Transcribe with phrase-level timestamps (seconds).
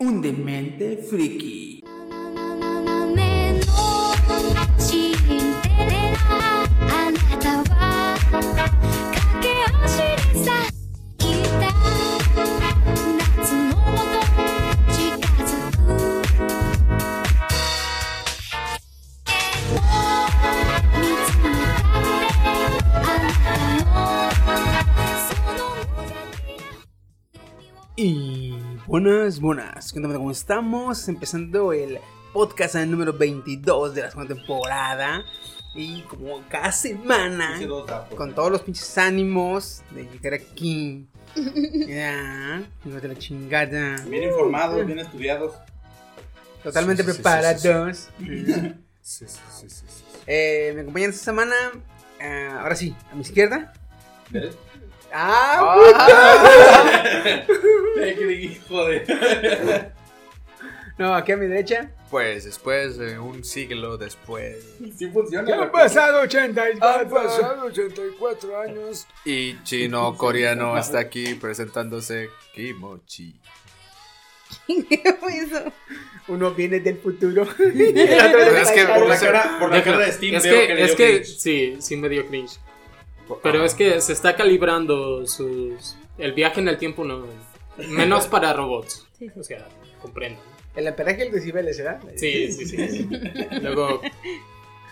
[0.00, 1.70] un demente friki
[28.90, 29.92] buenas, buenas.
[29.92, 30.16] ¿Qué onda?
[30.16, 31.08] ¿Cómo estamos?
[31.08, 31.98] Empezando el
[32.32, 35.24] podcast número 22 de la segunda temporada.
[35.74, 37.60] Y como cada semana,
[38.16, 41.06] con todos los pinches ánimos de llegar aquí.
[41.86, 44.02] Ya, hijos de la chingada.
[44.08, 45.54] Bien informados, bien estudiados.
[46.64, 47.62] Totalmente Sí, sí, sí, preparados.
[47.62, 48.44] Sí,
[49.00, 50.04] sí, sí, sí, sí.
[50.26, 51.54] Eh, me acompañan esta semana.
[52.18, 53.72] eh, ahora sí, a mi izquierda.
[54.30, 54.56] ¿Ves?
[55.12, 55.80] ¡Ah!
[57.96, 59.92] Dije, Joder.
[60.98, 61.90] No, aquí a mi derecha.
[62.10, 64.56] Pues después de un siglo después.
[64.98, 65.56] Sí funciona.
[65.56, 65.70] cosa.
[65.72, 69.06] pasado 84 Han pasado 84 años.
[69.24, 73.40] Y chino coreano está aquí presentándose Kimochi.
[74.66, 75.62] ¿Qué fue eso?
[76.28, 77.42] Uno viene del futuro.
[77.58, 80.74] es que- Por la cara, por la Deja- cara de Steam es veo que, que
[80.74, 81.38] le es que cringe.
[81.38, 82.58] sí, sí me dio cringe.
[83.42, 85.96] Pero es que se está calibrando sus.
[86.18, 87.26] El viaje en el tiempo no.
[87.88, 89.06] Menos para robots.
[89.36, 89.68] O sea,
[90.00, 90.40] comprendo.
[90.74, 92.00] El amperaje del decibeles, ¿verdad?
[92.16, 93.08] Sí, sí, sí.
[93.60, 94.00] Luego,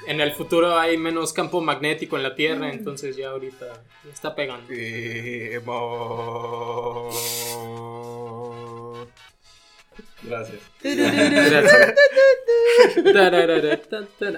[0.06, 4.66] en el futuro hay menos campo magnético en la Tierra, entonces ya ahorita está pegando.
[10.22, 10.60] Gracias.
[10.82, 11.94] Gracias.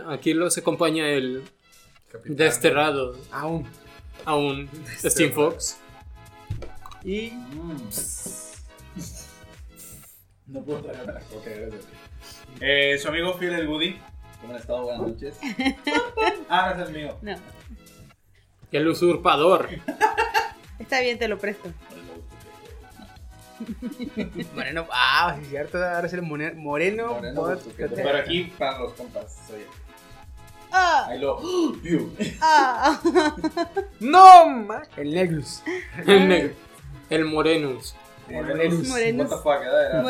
[0.09, 1.43] Aquí los acompaña el
[2.25, 3.67] desterrado Aún.
[4.25, 5.79] Aún Steam Fox.
[7.05, 7.33] Y
[10.47, 11.85] No puedo tragarme la coca, gracias.
[12.61, 13.99] Eh, su amigo fiel el Woody.
[14.41, 14.83] ¿Cómo han estado?
[14.85, 15.39] Buenas noches.
[16.49, 17.17] ah, ese es mío.
[17.23, 17.37] No.
[18.73, 19.69] El usurpador.
[20.79, 21.71] Está bien, te lo presto.
[24.55, 24.87] Moreno.
[24.93, 25.79] Ah, sí, cierto.
[25.79, 27.09] Ahora es el more- Moreno.
[27.15, 27.95] Moreno, sujeto.
[27.95, 29.67] Pero aquí para los compas, soy él.
[30.73, 31.07] ¡Ah!
[31.09, 31.41] Ahí lo.
[32.41, 33.01] ¡Ah!
[34.01, 34.69] ¡No!
[34.97, 35.63] El Negrus.
[36.07, 36.55] El negro.
[37.09, 37.95] El Morenus.
[38.29, 38.89] Morenus.
[38.89, 38.89] Morenus.
[38.89, 39.31] Morenus.
[39.31, 40.03] What the fuck, era-.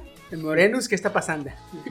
[0.30, 1.50] El Morenus, ¿qué está pasando?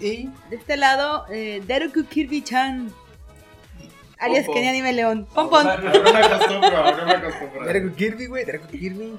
[0.00, 2.92] y De este lado, eh, Daruku Kirby-chan.
[4.18, 4.46] Alias.
[4.46, 5.26] Kenny Anime León.
[5.34, 5.66] Pompon.
[5.66, 7.66] Ahora no me acostumbro, ahora me acostumbro.
[7.66, 8.44] Darko Kirby, güey.
[8.44, 9.18] Darko Kirby.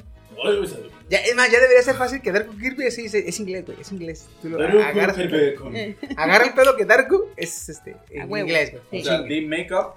[1.10, 3.80] Ya, es más, ya debería ser fácil que Darko Kirby es, es, es inglés, güey.
[3.80, 4.28] Es inglés.
[4.42, 8.72] Tú lo agarras, el con- Eh, agarra el pedo que Darko es este, en inglés,
[8.72, 8.84] güey.
[8.92, 9.00] Sí.
[9.02, 9.96] O sea, di makeup.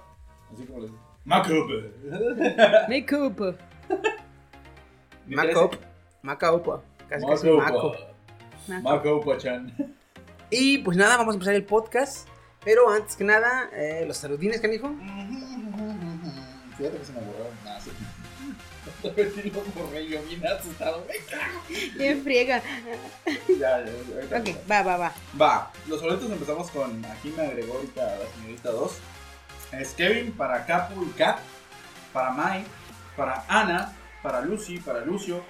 [0.53, 0.89] Así como le
[1.25, 1.69] Makeup.
[2.87, 3.57] Makeup.
[5.27, 5.75] Macop.
[6.23, 6.83] Macaupa.
[7.07, 7.95] Casi casi Maco.
[8.67, 8.83] Makeup.
[8.83, 9.95] Makeup, chan.
[10.49, 12.27] Y pues nada, vamos a empezar el podcast.
[12.63, 14.87] Pero antes que nada, eh, los saludines, canijo.
[16.77, 17.85] Fíjate que se me borraron más.
[17.85, 18.05] Repetí
[19.03, 21.05] borré yo bien asustado.
[21.97, 22.61] Bien friega.
[23.47, 24.37] Ya, ya, ahorita.
[24.39, 25.13] Ok, va, va, va.
[25.39, 27.05] Va, los boletos empezamos con.
[27.05, 28.91] Aquí me agregó ahorita la señorita 2.
[29.73, 31.39] Es Kevin para Capu y Kat.
[32.13, 32.63] Para Mai.
[33.15, 33.93] Para Ana.
[34.21, 34.79] Para Lucy.
[34.79, 35.43] Para Lucio.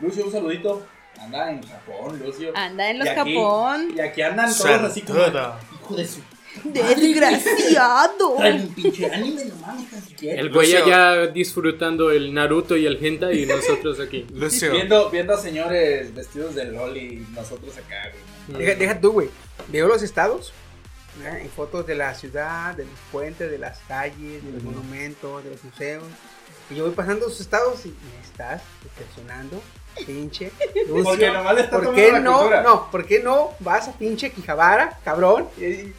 [0.00, 0.86] Lucio, un saludito.
[1.20, 2.52] Anda en Japón, Lucio.
[2.56, 3.88] Anda en los Y aquí- Japón.
[3.96, 5.20] Y aquí andan todos así como.
[5.20, 5.60] Saluda.
[5.72, 6.20] Hijo de su.
[6.64, 8.34] Desgraciado.
[8.36, 9.86] Trae un pinche anime, no mames.
[10.22, 10.84] El güey Lucio.
[10.84, 14.26] allá disfrutando el Naruto y el Hentai y nosotros aquí.
[14.34, 14.72] Lucio.
[14.72, 18.10] Viendo, viendo a señores vestidos de LOL y nosotros acá,
[18.48, 18.64] güey.
[18.64, 19.28] Deja, deja tú, güey.
[19.68, 20.52] Veo los estados.
[21.18, 21.40] ¿verdad?
[21.40, 25.50] En fotos de la ciudad, de los puentes, de las calles, de los monumentos, de
[25.50, 26.02] los museos.
[26.70, 29.62] Y yo voy pasando sus estados y me estás decepcionando,
[30.06, 30.50] pinche.
[30.88, 31.04] Lucio.
[31.04, 32.38] Porque nomás le está ¿Por tomando qué la no?
[32.38, 32.62] cultura.
[32.62, 35.46] No, ¿por qué no vas a pinche Quijabara, cabrón?
[35.58, 35.94] Y- y-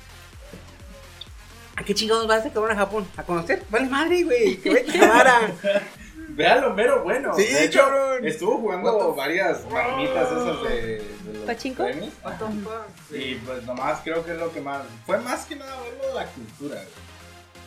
[1.77, 3.07] ¿A qué chingados vas a cabrón a Japón?
[3.17, 3.63] ¿A conocer?
[3.69, 4.57] Vale madre, güey.
[4.57, 5.51] Que vaya a.
[6.29, 7.33] Vean lo mero bueno.
[7.35, 8.25] Sí, de hecho, cabrón.
[8.27, 11.83] estuvo jugando varias maquinitas esas de, de los ¿Pachinko?
[11.85, 12.13] premios.
[13.11, 14.83] Y pues nomás creo que es lo que más.
[15.05, 16.75] Fue más que nada verlo de la cultura.
[16.75, 17.05] güey.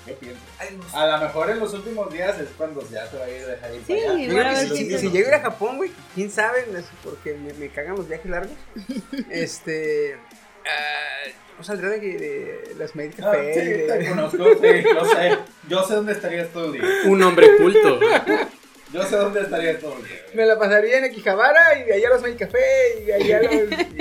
[0.04, 0.42] ¿Qué piensas?
[0.58, 0.96] Ay, no sé.
[0.96, 3.46] A lo mejor en los últimos días es cuando ya se va a ir a
[3.48, 4.22] dejar ir Sí, para allá.
[4.22, 6.66] Yo creo que si, si- si- si llego a ir a Japón, güey, quién sabe,
[7.04, 8.56] porque me, me cagan los viajes largos.
[9.30, 10.16] Este.
[10.66, 13.54] ah, no saldré de, de las Ah, Café.
[13.54, 15.38] sí, de- te conozco, sí, yo sé.
[15.68, 16.82] Yo sé dónde estarías todo el día.
[17.06, 17.98] Un hombre culto.
[18.92, 20.16] Yo sé dónde estarías todo el día.
[20.34, 22.58] Me la pasaría en Akihabara y de allá a los Medic Café
[23.00, 23.52] y de allá a los,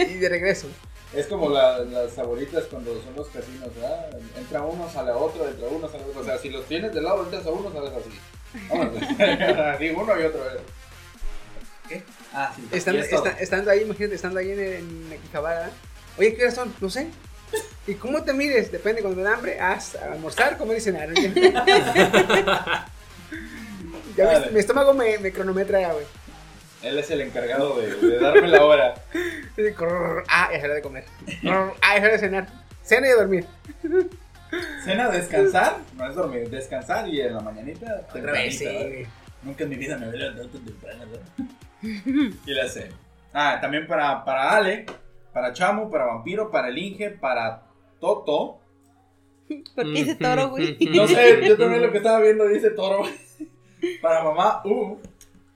[0.10, 0.68] y de regreso.
[1.16, 4.10] Es como la- las abuelitas cuando son los casinos, ¿verdad?
[4.38, 6.22] Entra uno, sale otro, entra uno, sale otro.
[6.22, 8.20] O sea, si los tienes de lado, entras a uno, sales así.
[8.70, 9.04] Vámonos.
[9.76, 10.42] así uno y otro.
[11.90, 12.04] ¿Qué?
[12.34, 12.68] Ah, sí.
[12.72, 13.26] Estando, y es todo.
[13.26, 15.20] esta- estando ahí, imagínate, estando ahí en, en.
[16.18, 16.74] Oye, ¿qué horas son?
[16.82, 17.08] No sé.
[17.86, 18.72] ¿Y cómo te mides?
[18.72, 21.10] Depende, cuando da hambre, haz almorzar, comer y cenar.
[24.16, 26.06] ya ves, mi estómago me, me cronometra ya, güey.
[26.84, 28.94] Él es el encargado de, de darme la hora.
[29.56, 31.06] Dice, "Crrr, Ah, es hora de comer.
[31.82, 32.48] Ah, es hora de cenar.
[32.84, 33.46] Cena y dormir.
[34.86, 38.06] Cena, descansar, no es dormir, descansar y en la mañanita.
[38.10, 39.06] Otra vez, sí.
[39.44, 41.28] Nunca en mi vida me había levantado tan temprano, ¿verdad?
[42.46, 42.90] Y la sé.
[43.34, 44.86] Ah, también para, para Ale,
[45.38, 47.62] para Chamu, para Vampiro, para el Inge, para
[48.00, 48.58] Toto.
[49.76, 50.76] ¿Por qué dice toro, güey?
[50.96, 53.04] No sé, yo también lo que estaba viendo dice Toro.
[54.02, 54.98] Para mamá, uh.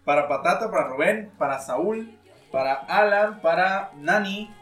[0.06, 2.16] Para Patata, para Rubén, para Saúl,
[2.52, 4.54] para Alan, para Nani,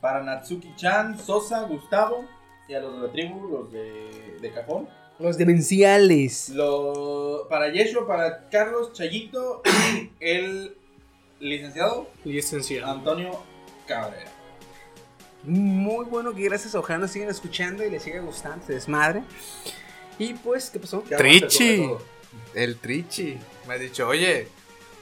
[0.00, 2.24] para Natsuki-chan, Sosa, Gustavo
[2.66, 4.88] y a los de la tribu, los de, de cajón.
[5.20, 6.48] Los demenciales.
[6.48, 9.62] Lo, para Yeshua, para Carlos, Chayito
[9.94, 10.76] y el
[11.38, 12.90] licenciado Licenciado.
[12.90, 13.40] Antonio
[13.86, 14.33] Cabrera.
[15.46, 19.22] Muy bueno que gracias, ojalá nos sigan escuchando y les siga gustando este desmadre.
[20.18, 20.98] Y pues, ¿qué pasó?
[20.98, 21.90] Aguanta Trichi.
[22.54, 23.38] El Trichi.
[23.66, 24.48] Me ha dicho, oye,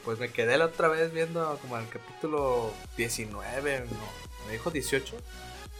[0.03, 5.15] pues me quedé la otra vez viendo como el capítulo 19, no, me dijo 18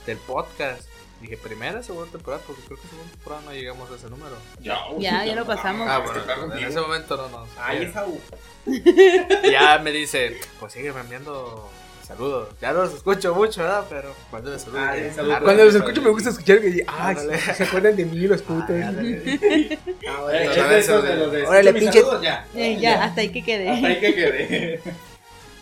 [0.06, 0.88] del podcast.
[1.21, 4.36] Dije, primera, segunda temporada, porque creo que segunda temporada no llegamos a ese número.
[4.60, 5.88] Ya, Ya, ya lo pasamos.
[5.89, 7.50] Ah, bueno, está en ese momento no nos.
[7.57, 8.19] Ay, esa U.
[8.65, 11.69] Y ya me dice, pues sígueme enviando
[12.15, 12.50] saludos.
[12.62, 13.86] Ya no los escucho mucho, ¿verdad?
[13.89, 14.81] Pero mándame saludos.
[14.89, 15.36] Ay, Eh, saludos.
[15.36, 15.44] arre.
[15.45, 17.38] Cuando los escucho me gusta escuchar que Ándale.
[17.39, 18.69] se acuerdan de mí los putos.
[18.75, 22.45] Ah, Eh, de Órale, pinche- saludos, ya.
[22.56, 23.69] Eh, ya, hasta ahí que quede.
[23.69, 24.81] Hasta ahí que quede.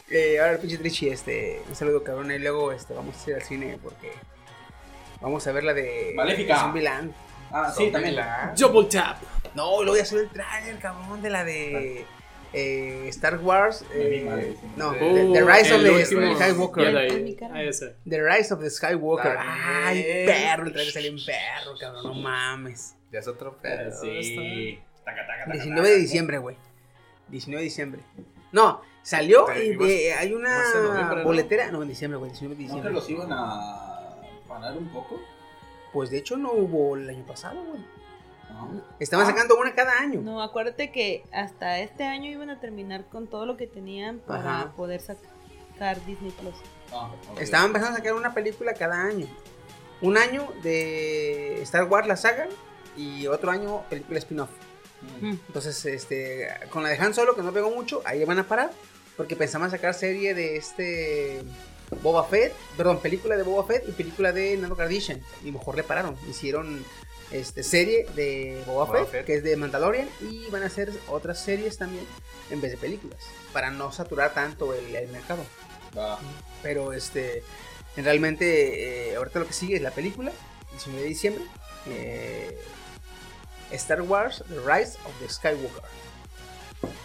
[0.10, 2.32] Eh, ahora el pinche Trichi, este, un saludo cabrón.
[2.32, 4.12] Y luego este, vamos a ir al cine porque
[5.22, 6.58] vamos a ver la de Maléfica.
[6.60, 7.14] Zombieland.
[7.52, 8.16] Ah, sí, también.
[8.58, 9.18] Double tap.
[9.56, 12.06] No, luego voy a hacer el trailer, cabrón, de la de
[12.54, 13.86] eh, Star Wars.
[13.94, 14.74] Eh, malísimo.
[14.78, 16.82] no, Oh, The, The Rise of the Skywalker.
[16.84, 17.38] Jedi.
[17.42, 17.96] Ah.
[18.08, 19.36] The Rise of the Skywalker.
[19.40, 22.96] Ay, perro, el trailer salió en perro, cabrón, no mames.
[23.12, 23.92] Ya es otro pedo.
[24.02, 24.80] Sí.
[25.04, 26.56] Taca, taca, taca, 19 de diciembre, güey.
[27.30, 28.02] 19 de diciembre.
[28.52, 30.62] No, salió y de- hay una
[31.16, 31.24] ¿no?
[31.24, 31.72] boletera.
[31.72, 32.94] No, en diciembre, güey, 19 de ¿No que diciembre.
[32.94, 34.18] los iban a
[34.48, 35.20] parar un poco?
[35.94, 37.82] Pues de hecho no hubo el año pasado, güey.
[38.66, 38.84] No.
[39.00, 39.30] Estaban Ah.
[39.30, 40.22] sacando una cada año.
[40.22, 44.62] No, acuérdate que hasta este año iban a terminar con todo lo que tenían para
[44.62, 44.72] Ajá.
[44.76, 46.56] poder sacar Disney Plus.
[46.94, 47.12] Ah.
[47.40, 49.28] Estaban empezando a sacar una película cada año.
[50.02, 52.48] Un año de Star Wars, la saga,
[52.98, 54.50] y otro año película spin-off.
[55.22, 55.30] Mm.
[55.48, 58.72] Entonces, este, con la de Han Solo, que no pegó mucho, ahí van a parar.
[59.18, 61.42] Porque pensaban sacar serie de este
[62.02, 65.22] Boba Fett, perdón, película de Boba Fett y película de Nando Kardashian.
[65.44, 66.16] Y mejor le pararon.
[66.30, 66.84] Hicieron
[67.32, 69.26] este, serie de Boba, Boba Fett, Fett.
[69.26, 72.06] que es de Mandalorian, y van a hacer otras series también
[72.50, 73.20] en vez de películas.
[73.54, 75.44] Para no saturar tanto el, el mercado.
[76.64, 77.44] Pero este,
[77.98, 80.32] realmente, eh, ahorita lo que sigue es la película,
[80.72, 81.44] 19 de diciembre.
[81.88, 82.58] eh,
[83.72, 85.82] Star Wars, The Rise of the Skywalker.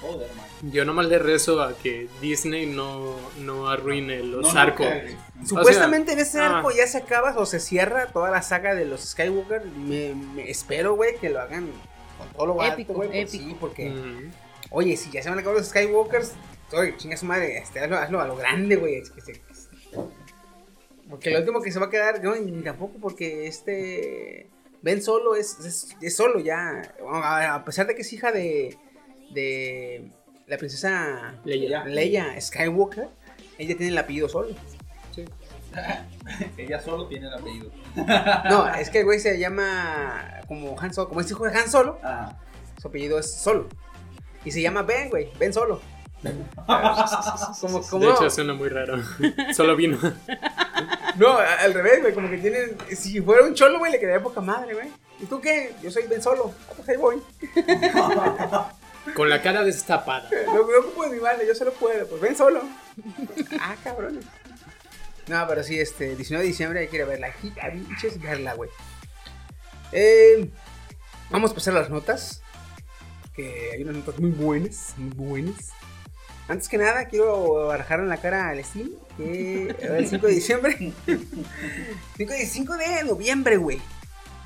[0.00, 0.46] Joder, man.
[0.72, 4.86] Yo nomás le rezo a que Disney no, no arruine los No, no, arcos.
[5.44, 6.58] Supuestamente en ese ah.
[6.58, 9.64] arco ya se acaba o se cierra toda la saga de los Skywalker.
[9.66, 11.68] Me, me espero, güey, que lo hagan
[12.18, 13.10] con todo lo Épico, güey.
[13.10, 13.30] pues.
[13.30, 14.30] Sí, porque, Mm.
[14.70, 16.32] oye, si ya se van a acabar los Skywalkers,
[16.72, 18.96] oye, chinga su madre, este, hazlo, hazlo a lo grande, güey.
[18.96, 19.42] es que se-
[21.10, 24.48] Porque lo último que se va a quedar, no, ni tampoco porque este.
[24.82, 26.82] Ben solo es, es, es solo ya.
[27.12, 28.76] A a pesar de que es hija de.
[29.30, 30.10] De
[30.46, 31.84] la princesa Leia.
[31.84, 33.08] Leia Skywalker,
[33.58, 34.48] ella tiene el apellido solo.
[36.56, 37.70] Ella solo tiene el apellido.
[38.50, 41.70] No, es que el güey se llama como Han Solo, como es hijo de Han
[41.70, 42.34] Solo, Ah.
[42.80, 43.68] su apellido es Solo.
[44.44, 45.80] Y se llama Ben, güey, Ben Solo.
[47.60, 49.02] como, como, De hecho, suena muy raro.
[49.54, 49.98] Solo vino.
[51.16, 54.40] no, al revés, güey, como que tienen, si fuera un cholo, güey, le quedaría poca
[54.40, 54.88] madre, güey.
[55.20, 55.74] ¿Y tú qué?
[55.82, 56.52] Yo soy Ben Solo.
[56.70, 57.22] Ah, pues ahí voy.
[59.14, 60.28] Con la cara destapada.
[60.46, 62.62] No, no puedo mi madre, yo solo puedo, pues Ben Solo.
[63.60, 64.24] ah, cabrones.
[65.28, 67.28] No, pero sí, este, 19 de diciembre hay que ir a verla.
[67.62, 68.70] A pinches verla, güey.
[69.92, 70.48] Eh,
[71.30, 72.42] Vamos a pasar a las notas.
[73.34, 75.70] Que hay unas notas muy buenas, muy buenas.
[76.48, 78.90] Antes que nada, quiero barajar en la cara al Steam.
[79.16, 80.76] Que el 5 de diciembre.
[82.16, 83.80] 5 de, 5 de noviembre, güey.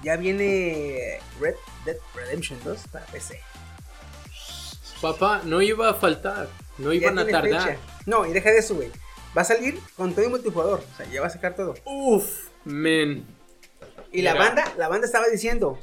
[0.03, 3.39] Ya viene Red Dead Redemption 2 para PC.
[5.01, 6.49] Papá, no iba a faltar.
[6.79, 7.63] No iban a tardar.
[7.69, 7.77] fecha.
[8.07, 8.91] No, y deja de eso, güey.
[9.37, 10.83] Va a salir con todo el multijugador.
[10.93, 11.75] O sea, ya va a sacar todo.
[11.85, 13.25] Uf, men.
[14.13, 15.79] Y la banda, la banda estaba diciendo,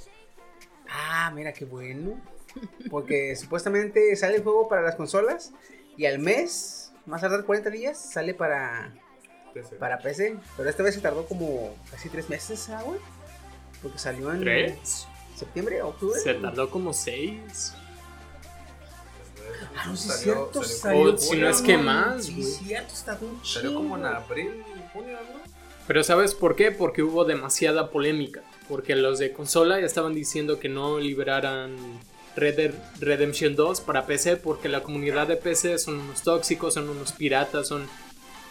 [0.90, 2.20] ah, mira qué bueno,
[2.90, 5.54] porque supuestamente sale el juego para las consolas
[5.96, 8.94] y al mes, más tardar 40 días, sale para,
[9.80, 13.00] para PC, pero esta vez se tardó como casi tres meses, ¿ah, güey?
[13.82, 15.08] Porque salió en ¿Tres?
[15.36, 16.20] septiembre, octubre.
[16.20, 17.74] Se tardó como seis.
[19.76, 21.14] Ah, no, sí, Salió- cierto, salió salió.
[21.14, 24.64] O si no es que más, Sí, cierto, está un Salió como en abril,
[24.94, 25.40] junio, ¿no?
[25.88, 26.72] Pero ¿sabes por qué?
[26.72, 28.42] Porque hubo demasiada polémica.
[28.68, 31.76] Porque los de consola ya estaban diciendo que no liberaran
[32.36, 36.90] Red Dead Redemption 2 para PC porque la comunidad de PC son unos tóxicos, son
[36.90, 37.88] unos piratas, son...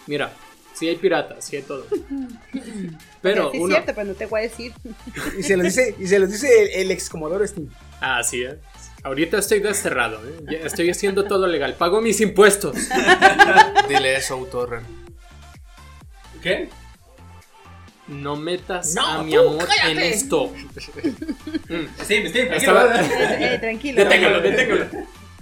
[0.06, 0.32] Mira,
[0.72, 1.84] sí hay piratas, sí hay todo.
[3.22, 3.74] Pero sí es uno...
[3.74, 4.72] cierto, pero no te voy a decir.
[5.38, 7.68] Y se lo dice, y se lo dice el, el ex Comodoro Steam.
[8.00, 8.56] Ah, sí, ¿eh?
[9.06, 10.40] Ahorita estoy desterrado, ¿eh?
[10.50, 11.74] Ya estoy haciendo todo legal.
[11.74, 12.74] Pago mis impuestos.
[13.88, 14.82] Dile eso, Autorren.
[16.42, 16.68] ¿Qué?
[18.08, 20.08] No metas No, a mi tú, amor en cállate.
[20.08, 20.52] esto.
[22.02, 23.20] Steve, Steve, Estaba- tranquilo.
[23.20, 24.02] Eh, eh, tranquilo.
[24.04, 24.86] Deténgalo, deténgalo.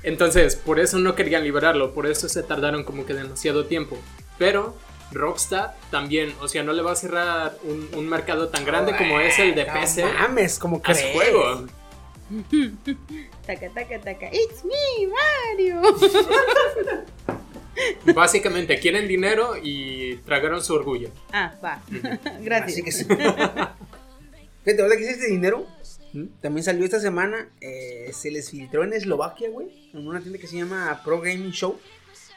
[0.02, 3.96] Entonces, por eso no querían liberarlo, por eso se tardaron como que demasiado tiempo.
[4.36, 4.76] Pero
[5.10, 9.20] Rockstar también, o sea, no le va a cerrar un, un mercado tan grande como
[9.20, 11.00] es el de No PC mames, como crees.
[11.00, 11.64] su juego.
[13.46, 14.26] Taca, taca, taca.
[14.32, 15.82] It's me, Mario.
[18.14, 21.10] Básicamente quieren dinero y tragaron su orgullo.
[21.32, 21.82] Ah, va.
[22.40, 22.72] Gracias.
[22.72, 23.04] Así que sí.
[24.64, 25.66] Que hice este dinero,
[26.12, 26.24] ¿Mm?
[26.40, 30.46] también salió esta semana, eh, se les filtró en Eslovaquia, güey, en una tienda que
[30.46, 31.78] se llama Pro Gaming Show,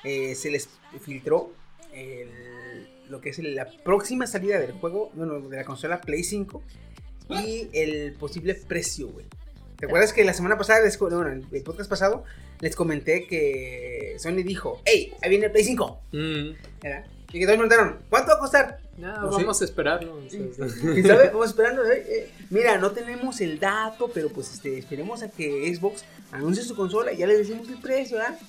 [0.03, 0.67] eh, se les
[1.01, 1.53] filtró
[1.93, 6.61] el- lo que es la próxima salida del juego, bueno, de la consola Play 5
[7.29, 9.25] y el posible precio, güey.
[9.77, 12.23] ¿Te acuerdas que la semana pasada, les, bueno, en el podcast pasado,
[12.61, 16.49] les comenté que Sony dijo, hey, ahí viene el Play 5, Mm.
[16.81, 17.05] ¿verdad?
[17.31, 18.79] Y que todos me preguntaron, ¿cuánto va a costar?
[18.97, 20.19] Ya, No, vamos a esperarlo.
[20.29, 21.27] ¿Quién sabe?
[21.27, 21.85] Vamos esperando.
[21.85, 22.31] eh, eh.
[22.49, 27.11] Mira, no tenemos el dato, pero pues este, esperemos a que Xbox anuncie su consola
[27.11, 28.39] y ya le decimos el precio, ¿verdad?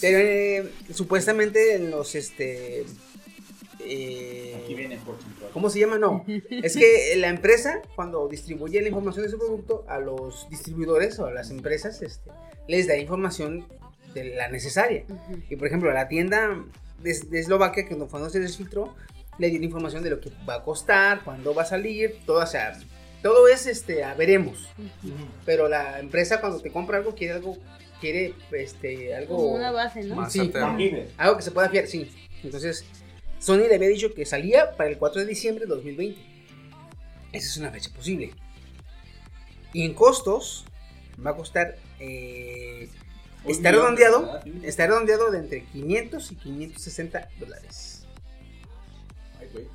[0.00, 2.86] Pero eh, supuestamente en los este.
[3.84, 5.50] Eh, Aquí viene porcentual.
[5.52, 5.98] ¿Cómo se llama?
[5.98, 6.24] No.
[6.50, 11.26] Es que la empresa, cuando distribuye la información de su producto a los distribuidores o
[11.26, 12.30] a las empresas, este,
[12.68, 13.66] les da información
[14.14, 15.04] de la necesaria.
[15.50, 16.64] Y por ejemplo, a la tienda
[17.00, 18.94] de, de Eslovaquia, que cuando se les filtró,
[19.38, 22.46] le dio información de lo que va a costar, cuándo va a salir, todo, o
[22.46, 22.78] sea,
[23.22, 24.68] todo es este, a veremos.
[25.44, 27.56] Pero la empresa cuando te compra algo quiere algo,
[28.00, 30.16] quiere este, algo, Como una base, ¿no?
[30.16, 30.52] Más Sí.
[31.16, 32.10] algo que se pueda fiar, sí.
[32.42, 32.84] Entonces,
[33.44, 36.18] Sony le había dicho que salía para el 4 de diciembre de 2020.
[37.32, 38.32] Esa es una fecha posible.
[39.74, 40.64] Y en costos,
[41.24, 41.76] va a costar.
[42.00, 42.88] eh,
[43.46, 44.40] está redondeado.
[44.44, 44.52] Sí.
[44.62, 48.06] Está redondeado de entre 500 y 560 dólares.
[49.38, 49.66] Ay, güey.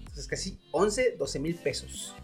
[0.00, 2.14] Entonces, casi 11, 12 mil pesos.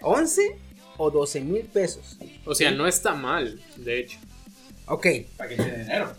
[0.00, 0.58] 11
[0.96, 2.18] o 12 mil pesos.
[2.44, 4.18] O sea, no está mal, de hecho.
[4.86, 5.06] Ok.
[5.36, 6.12] Para que tiene dinero.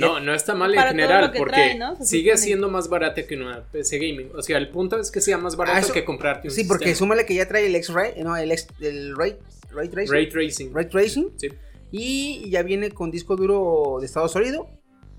[0.00, 1.96] No, no está mal en general porque trae, ¿no?
[1.96, 4.30] Se sigue siendo más barata que una PC gaming.
[4.34, 6.64] O sea, el punto es que sea más barato Ah, eso- que comprarte un Sí,
[6.64, 6.98] porque sistema.
[6.98, 9.36] súmale que ya trae el X-Ray, no, el, X, el Ray,
[9.72, 10.12] Ray Tracing.
[10.12, 10.74] Ray tracing.
[10.74, 11.30] Ray Tracing.
[11.36, 11.48] Sí.
[11.92, 14.68] Y ya viene con disco duro de estado sólido.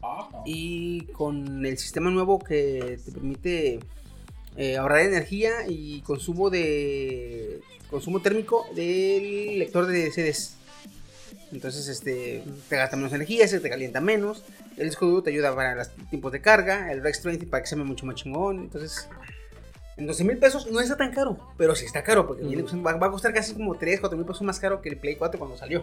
[0.01, 0.29] Ajá.
[0.45, 3.79] Y con el sistema nuevo que te permite
[4.57, 10.57] eh, ahorrar energía y consumo de consumo térmico del lector de CDs.
[11.51, 14.43] Entonces, este, te gasta menos energía, se te calienta menos.
[14.77, 16.91] El disco duro te ayuda para los tiempos de carga.
[16.91, 18.59] El Rex 30 para que se me mucho más chingón.
[18.59, 19.07] Entonces,
[19.97, 23.07] en 12 mil pesos no está tan caro, pero sí está caro porque va, va
[23.07, 25.57] a costar casi como 3, 4 mil pesos más caro que el Play 4 cuando
[25.57, 25.81] salió.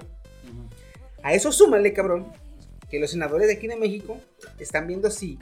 [1.23, 2.33] A eso súmale, cabrón,
[2.91, 4.19] que los senadores de aquí de México
[4.59, 5.39] están viendo si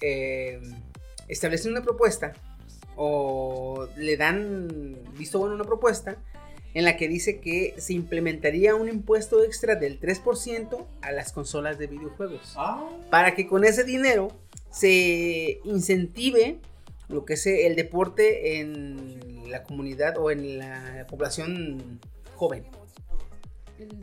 [0.00, 0.60] eh,
[1.28, 2.32] establecen una propuesta
[2.96, 6.16] o le dan visto bueno a una propuesta
[6.74, 11.78] en la que dice que se implementaría un impuesto extra del 3% a las consolas
[11.78, 12.54] de videojuegos.
[12.56, 14.28] Ah, Para que con ese dinero
[14.70, 16.56] se incentive
[17.08, 22.00] lo que es el deporte en la comunidad o en la población
[22.36, 22.64] joven.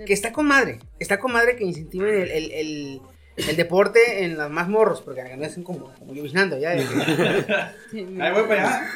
[0.06, 0.80] Que está con madre.
[1.00, 3.02] Está con madre que incentiven el, el- el-
[3.48, 6.72] el deporte en los más morros, porque no hacen como, como yo vigilando ya.
[6.72, 6.86] de que-
[7.92, 8.92] Sí, Ahí voy para allá.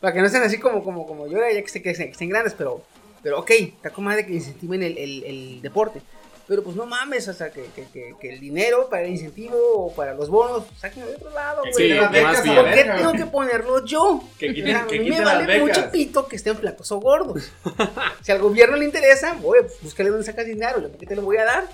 [0.00, 2.12] para que no sean así como, como, como yo, ya que, se- que, se- que
[2.12, 2.82] estén grandes, pero,
[3.22, 6.00] pero ok, está como de que incentiven el, el, el deporte.
[6.46, 9.54] Pero pues no mames, o sea, que, que, que, que el dinero para el incentivo
[9.60, 11.74] o para los bonos, sáquenlo de otro lado, güey.
[11.74, 14.22] Sí, las más ¿Por qué verga, tengo que ponerlo yo?
[14.38, 15.90] Que O quiten, a mí me las vale mucho becas.
[15.92, 17.52] pito que estén flacos o gordos.
[18.22, 21.20] si al gobierno le interesa, voy, pues, búscale dónde sacas dinero, ¿por qué te lo
[21.20, 21.68] voy a dar?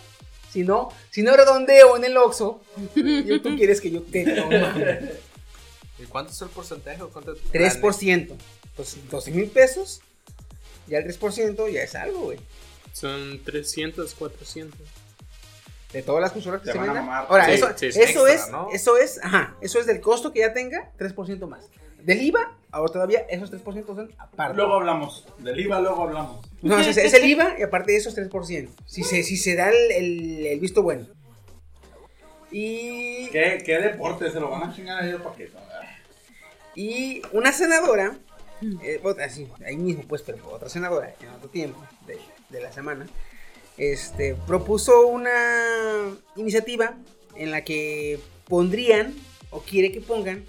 [0.54, 2.60] Si no, si no redondeo en el Oxxo,
[2.94, 5.10] yo, tú quieres que yo te mames.
[5.98, 7.02] ¿Y cuánto es el porcentaje?
[7.02, 8.36] o ¿Cuánto 3%.
[8.76, 10.00] Pues 12 mil pesos,
[10.86, 12.38] ya el 3% ya es algo, güey.
[12.92, 14.78] Son 300, 400.
[15.92, 17.06] De todas las consolas que Te se van a vendan.
[17.06, 17.26] mamar.
[17.28, 18.00] Ahora, Sí, eso, sí, sí.
[18.00, 18.68] eso Extra, es, ¿no?
[18.72, 21.64] eso es, ajá, eso es del costo que ya tenga, 3% más.
[22.02, 24.56] Del IVA, ahora todavía esos 3% son aparte.
[24.56, 25.26] Luego hablamos.
[25.38, 26.46] Del IVA luego hablamos.
[26.62, 28.68] No, es, es el IVA y aparte de esos 3%.
[28.86, 31.06] Si se, si se da el, el- el visto bueno.
[32.50, 34.30] Y, ¿Qué, qué deporte?
[34.30, 35.34] Se lo van a chingar a ellos para
[36.76, 38.16] y una senadora,
[38.82, 42.18] eh, así, ahí mismo pues, pero otra senadora en otro tiempo de,
[42.50, 43.06] de la semana,
[43.76, 46.94] este, propuso una iniciativa
[47.36, 49.14] en la que pondrían,
[49.50, 50.44] o quiere que pongan,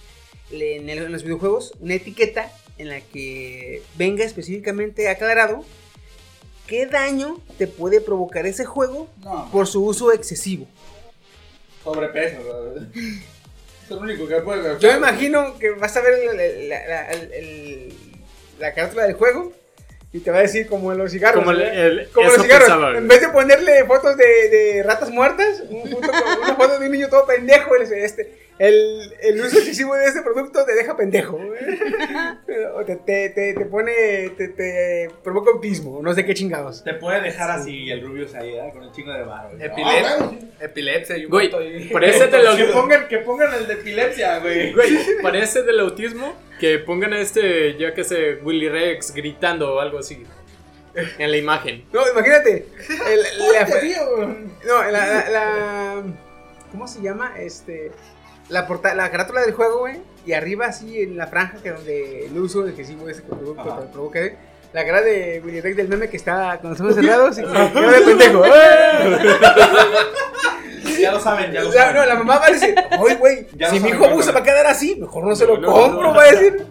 [0.52, 5.64] en, el- en los videojuegos, una etiqueta en la que venga específicamente aclarado
[6.68, 10.68] qué daño te puede provocar ese juego No, por su uso excesivo.
[11.84, 12.38] sobrepeso.
[13.84, 14.80] Es lo único que puede.
[14.80, 17.08] Yo me imagino que vas a ver la,
[18.60, 19.54] la- carátula del juego
[20.12, 21.44] y te va a decir como en los cigarros.
[21.44, 22.48] Como el- los cigarros.
[22.48, 26.80] pensaba, en vez de ponerle fotos de, de ratas muertas, un foto con- una foto
[26.80, 30.96] de un niño todo pendejo, este, el, el uso excesivo de este producto te deja
[30.96, 31.38] pendejo.
[31.38, 31.60] güey.
[32.76, 33.92] O te, te, te, te pone,
[34.38, 36.84] te, te provoca autismo, no sé qué chingados.
[36.84, 38.70] Te puede dejar así el Rubius ahí, ¿eh?
[38.74, 39.58] con el chingo de barro.
[39.58, 40.32] Epilep- Ah.
[40.62, 41.90] Epilepsia y un Güey, ahí.
[41.92, 44.74] parece del, Que pongan, que pongan el de epilepsia, güey.
[44.76, 49.80] güey, parece del autismo que pongan a este, ya que sé, Willy Rex gritando o
[49.80, 50.24] algo así
[51.18, 51.86] en la imagen.
[51.92, 52.68] No, imagínate.
[53.10, 53.22] el-
[53.54, 54.28] la- tío.
[54.66, 56.04] No, la, la, la-
[56.72, 57.34] ¿Cómo se llama?
[57.40, 57.92] Este.
[58.50, 60.02] La, porta, la carátula del juego, güey.
[60.26, 64.38] Y arriba, así en la franja que donde el uso excesivo ese que provoca, eh,
[64.74, 67.48] La cara de Willy Rex del meme que está con los ojos cerrados y que
[67.50, 68.44] de pendejo.
[71.00, 71.96] Ya lo saben, ya lo saben.
[71.96, 74.66] no, la mamá va a decir, oye, güey, si mi hijo abusa va a quedar
[74.66, 76.66] así, mejor no se lo compro, va a decir.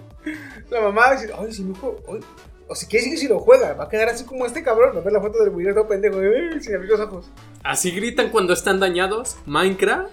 [0.71, 2.25] La mamá va a decir, oye, si mi hijo, oye,
[2.67, 4.97] o si quiere decir que si lo juega, va a quedar así como este cabrón,
[4.97, 7.31] va a ver la foto del Willy todo pendejo, eh, sin abrir los ojos.
[7.63, 9.37] ¿Así gritan cuando están dañados?
[9.47, 10.11] ¿Minecraft?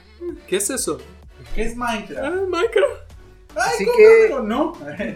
[0.48, 1.00] ¿Qué es eso?
[1.56, 2.24] ¿Qué es Minecraft?
[2.24, 3.12] Ah, Minecraft.
[3.54, 4.74] Así ¿cómo que- no?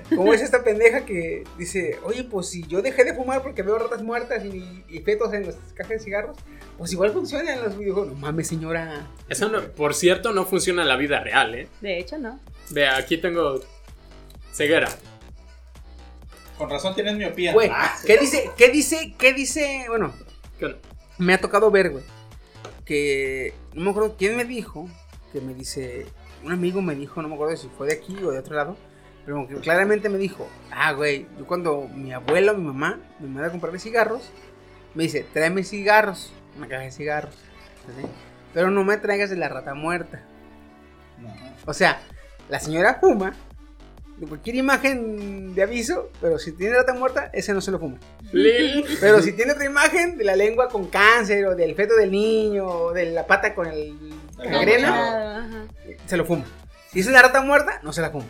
[0.15, 3.79] Como es esta pendeja que dice, oye, pues si yo dejé de fumar porque veo
[3.79, 6.37] ratas muertas y, y fetos en las cajas de cigarros,
[6.77, 8.11] pues igual funciona en los videojuegos.
[8.13, 9.07] No mames, señora.
[9.29, 11.69] Eso, no- por cierto, no funciona en la vida real, ¿eh?
[11.79, 12.37] De hecho, no.
[12.71, 13.61] Vea, aquí tengo
[14.51, 14.89] ceguera.
[16.57, 17.53] Con razón tienes miopía.
[17.53, 18.49] Güey, Ah, ¿qué dice?
[18.57, 19.13] ¿Qué dice?
[19.17, 19.85] ¿Qué dice?
[19.87, 20.13] Bueno,
[20.59, 20.75] ¿Qué
[21.17, 22.03] me ha tocado ver, güey,
[22.85, 24.89] que no me acuerdo quién me dijo,
[25.31, 26.05] que me dice,
[26.45, 28.77] un amigo me dijo, no me acuerdo si fue de aquí o de otro lado,
[29.25, 33.47] pero claramente me dijo, ah, güey, yo cuando mi abuelo o mi mamá me manda
[33.47, 34.29] a comprarle cigarros,
[34.93, 38.07] me dice, tráeme cigarros, una caja de cigarros, ¿sí?
[38.53, 40.21] pero no me traigas de la rata muerta.
[41.19, 41.33] no.
[41.65, 41.99] O sea,
[42.47, 43.33] la señora fuma
[44.17, 47.97] de cualquier imagen de aviso, pero si tiene rata muerta, ese no se lo fuma.
[48.31, 48.85] Lil.
[48.99, 52.67] Pero si tiene otra imagen de la lengua con cáncer o del feto del niño
[52.67, 53.97] o de la pata con el
[54.37, 55.65] gangrena, Claro, ajá.
[56.07, 56.45] se lo fuma.
[56.91, 58.25] Si es la rata muerta, no se la fuma.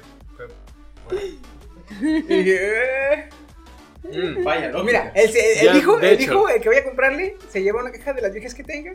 [4.03, 4.43] Mm.
[4.43, 4.83] Vaya, lógica.
[4.85, 7.91] Mira, él, él Ya, dijo, él dijo, el que voy a comprarle, se lleva una
[7.91, 8.91] caja de las viejas que tenga.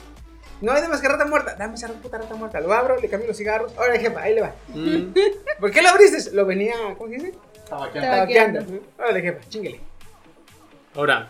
[0.60, 1.56] No hay de más que rata muerta.
[1.56, 2.60] Dame esa puta rata muerta.
[2.60, 3.76] Lo abro, le cambio los cigarros.
[3.76, 4.54] Ahora, jefa, ahí le va.
[4.68, 5.12] Mm.
[5.58, 6.30] ¿Por qué lo abriste?
[6.32, 7.34] Lo venía, ¿cómo se dice?
[7.68, 8.10] Tabaqueando.
[8.10, 8.58] Tabaqueando.
[8.60, 8.86] Tabaqueando.
[8.98, 9.80] Órale, jefa, chinguele.
[10.94, 11.28] Ahora,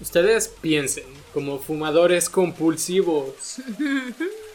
[0.00, 1.04] ustedes piensen,
[1.34, 3.60] como fumadores compulsivos,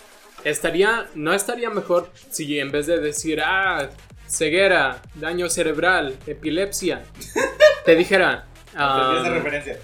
[0.44, 3.90] estaría, no estaría mejor si en vez de decir, ah,
[4.28, 7.04] ceguera, daño cerebral, epilepsia,
[7.86, 9.78] te dijera, referencia.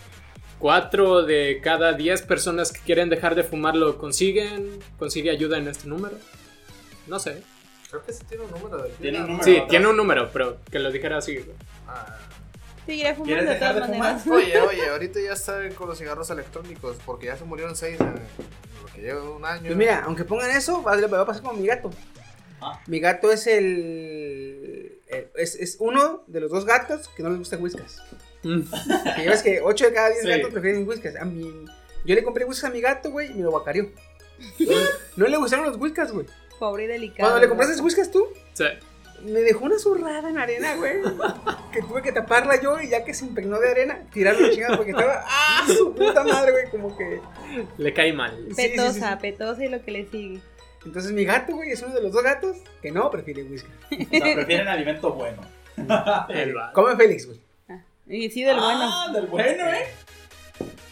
[0.59, 5.67] cuatro de cada diez personas que quieren dejar de fumar lo consiguen, consigue ayuda en
[5.67, 6.17] este número.
[7.07, 7.41] No sé.
[7.89, 9.43] Creo que sí tiene un número de Tiene un número.
[9.45, 9.69] Sí, atrás.
[9.69, 11.35] tiene un número, pero que lo dijera así.
[11.37, 11.55] güey.
[11.87, 12.17] Ah.
[12.87, 13.99] Seguiré fumando ¿Quieres de todas de fumar?
[13.99, 14.27] maneras.
[14.27, 18.07] Oye, oye, ahorita ya están con los cigarros electrónicos porque ya se murieron seis en
[18.15, 19.61] lo que lleva un año.
[19.65, 21.91] Pues mira, aunque pongan eso, va, va a pasar como mi gato.
[22.61, 22.81] Ah.
[22.87, 27.37] Mi gato es el, el- es, es uno de los dos gatos que no les
[27.37, 28.01] gustan whiskas.
[28.43, 28.61] Mm.
[29.15, 30.27] Que ya ves que 8 de cada 10 Sí.
[30.29, 31.15] gatos prefieren whiskas.
[31.17, 31.65] A mí,
[32.05, 33.89] yo le compré whiskas a mi gato, güey, y me lo guacareó.
[35.17, 36.25] No le gustaron los whiskas, güey.
[36.59, 37.29] Pobre y delicado.
[37.29, 38.65] Cuando le compraste whiskas tú, Sí.
[39.23, 41.01] Me dejó una zurrada en arena, güey.
[41.71, 44.91] Que tuve que taparla yo y ya que se impregnó de arena, tirarlo chingada porque
[44.91, 45.23] estaba.
[45.27, 46.69] ¡Ah, su puta madre, güey!
[46.69, 47.19] Como que.
[47.77, 48.35] Le cae mal.
[48.49, 49.17] Sí, sí, Petosa, sí, sí.
[49.21, 50.39] petosa y lo que le sigue.
[50.85, 53.69] Entonces mi gato, güey, es uno de los dos gatos que no prefiere whisky.
[53.91, 55.41] O sea, prefieren alimento bueno.
[56.29, 57.39] El Come Félix, güey.
[58.07, 58.79] Y sí, del bueno.
[58.83, 59.87] Ah, del bueno, ¿eh?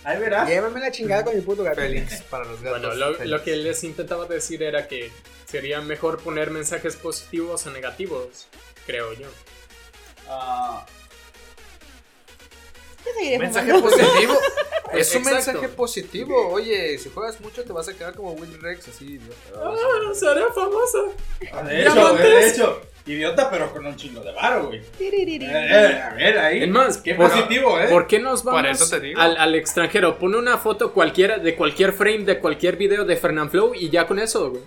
[0.04, 0.48] Ahí verás.
[0.48, 1.82] Llévame la chingada con mi puto gato.
[1.82, 2.82] Félix, para los gatos.
[2.98, 5.12] Bueno, lo que les intentaba decir era que
[5.56, 8.48] sería mejor poner mensajes positivos o negativos,
[8.86, 9.28] creo yo.
[10.28, 10.86] Ah,
[13.02, 14.34] seguiré Mensaje positivo.
[14.92, 15.30] es un Exacto.
[15.30, 16.50] mensaje positivo.
[16.50, 19.18] Oye, si juegas mucho te vas a quedar como Willy Rex, así.
[19.56, 19.74] Ah,
[20.14, 21.14] seré famoso.
[21.40, 24.80] de hecho, de hecho, idiota, pero con un chingo de varo, güey.
[25.00, 26.64] Eh, eh, a ver, ahí.
[26.64, 27.88] Es más, Qué por- positivo, ¿eh?
[27.90, 29.20] ¿Por qué nos vamos eso te digo.
[29.22, 30.18] al, al extranjero?
[30.18, 34.08] Pone una foto cualquiera de cualquier frame de cualquier video de Fernand Flow y ya
[34.08, 34.64] con eso, güey.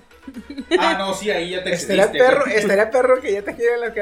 [0.78, 2.56] Ah, no, sí, ahí ya te Estaría excediste, perro, güey.
[2.58, 3.94] estaría perro que ya te quiera la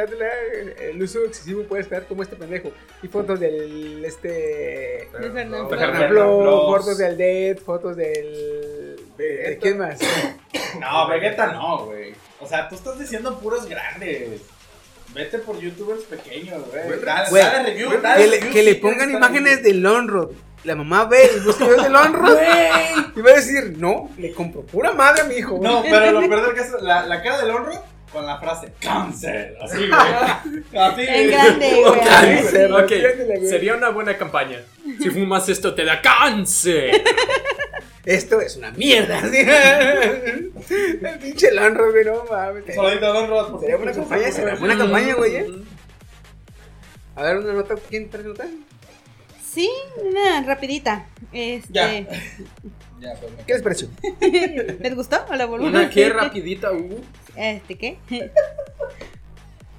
[0.90, 2.72] el uso excesivo puede estar como este pendejo.
[3.02, 5.68] Y fotos del este De Fernando.
[5.68, 6.66] De Fernando Fernando Flo, Flo.
[6.78, 9.98] fotos del Dead, fotos del ¿de ¿quién más?
[10.80, 12.14] No, Vegeta no, güey.
[12.40, 14.42] O sea, tú estás diciendo puros grandes.
[15.14, 17.00] Vete por youtubers pequeños, güey.
[17.02, 20.32] Dale, dale review, que dale le, review que le pongan imágenes del Lonrod.
[20.64, 22.38] La mamá ve y busca videos del Lonrod.
[23.16, 25.58] y va a decir, no, le compro pura madre a mi hijo.
[25.62, 29.56] No, pero lo peor del caso, la, la cara del honro con la frase cáncer.
[29.62, 29.90] Así, güey.
[30.82, 32.00] Así, En grande, güey.
[32.00, 32.92] Cáncer, Ok,
[33.48, 34.60] sería una buena campaña.
[35.00, 37.02] Si fumas esto te da cáncer.
[38.06, 39.20] Esto es una mierda.
[39.28, 39.38] ¿sí?
[41.02, 42.64] El pinche Lonrod, güey, no mames.
[42.76, 45.36] Ross, por Sería buena campaña, sería buena campaña, güey.
[45.36, 45.46] ¿eh?
[47.16, 47.74] A ver, una nota.
[47.90, 48.46] ¿Quién trae nota?
[49.44, 49.68] Sí,
[50.04, 51.08] una rapidita.
[51.32, 52.06] Este, Ya.
[52.98, 53.88] Ya, pues ¿Qué les pareció?
[54.80, 55.70] ¿Les gustó o la volvemos?
[55.70, 56.98] Una que rapidita, uh.
[57.36, 57.98] Este, ¿qué?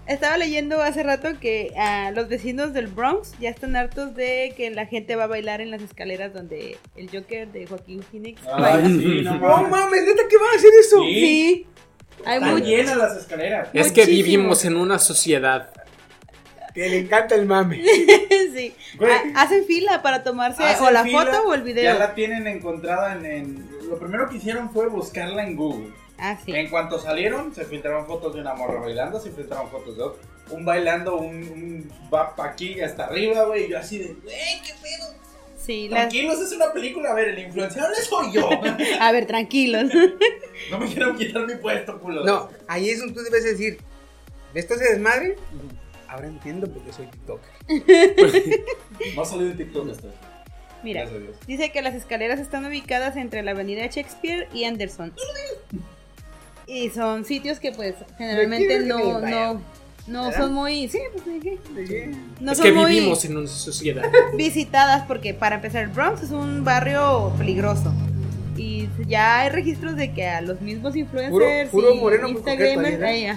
[0.07, 4.69] Estaba leyendo hace rato que ah, los vecinos del Bronx ya están hartos de que
[4.71, 8.87] la gente va a bailar en las escaleras donde el Joker de Joaquín Phoenix baila.
[8.87, 10.01] sí, no No mames.
[10.05, 11.01] neta, ¿qué van a hacer eso?
[11.03, 11.13] Sí.
[11.13, 11.67] Sí.
[12.25, 13.69] Hay Están llenas las escaleras.
[13.73, 14.25] Es que Muchísimo.
[14.25, 15.69] vivimos en una sociedad.
[16.73, 17.81] Que le encanta el mame.
[18.55, 18.73] sí.
[18.97, 19.11] Güey.
[19.11, 21.99] Ha- hacen fila para tomarse o la fila, foto o el Ya video.
[21.99, 25.91] la tienen encontrada en, en- Lo primero que hicieron fue buscarla en Google.
[26.19, 26.51] Ah, sí.
[26.51, 30.21] En cuanto salieron, se filtraron fotos de una morra bailando, se filtraron fotos de otro.
[30.49, 33.65] Un bailando, un, un va pa' aquí hasta arriba, güey.
[33.65, 35.13] Y yo así de, güey, qué pedo.
[35.57, 37.11] Sí, las- Tranquilos, es una película.
[37.11, 38.49] A ver, el influenciable soy yo.
[39.01, 39.91] A ver, tranquilos.
[40.71, 42.23] no me quiero quitar mi puesto, culo.
[42.23, 43.77] No, ahí es donde tú debes decir,
[44.53, 45.35] ¿de esto se desmadre?
[46.07, 47.51] Ahora entiendo por qué soy TikToker.
[49.15, 50.07] No salí de TikTok esto.
[50.83, 51.37] Mira, Gracias a Dios.
[51.47, 55.13] dice que las escaleras están ubicadas entre la avenida Shakespeare y Anderson.
[56.67, 59.61] Y son sitios que pues generalmente no, no,
[60.07, 60.37] no ¿Verdad?
[60.37, 61.39] son muy, sí, pues ¿de
[61.85, 62.15] qué?
[62.41, 64.03] No es son que muy vivimos en una sociedad.
[64.37, 67.93] visitadas porque para empezar el Bronx es un barrio peligroso.
[68.57, 73.01] Y ya hay registros de que a los mismos influencers puro y moreno muy Instagramers
[73.03, 73.27] ahí,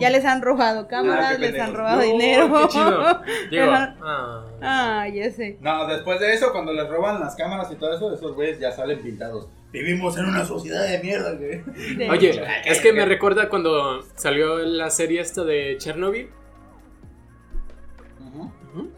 [0.00, 2.50] ya les han robado cámaras, qué les han robado No, dinero.
[2.62, 3.20] qué chido.
[3.50, 4.44] Digo, ah.
[4.60, 5.56] Ah, ya sé.
[5.60, 8.72] No, después de eso, cuando les roban las cámaras y todo eso, esos güeyes ya
[8.72, 9.46] salen pintados.
[9.76, 11.62] Vivimos en una sociedad de mierda, güey.
[11.96, 16.30] De- Oye, es que me recuerda cuando salió la serie esta de Chernobyl.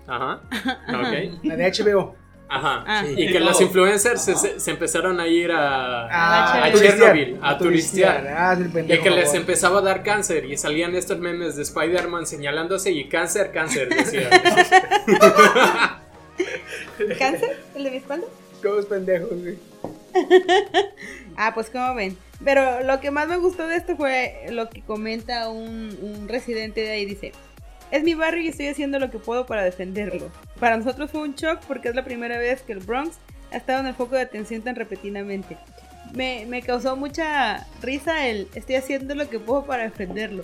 [0.07, 0.41] Ajá.
[0.89, 1.45] Ok.
[1.45, 2.15] La de HBO.
[2.49, 2.85] Ajá.
[2.87, 3.03] Ah.
[3.05, 3.15] Sí.
[3.17, 6.73] Y que los influencers se, empezaron a ir a, Ah, a.
[6.73, 8.27] Chernobyl, a turistear.
[8.29, 8.57] Ah,
[8.89, 13.09] Y que les empezaba a dar cáncer y salían estos memes de Spider-Man señalándose y
[13.09, 14.31] cáncer, cáncer, decía.
[17.19, 17.61] ¿Cáncer?
[17.75, 18.27] ¿El de mi espalda?
[18.63, 19.57] Todos pendejos, güey.
[21.41, 22.19] Ah, pues como ven.
[22.45, 26.81] Pero lo que más me gustó de esto fue lo que comenta un, un residente
[26.81, 27.05] de ahí.
[27.05, 27.33] Dice,
[27.93, 30.33] es mi barrio y estoy haciendo lo que puedo para defenderlo.
[30.59, 33.17] Para nosotros fue un shock porque es la primera vez que el Bronx
[33.53, 35.57] ha estado en el foco de atención tan repetidamente.
[36.13, 40.43] Me, me causó mucha risa el estoy haciendo lo que puedo para defenderlo.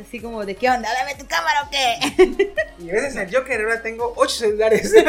[0.00, 0.88] Así como, ¿de qué onda?
[0.92, 2.52] ¿Dame tu cámara o qué?
[2.78, 4.92] Y gracias al Joker ahora tengo 8 celulares.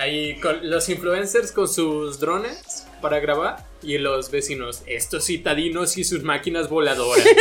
[0.00, 6.04] Ahí con los influencers con sus drones para grabar y los vecinos, estos citadinos y
[6.04, 7.24] sus máquinas voladoras.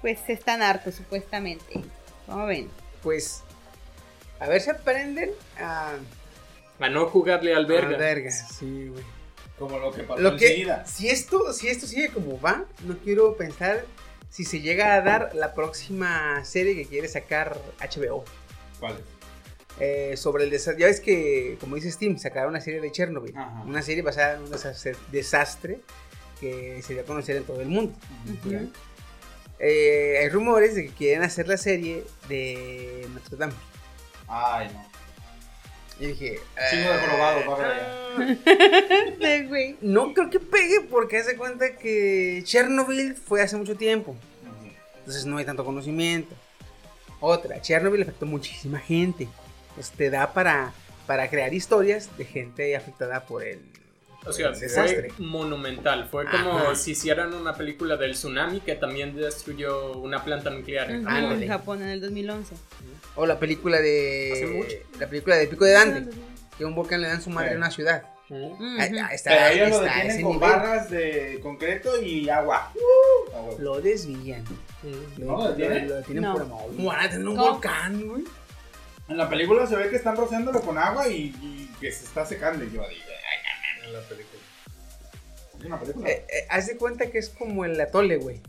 [0.00, 1.82] Pues están hartos, supuestamente.
[2.26, 2.70] ¿Cómo ven?
[3.02, 3.42] pues,
[4.38, 5.94] a ver si aprenden a.
[6.78, 7.96] A no jugarle al verga.
[7.96, 8.30] verga.
[8.30, 9.02] Sí, güey.
[9.58, 10.86] Como lo que pasó Lo que, enseguida.
[10.86, 13.84] si esto, si esto sigue como va, no quiero pensar
[14.30, 18.24] si se llega a dar la próxima serie que quiere sacar HBO.
[18.78, 18.98] ¿Cuál?
[19.80, 20.80] Eh, sobre el desastre.
[20.82, 23.36] Ya ves que, como dice Steam, sacaron una serie de Chernobyl.
[23.36, 23.62] Ajá.
[23.66, 24.50] Una serie basada en un
[25.12, 25.80] desastre,
[26.40, 27.92] que se dio a conocer en todo el mundo.
[29.58, 33.54] Eh, hay rumores de que quieren hacer la serie de Notre Dame.
[34.28, 34.84] Ay, no.
[35.98, 36.38] Yo dije,
[36.70, 39.16] Chingo de "Ah, jorobado, va a ver allá.
[39.40, 39.76] Sí, güey.
[39.80, 44.14] no creo que pegue porque hace cuenta que Chernobyl fue hace mucho tiempo.
[44.98, 46.34] Entonces no hay tanto conocimiento.
[47.20, 49.26] Otra, Chernobyl afectó muchísima gente.
[49.76, 50.72] Pues te da para,
[51.06, 53.60] para crear historias de gente afectada por el,
[54.26, 55.10] O sea, el desastre.
[55.10, 56.08] fue monumental.
[56.10, 56.74] Fue como Ajá.
[56.74, 60.90] si hicieran una película del tsunami que también destruyó una planta nuclear.
[60.90, 61.42] en Japón.
[61.42, 62.54] En Japón en el 2011.
[63.14, 64.46] O la película Hace de.
[64.56, 64.76] mucho.
[64.98, 66.16] La película de Pico de Dante.
[66.58, 67.54] Que un volcán le dan su madre Sí.
[67.54, 68.02] a una ciudad.
[68.28, 70.50] Ahí- ahí está, Pero ellos lo está detienen ese con nivel.
[70.50, 72.72] barras de concreto y agua.
[72.74, 73.56] Huevo.
[73.60, 74.42] Lo desvían.
[75.18, 75.88] Lo, ¿No lo detienen?
[75.88, 76.32] lo detienen No.
[76.32, 76.62] por amor.
[76.74, 78.24] ¿Cómo van a tener un volcán, güey?
[79.08, 82.26] En la película se ve que están rociándolo con agua y, y que se está
[82.26, 82.64] secando.
[82.64, 82.96] Y yo digo, ay,
[83.86, 84.40] En la película.
[85.60, 86.08] es una película.
[86.10, 88.40] Eh, eh, haz de cuenta que es como el atole, güey.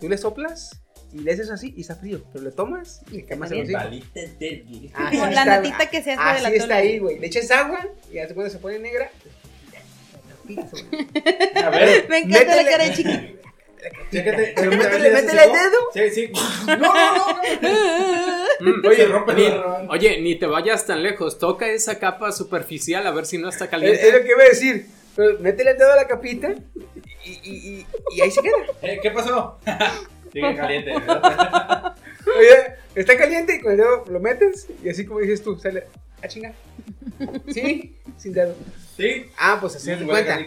[0.00, 0.80] Tú le soplas
[1.12, 2.24] y le haces así y está frío.
[2.32, 3.78] Pero le tomas y le quemas el hocico.
[3.78, 6.56] Así Como la natita que se hace así del atole.
[6.56, 7.18] está ahí, güey.
[7.18, 9.10] Le echas agua y hace cuando se pone negra.
[11.62, 13.36] A ver, Me encanta Métele- la cara de chiqui.
[14.10, 14.54] Chécate.
[14.68, 15.78] Métele, el dedo.
[15.92, 16.32] Sí, sí.
[16.66, 17.38] No, no, no.
[18.60, 19.46] Mm, Oye, rompe ni,
[19.88, 21.38] oye, ni te vayas tan lejos.
[21.40, 24.06] Toca esa capa superficial a ver si no está Es, caliente.
[24.08, 24.86] es lo que iba a decir.
[25.40, 26.54] Métele el dedo a la capita
[27.24, 27.38] y, y,
[27.80, 28.54] y, y ahí se queda.
[28.82, 29.58] Eh, ¿Qué pasó?
[30.32, 30.92] Sigue caliente.
[30.92, 31.96] ¿verdad?
[32.38, 35.84] Oye, está caliente y con el dedo lo metes y así como dices tú, sale
[36.22, 36.54] a chingar.
[37.52, 38.54] Sí, sin dedo.
[38.96, 39.30] Sí.
[39.36, 40.38] Ah, pues así Sí, de cuenta.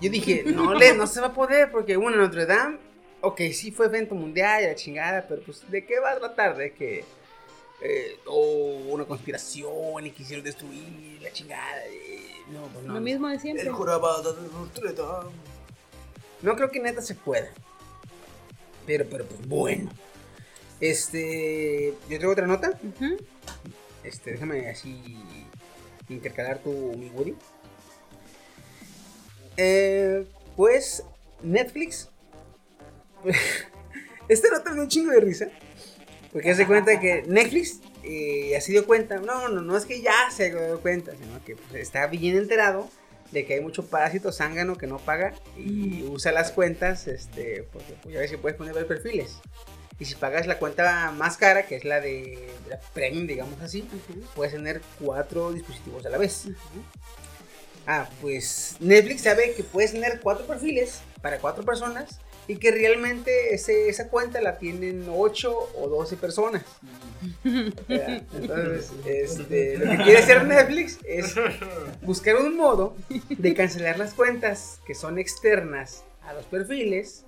[0.00, 2.78] Yo dije, no, le, no se va a poder porque uno, Notre Dame,
[3.20, 6.56] ok, sí fue evento mundial y la chingada, pero pues, ¿de qué va a tratar?
[6.56, 7.04] De que,
[7.82, 11.84] eh, oh, una conspiración y quisieron destruir la chingada.
[11.86, 12.20] eh,
[12.52, 12.94] no, pues no.
[12.94, 13.66] Lo mismo de siempre.
[13.66, 15.30] El jorobado de Notre Dame.
[16.42, 17.48] No creo que neta se pueda.
[18.86, 19.90] Pero, pero, pues bueno.
[20.80, 22.78] Este, yo traigo otra nota.
[24.04, 25.18] Este, déjame así
[26.08, 27.34] intercalar tu mi Woody.
[29.56, 31.02] Eh, pues
[31.42, 32.10] Netflix.
[34.28, 35.48] Esta nota me dio un chingo de risa.
[36.32, 39.18] Porque se cuenta que Netflix eh, ya se dio cuenta.
[39.18, 42.88] No, no, no es que ya se dio cuenta, sino que pues, está bien enterado
[43.32, 47.94] de que hay mucho parásito zángano que no paga y usa las cuentas, este, porque
[48.02, 49.38] pues, ya ves que puedes poner varios perfiles.
[49.98, 53.88] Y si pagas la cuenta más cara, que es la de la premium, digamos así,
[54.34, 56.48] puedes tener cuatro dispositivos a la vez.
[57.86, 62.18] Ah, pues Netflix sabe que puedes tener cuatro perfiles para cuatro personas
[62.48, 66.62] y que realmente ese- esa cuenta la tienen 8 o 12 personas.
[67.44, 68.22] ¿verdad?
[68.34, 71.34] Entonces, este, lo que quiere hacer Netflix es
[72.02, 72.96] buscar un modo
[73.30, 77.24] de cancelar las cuentas que son externas a los perfiles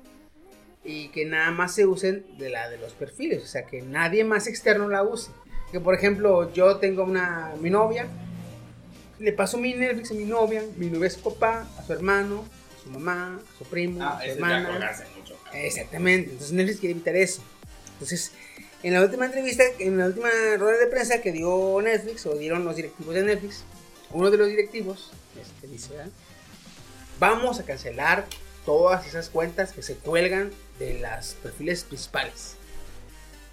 [0.85, 4.25] y que nada más se usen de la de los perfiles, o sea, que nadie
[4.25, 5.31] más externo la use.
[5.73, 8.07] Que por ejemplo, yo tengo una mi novia,
[9.19, 12.45] le paso mi Netflix a mi novia, mi novia a su papá, a su hermano,
[12.79, 14.97] a su mamá, a su primo, Ah, a su hermana.
[15.17, 15.37] mucho.
[15.53, 17.43] Exactamente, entonces Netflix quiere evitar eso.
[17.95, 18.33] Entonces,
[18.83, 22.65] en la última entrevista, en la última rueda de prensa que dio Netflix, o dieron
[22.65, 23.65] los directivos de Netflix,
[24.11, 26.11] uno de los directivos este, dice, ¿verdad?
[27.19, 28.27] vamos a cancelar
[28.65, 32.55] todas esas cuentas que se cuelgan de las perfiles principales.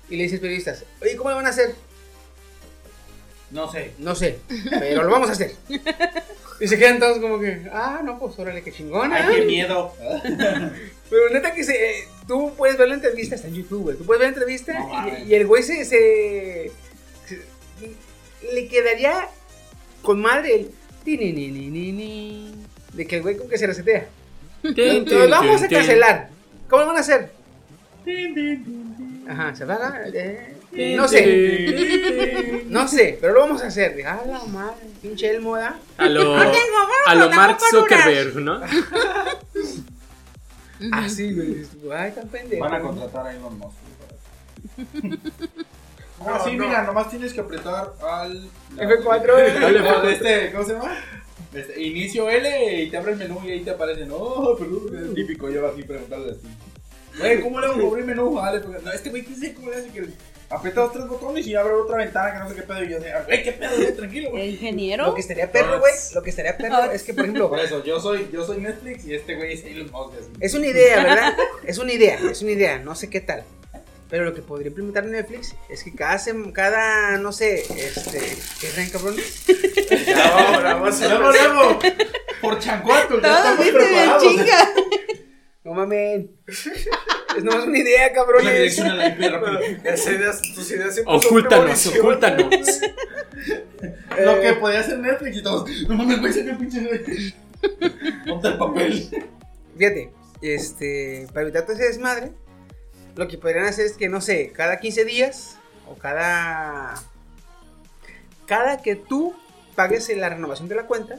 [0.09, 1.73] Y le dice a los periodistas, oye, ¿cómo lo van a hacer?
[3.55, 3.91] No sé.
[3.99, 4.39] No sé,
[4.69, 5.55] pero lo vamos a hacer.
[6.59, 9.27] Y se quedan todos como que, ah, no, pues órale, qué chingona.
[9.27, 9.93] Ay, qué miedo.
[11.09, 13.97] Pero neta que se, eh, tú puedes ver la entrevista, está en YouTube, güey.
[13.97, 16.71] Tú puedes ver la entrevista No y, y el güey se, se-
[17.27, 19.27] se- Le quedaría
[20.01, 20.71] con madre el.
[21.05, 22.55] ni, ni, ni, ni, ni,
[22.93, 24.07] de que el güey como que se resetea.
[24.61, 26.29] Tin, vamos a cancelar.
[26.69, 27.29] ¿Cómo lo van a hacer?
[29.29, 30.01] Ajá, se apaga.
[30.13, 33.95] eh, no sé, no sé, pero lo vamos a hacer.
[34.05, 35.75] Ah, la madre, pinche Elmo, ¿verdad?
[35.97, 37.57] A lo, No tengo huevos, a lo Mark.
[37.71, 38.61] Zuckerberg, ¿no?
[40.91, 41.47] Así, güey.
[41.55, 42.63] dices tú, Ay, tan pendejo.
[42.63, 43.77] Van a contratar a Elon Musk.
[46.27, 48.49] Ah, sí, mira, nomás tienes que apretar al.
[48.77, 49.59] F4, eh.
[49.59, 50.97] Dale, Al este, ¿Cómo se llama?
[51.53, 54.05] Este, inicio L y te abre el menú y ahí te aparece.
[54.05, 55.49] No, perdón, es típico.
[55.49, 56.47] Yo así preguntarle así.
[57.19, 58.35] Güey, ¿cómo le hago para abrir menú?
[58.35, 60.07] Dale, porque no, este güey, ¿qué sé cómo le hace que
[60.49, 62.83] aprieta los tres botones y abre otra ventana que no sé qué pedo?
[62.83, 63.75] Y yo sé, güey, ¿qué pedo?
[63.75, 63.95] güey?
[63.95, 64.49] Tranquilo, güey.
[64.51, 65.05] ingeniero.
[65.07, 65.93] Lo que estaría perro, güey.
[66.13, 69.05] Lo que estaría perro es que, por ejemplo, Por eso, yo soy, yo soy Netflix
[69.05, 70.13] y este güey es Elon Musk.
[70.39, 71.33] es una idea, ¿verdad?
[71.65, 73.43] Es una idea, es una idea, no sé qué tal.
[74.07, 78.19] Pero lo que podría implementar Netflix es que cada, sem- cada no sé, este,
[78.61, 79.43] ¿qué traen cabrones?
[80.07, 80.85] Bravo,
[81.31, 81.79] bravo.
[82.41, 84.23] Por Chancuato, ya estamos preparados.
[84.23, 84.69] chinga.
[85.65, 86.31] No mamen.
[86.47, 88.53] Es nomás una idea, Una cabrones.
[88.53, 89.59] dirección a la IP rápido.
[89.83, 91.99] Las ideas, tus ideas siempre son Ocúltanos, premoniciones.
[91.99, 92.79] ocúltanos.
[94.23, 95.69] Lo Eh, que podía hacer Netflix y todos.
[95.89, 97.33] No mames, güey, saca el pinche.
[98.27, 99.09] Ponte el papel.
[99.77, 102.31] Fíjate, este, para evitar todo ese desmadre,
[103.15, 105.57] lo que podrían hacer es que, no sé, cada 15 días
[105.89, 106.93] o cada.
[108.45, 109.35] Cada que tú
[109.75, 111.17] pagues la renovación de la cuenta,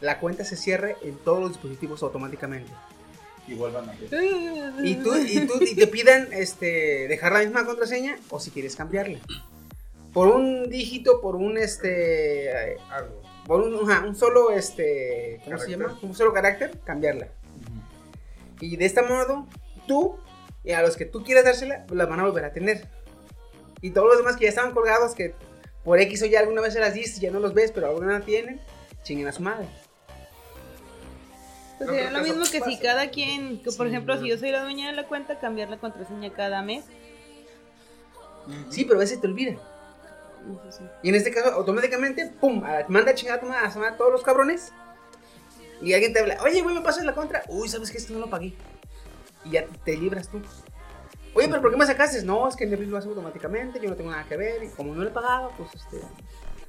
[0.00, 2.72] la cuenta se cierre en todos los dispositivos automáticamente.
[3.46, 3.94] Igual van a.
[4.84, 8.74] Y tú, y tú y te pidan este, dejar la misma contraseña o si quieres
[8.76, 9.18] cambiarla.
[10.12, 12.76] Por un dígito, por un este.
[12.90, 13.22] Algo.
[13.46, 15.40] Por un, un solo este.
[15.44, 15.78] ¿Cómo se Carácter.
[15.78, 15.98] llama?
[16.02, 17.28] Un solo carácter, cambiarla.
[18.60, 19.46] Y de este modo,
[19.86, 20.16] tú
[20.62, 22.86] y a los que tú quieras dársela, pues las van a volver a tener.
[23.82, 25.34] Y todos los demás que ya estaban colgados, que
[25.84, 27.88] por X o Y alguna vez se las diste y ya no los ves, pero
[27.88, 28.60] alguna la tienen,
[29.02, 29.66] chinguen a su madre.
[31.78, 34.20] Pues No sería lo mismo que si cada quien, que por Sí, ejemplo, no.
[34.22, 36.84] si yo soy la dueña de la cuenta, cambiar la contraseña cada mes.
[38.70, 39.52] Sí, pero a veces te olvida.
[40.70, 40.84] Sí.
[41.02, 44.72] Y en este caso, automáticamente, pum, manda a chingar a todos los cabrones.
[45.80, 47.42] Y alguien te habla, oye, güey, me pasas la contra.
[47.48, 47.98] Uy, ¿sabes qué?
[47.98, 48.54] Esto no lo pagué.
[49.44, 50.40] Y ya te, libras tú.
[51.34, 52.22] Oye, pero ¿por qué me sacaste?
[52.22, 54.62] No, es que Netflix lo hace automáticamente, yo no tengo nada que ver.
[54.62, 56.00] Y como no le he pagado, pues este.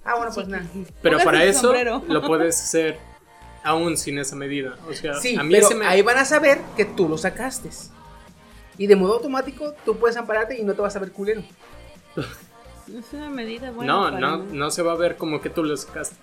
[0.04, 0.65] Ah, bueno, pues nada.
[1.02, 2.02] Pero para eso sombrero.
[2.08, 2.98] lo puedes hacer
[3.65, 4.78] aún sin esa medida.
[4.88, 5.86] O sea, Sí, a mí pero se me...
[5.88, 7.69] ahí van a saber que tú lo sacaste.
[8.78, 11.43] Y de modo automático, tú puedes ampararte y no te vas a ver culero.
[12.88, 13.91] Es una medida buena.
[13.91, 16.15] No, para no, no se va a ver como que tú lo sacaste.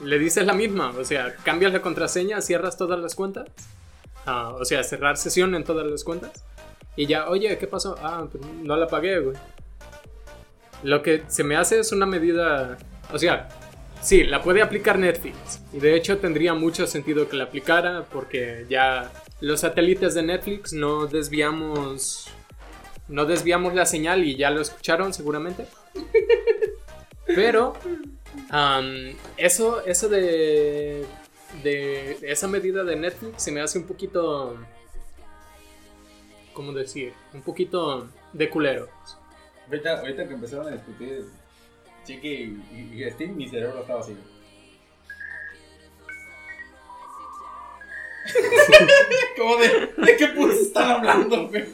[0.00, 3.46] Le dices la misma, o sea, cambias la contraseña, cierras todas las cuentas.
[4.24, 6.42] Ah, o sea, cerrar sesión en todas las cuentas.
[6.96, 7.96] Y ya, oye, ¿qué pasó?
[8.02, 9.36] Ah, pues no la pagué, güey.
[10.82, 12.78] Lo que se me hace es una medida.
[13.12, 13.48] O sea,
[14.02, 15.60] sí, la puede aplicar Netflix.
[15.72, 20.72] Y de hecho tendría mucho sentido que la aplicara porque ya los satélites de Netflix
[20.72, 22.28] no desviamos.
[23.08, 25.66] No desviamos la señal y ya lo escucharon seguramente.
[27.26, 27.74] Pero
[29.36, 31.04] eso, eso de,
[31.62, 34.56] de esa medida de Netflix se me hace un poquito,
[36.52, 37.12] ¿cómo decir?
[37.32, 38.88] Un poquito de culero.
[39.66, 41.26] Ahorita que empezaron a discutir
[42.06, 42.62] Chiqui y,
[42.94, 44.16] y, y Steve, mi cerebro estaba así.
[49.36, 51.64] ¿Cómo de, de qué puros están hablando, güey?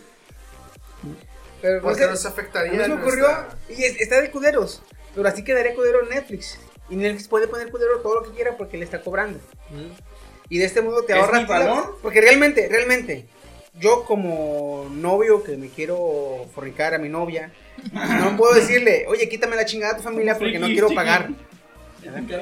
[1.60, 2.72] Pero no Porque sé, nos afectaría.
[2.72, 4.82] mí se me nuestra- ocurrió, y es- está de cuderos,
[5.14, 6.58] pero así quedaría cudero Netflix.
[6.90, 9.38] Y Netflix puede poner cudero todo lo que quiera porque le está cobrando.
[10.48, 11.42] Y de este modo te ¿Es ahorras.
[11.42, 11.84] mi balón?
[12.02, 13.26] Porque realmente, realmente,
[13.80, 17.52] yo como novio que me quiero fornicar a mi novia,
[17.92, 21.30] no puedo decirle, oye, quítame la chingada a tu familia porque no quiero pagar.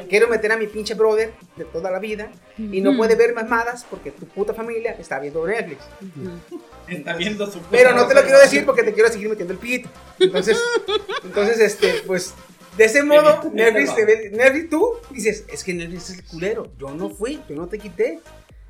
[0.08, 3.84] Quiero meter a mi pinche brother de toda la vida y no puede ver mamadas
[3.90, 5.82] porque tu puta familia está viendo Netflix.
[6.88, 7.60] Está viendo su.
[7.70, 9.88] Pero no te lo quiero decir porque te quiero seguir metiendo el pito.
[10.18, 10.58] Entonces,
[11.24, 12.34] entonces este, pues,
[12.78, 16.72] de ese modo, Netflix, te ve- Netflix, tú dices, es que Netflix es el culero.
[16.78, 18.18] Yo no fui, yo no te quité.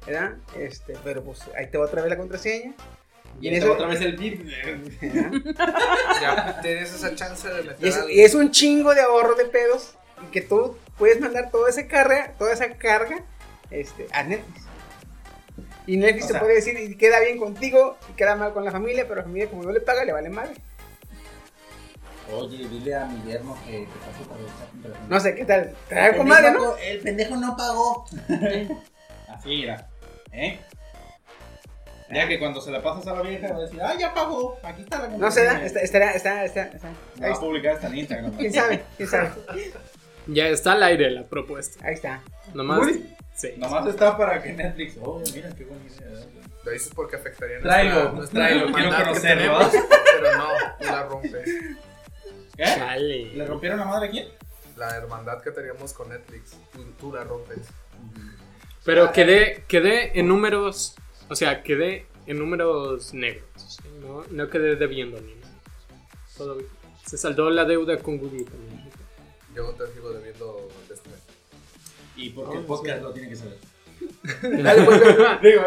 [0.07, 0.33] ¿Verdad?
[0.59, 2.73] Este, pero pues ahí te va otra vez la contraseña.
[3.41, 4.41] Y en en eso- otra vez el beat.
[6.21, 8.09] Ya tienes esa chance de meter Y es, algo.
[8.09, 9.95] y es un chingo de ahorro de pedos.
[10.23, 13.25] Y que tú puedes mandar toda esa carga, toda esa carga
[13.71, 14.63] este, a Netflix.
[15.87, 18.65] Y Netflix O te sea- puede decir, y queda bien contigo, y queda mal con
[18.65, 20.51] la familia, pero la familia como no le paga, le vale mal.
[22.33, 25.09] Oye, dile a mi yerno que te pase por el chat.
[25.09, 25.75] No sé, ¿qué tal?
[25.89, 26.77] Trae comadre, ¿no?
[26.77, 28.07] El pendejo no pagó.
[29.29, 29.89] Así, mira.
[30.33, 30.61] ¿Eh?
[32.13, 34.59] Ya que cuando se la pasas a la vieja va a decir, ah, ya pagó,
[34.65, 36.89] aquí está la No se da, está, está, está, está.
[37.23, 38.33] Va a publicar hasta en Instagram.
[38.37, 38.83] ¿Quién sabe?
[38.97, 39.31] ¿Quién sabe?
[40.27, 41.85] Ya está al aire la propuesta.
[41.85, 42.23] Ahí está.
[42.55, 42.81] Nomás.
[42.81, 43.17] Uy.
[43.35, 43.55] Sí.
[43.57, 44.97] Nomás está para que Netflix.
[45.01, 46.27] Oh, mira qué buena idea.
[46.63, 49.59] Lo dices porque afectaría nuestra, tráelo, nuestra quiero hermandad que conocerlo.
[50.21, 51.49] Pero no, tú la rompes.
[52.57, 53.31] ¿Qué?
[53.35, 54.29] ¿Le rompieron la madre a quién?
[54.77, 57.67] La hermandad que teníamos con Netflix, tú, tú la rompes.
[58.85, 60.95] Pero quedé, quedé en números.
[61.29, 63.45] O sea, quedé en números negros.
[63.57, 63.89] ¿sí?
[64.01, 65.53] No, no quedé debiendo ni nada.
[66.37, 66.69] Todo bien.
[67.07, 68.89] Se saldó la deuda con Google también.
[69.55, 71.19] Yo te sigo debiendo de este mes.
[72.17, 73.59] Y porque Oh, el podcast lo tiene que saber.
[74.63, 75.01] Dale, pues,
[75.43, 75.63] Digo,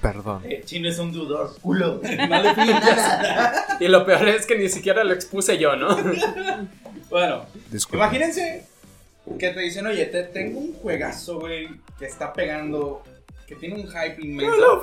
[0.00, 0.42] Perdón.
[0.44, 2.00] eh, Chino es un dudor, culo.
[2.02, 3.76] No le nada.
[3.80, 5.96] Y lo peor es que ni siquiera lo expuse yo, ¿no?
[7.10, 8.04] Bueno, Disculpa.
[8.06, 8.66] imagínense
[9.38, 11.68] que te dicen, oye, te tengo un juegazo, güey,
[11.98, 13.02] que está pegando,
[13.46, 14.82] que tiene un hype inmenso.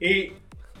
[0.00, 0.32] Y,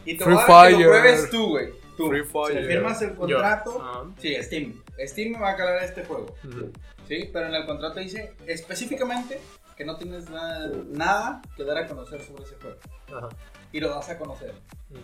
[0.04, 0.86] y te Free voy a dar que Fire.
[0.86, 1.68] lo pruebes tú, güey.
[1.96, 2.62] Tú, Free Fire.
[2.62, 4.04] si firmas el contrato, Ah.
[4.18, 4.82] sí, Steam.
[5.06, 6.34] Steam me va a calar este juego.
[6.44, 6.72] Ujú.
[7.08, 9.40] Sí, pero en el contrato dice específicamente
[9.76, 12.76] que no tienes nada, nada que dar a conocer sobre ese juego.
[13.16, 13.28] Ajá.
[13.72, 14.54] Y lo das a conocer.
[14.90, 15.00] Ujú.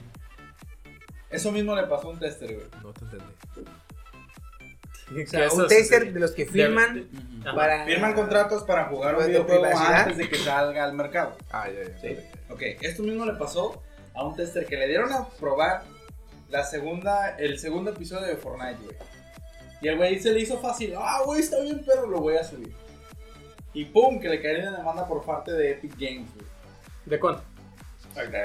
[1.31, 2.67] Eso mismo le pasó a un tester, güey.
[2.83, 3.25] No te entendí.
[5.25, 7.09] O sea, eso un sería- de los que firman
[7.43, 7.85] de- para...
[7.85, 11.37] Firman contratos para jugar un ¿De videojuego antes de que salga al mercado.
[11.51, 11.99] Ah, ya, ya.
[12.01, 12.17] Sí.
[12.49, 13.83] Ok, esto mismo le pasó
[14.15, 15.83] a un tester que le dieron a probar
[16.49, 18.97] la segunda, el segundo episodio de Fortnite, güey.
[19.83, 20.95] Y el güey se le hizo fácil.
[20.99, 22.73] Ah, güey, está bien, pero lo voy a subir.
[23.73, 26.47] Y pum, que le cae una demanda por parte de Epic Games, güey.
[27.07, 27.43] ¿De cuánto?
[28.17, 28.37] A ver,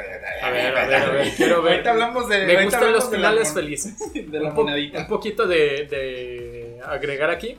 [0.78, 1.74] a ver, a ver, quiero ver.
[1.74, 2.45] Ahorita hablamos de.
[2.45, 4.13] Me gustan los de la finales felices.
[4.13, 4.99] De la un, po- monedita.
[4.99, 7.57] un poquito de, de agregar aquí.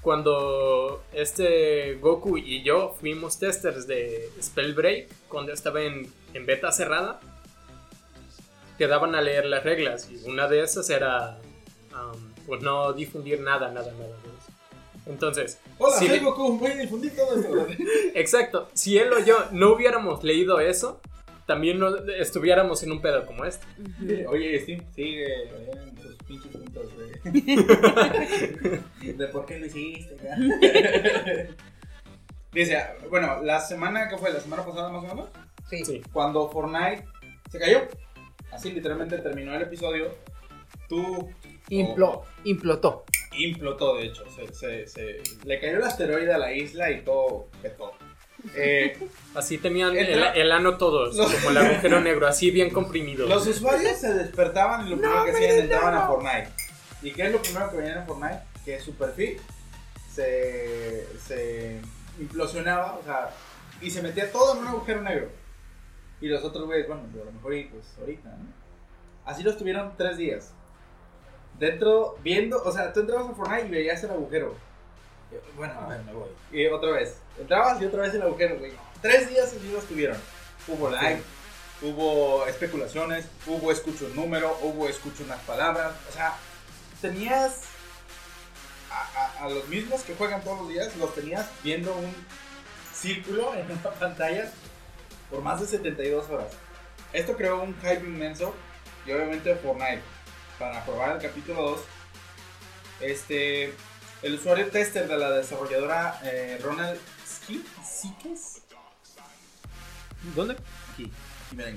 [0.00, 7.20] Cuando este Goku y yo fuimos testers de Spellbreak, cuando estaba en, en beta cerrada,
[8.76, 10.08] te daban a leer las reglas.
[10.10, 11.38] Y una de esas era
[11.92, 14.14] um, pues no difundir nada, nada, nada.
[15.06, 17.66] Entonces, Hola, si soy le- Goku, voy a difundir todo esto.
[18.14, 21.00] exacto, si él o yo no hubiéramos leído eso,
[21.46, 23.66] también no estuviéramos en un pedo como este.
[24.26, 25.26] Oye, Steam, sigue
[25.72, 28.80] en tus pinches puntos de.
[29.14, 30.16] de por qué lo hiciste.
[32.52, 32.78] Dice,
[33.10, 35.28] bueno, la semana que fue, la semana pasada más o menos,
[35.68, 35.84] Sí.
[35.84, 36.02] Sí.
[36.12, 37.04] cuando Fortnite
[37.50, 37.80] se cayó,
[38.52, 40.14] así literalmente terminó el episodio,
[40.88, 41.30] tú
[41.70, 43.04] Implo- implotó.
[43.36, 47.48] implotó, de hecho, se, se- se- le cayó el asteroide a la isla y todo
[47.60, 47.92] petó.
[48.54, 48.98] Eh,
[49.34, 53.26] Así tenían el, el ano todos, Los- como el agujero negro, así bien comprimido.
[53.26, 56.48] Los usuarios se despertaban y lo primero que hacían entraban a Fortnite.
[57.02, 58.40] ¿Y qué es lo primero que veían en Fortnite?
[58.64, 59.40] Que su perfil
[60.12, 61.80] se, se
[62.20, 63.30] implosionaba, o sea,
[63.80, 65.28] y se metía todo en un agujero negro.
[66.20, 68.46] Y los otros güeyes, bueno, a lo mejor y pues ahorita, ¿no?
[69.24, 70.52] Así lo estuvieron tres días.
[71.58, 74.54] Dentro, viendo, o sea, tú entrabas a Fortnite y veías el agujero.
[75.56, 76.28] Bueno, a ver, me voy.
[76.52, 77.16] Y otra vez.
[77.38, 78.72] Entrabas y otra vez el agujero, güey.
[79.02, 80.16] Tres días así lo estuvieron.
[80.68, 81.22] Hubo like,
[81.82, 85.92] hubo especulaciones, hubo escucho un número, hubo escucho unas palabras.
[86.08, 86.34] O sea,
[87.02, 87.60] tenías
[88.90, 92.14] a, a- a los mismos que juegan todos los días, los tenías viendo un
[92.94, 94.50] círculo en una pantalla
[95.30, 96.48] por más de 72 horas.
[97.12, 98.54] Esto creó un hype inmenso
[99.06, 100.02] y obviamente Fortnite
[100.58, 101.80] para probar el capítulo 2.
[103.00, 103.74] Este,
[104.24, 108.62] el usuario tester de la desarrolladora eh, Ronald Ski, Sikes,
[110.34, 110.56] ¿Dónde?
[110.92, 111.10] aquí,
[111.46, 111.74] aquí me.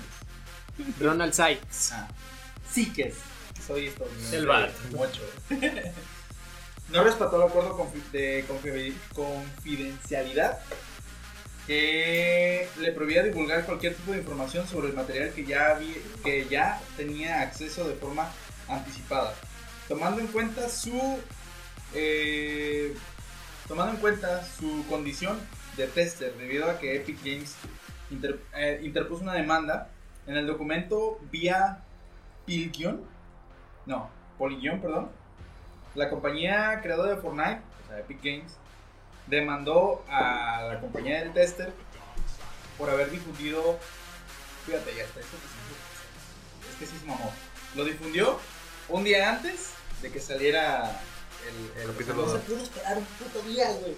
[1.05, 1.91] Ronald Sykes.
[1.91, 2.07] Ah,
[2.71, 3.15] Sikes.
[3.65, 4.07] Soy esto.
[4.31, 4.47] El.
[4.91, 5.21] Mucho.
[6.89, 10.59] no respetó el acuerdo confi- de confi- confidencialidad
[11.65, 16.47] que le prohibía divulgar cualquier tipo de información sobre el material que ya, había- que
[16.49, 18.31] ya tenía acceso de forma
[18.69, 19.33] anticipada.
[19.89, 21.19] Tomando en cuenta su
[21.93, 22.95] eh,
[23.67, 25.39] tomando en cuenta su condición
[25.75, 27.55] de tester debido a que Epic Games
[28.55, 29.89] eh, interpuso una demanda
[30.25, 31.83] en el documento vía
[32.45, 33.01] Pilgion,
[33.85, 35.09] no, Polygon, perdón,
[35.95, 38.57] la compañía creadora de Fortnite, o sea, Epic Games,
[39.27, 41.73] demandó a la compañía del tester
[42.77, 43.77] por haber difundido,
[44.65, 45.37] fíjate, ya está, esto
[46.69, 47.31] es que sí se mamó,
[47.75, 48.39] lo difundió
[48.89, 51.01] un día antes de que saliera
[51.45, 53.95] el, el Capítulo no se pudo esperar un puto día, güey.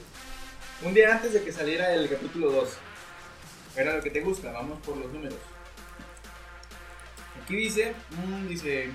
[0.81, 2.69] Un día antes de que saliera el capítulo 2.
[3.75, 5.39] Era lo que te gusta, vamos por los números.
[7.43, 8.91] Aquí dice, mm, dice,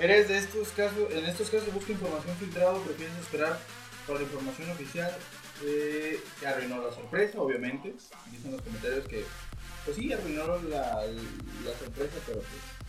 [0.00, 3.60] eres de estos casos, en estos casos busca información filtrada o prefieres esperar
[4.06, 5.16] por la información oficial.
[5.62, 7.94] Eh, que arruinó la sorpresa, obviamente.
[8.30, 9.24] Dicen los comentarios que,
[9.84, 12.79] pues sí, arruinó la, la sorpresa, pero pues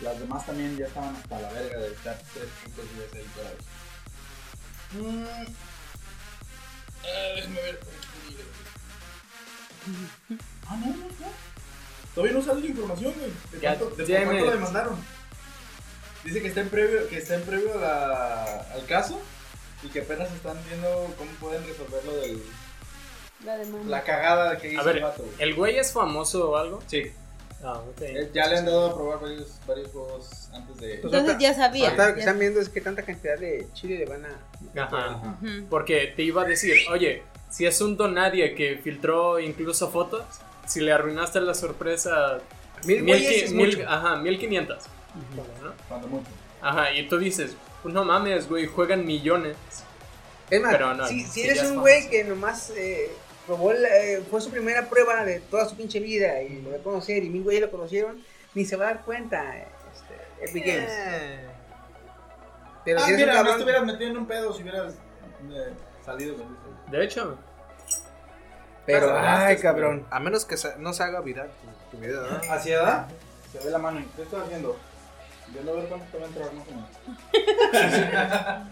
[0.00, 3.48] las demás también ya estaban hasta la verga de estar tres putos días ahí para
[3.50, 3.64] eso.
[4.92, 5.26] Mm.
[7.04, 8.36] Ah, déjame ver por aquí.
[10.66, 11.28] Ah, no, no, no.
[12.14, 13.30] Todavía no sale la información, güey.
[13.52, 15.04] ¿De Ya, cuánto, de ya por cuánto me- le mandaron?
[16.24, 19.20] Dice que está en previo, que está en previo a la- al caso
[19.82, 22.42] y que apenas están viendo cómo pueden resolver lo del
[23.44, 23.88] La demanda.
[23.88, 25.22] la cagada que hizo A ver, el vato.
[25.22, 25.34] güey.
[25.38, 26.82] ¿el güey es famoso o algo?
[26.88, 27.12] Sí,
[28.00, 30.98] Eh, ya le han dado a probar varios, varios juegos antes de.
[30.98, 31.90] Pues Entonces ya sabía.
[31.94, 34.82] Lo que están viendo es que tanta cantidad de chile le van a...
[34.84, 35.10] Ajá.
[35.14, 35.38] Ajá.
[35.70, 40.24] Porque te iba a decir, oye, si es un don nadie que filtró incluso fotos,
[40.66, 42.38] si le arruinaste la sorpresa,
[42.84, 44.84] Mil mil, es mil- ajá, 1500.
[45.62, 45.72] ¿no?
[45.88, 46.26] Cuando mucho.
[46.60, 49.56] Ajá, y tú dices, pues no mames, güey, juegan millones.
[50.50, 53.10] Es más, Pero no, si, si ya eres es un güey que nomás eh,
[53.46, 56.76] probó, el, eh, fue su primera prueba de toda su pinche vida y lo va
[56.76, 58.22] a conocer y mil güeyes lo conocieron,
[58.54, 59.56] ni se va a dar cuenta.
[59.58, 60.92] Este, Epic Games.
[62.84, 65.72] Pero ah, si mira, no cabrón- estuvieras metido en un pedo si hubieras eh,
[66.04, 66.90] salido con eso.
[66.90, 67.38] De hecho,
[68.86, 70.06] Pero, Pero, ay, cabrón.
[70.10, 71.50] A menos que se- no se haga viral
[71.90, 72.40] tu, tu video, ¿no?
[72.52, 73.08] ¿Así edad?
[73.52, 74.04] Se ve la mano.
[74.14, 74.76] ¿Qué estás haciendo?
[75.48, 78.66] Viendo a ver cuánto te va a entrar más o menos.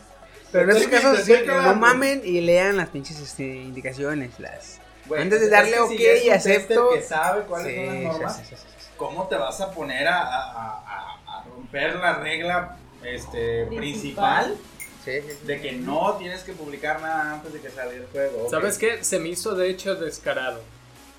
[0.55, 4.39] Pero en este Estoy- caso, te sí, no mamen y lean las pinches este, indicaciones.
[4.39, 4.79] Las...
[5.07, 6.91] Güey, Antes de es darle que ok si y acepto.
[6.95, 8.87] que sabe cuáles Sí, son las normas, sí, sí, sí, sí.
[8.97, 14.57] ¿cómo te vas a poner a, a- a- a- a romper la regla este, principal
[15.05, 18.45] de que no tienes que publicar nada antes de que salga el juego?
[18.45, 18.51] Ok.
[18.51, 19.05] ¿sabes qué?
[19.05, 20.63] Se me hizo de hecho descarado.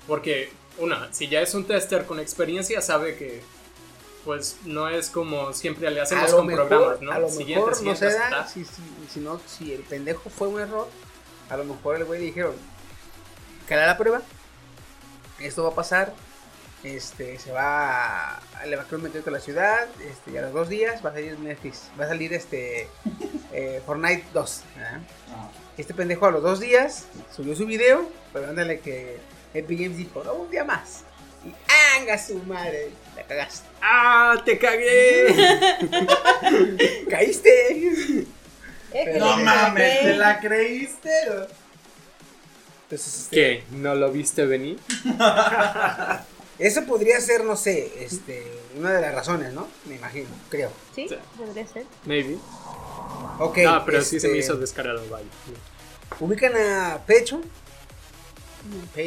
[0.08, 3.42] Porque, una, si ya es un tester con experiencia, sabe que
[4.26, 7.12] pues no es como siempre le hacemos a lo con mejor, programas, ¿no?
[7.12, 10.28] a lo Siguiente, mejor no se hasta- da, si, si, si no, si el pendejo
[10.28, 10.88] fue un error,
[11.48, 12.54] a lo mejor el güey le dijeron,
[13.68, 14.20] cala la prueba,
[15.38, 16.12] esto va a pasar,
[16.82, 20.36] este, se va a, le va a crear un meteorito a la ciudad, este, y
[20.36, 22.88] a los dos días va a salir Netflix, va a salir este,
[23.52, 25.00] eh, Fortnite 2, ¿verdad?
[25.28, 25.50] Ajá.
[25.78, 29.18] Este pendejo a los dos días subió su video, pero ándale que
[29.54, 31.04] Epic Games dijo, no, un día más.
[31.44, 31.50] Y
[32.18, 33.66] su madre, la cagaste.
[33.80, 34.42] ¡Ah!
[34.44, 35.26] ¡Te cagué!
[37.10, 38.26] ¡Caíste!
[39.18, 40.00] No mames.
[40.00, 41.10] ¿te la creíste?
[42.84, 43.64] Entonces, este, ¿Qué?
[43.72, 44.78] ¿No lo viste venir?
[46.58, 49.68] Eso podría ser, no sé, este, una de las razones, ¿no?
[49.86, 50.70] Me imagino, creo.
[50.94, 51.16] Sí, Sí.
[51.36, 51.84] podría ser.
[52.04, 52.36] Maybe.
[53.38, 53.58] Ok.
[53.58, 55.26] no, pero sí se me este, hizo descarado, vaya.
[56.20, 56.98] Ubican a.
[57.06, 57.42] Patreon.
[58.94, 59.02] Sí.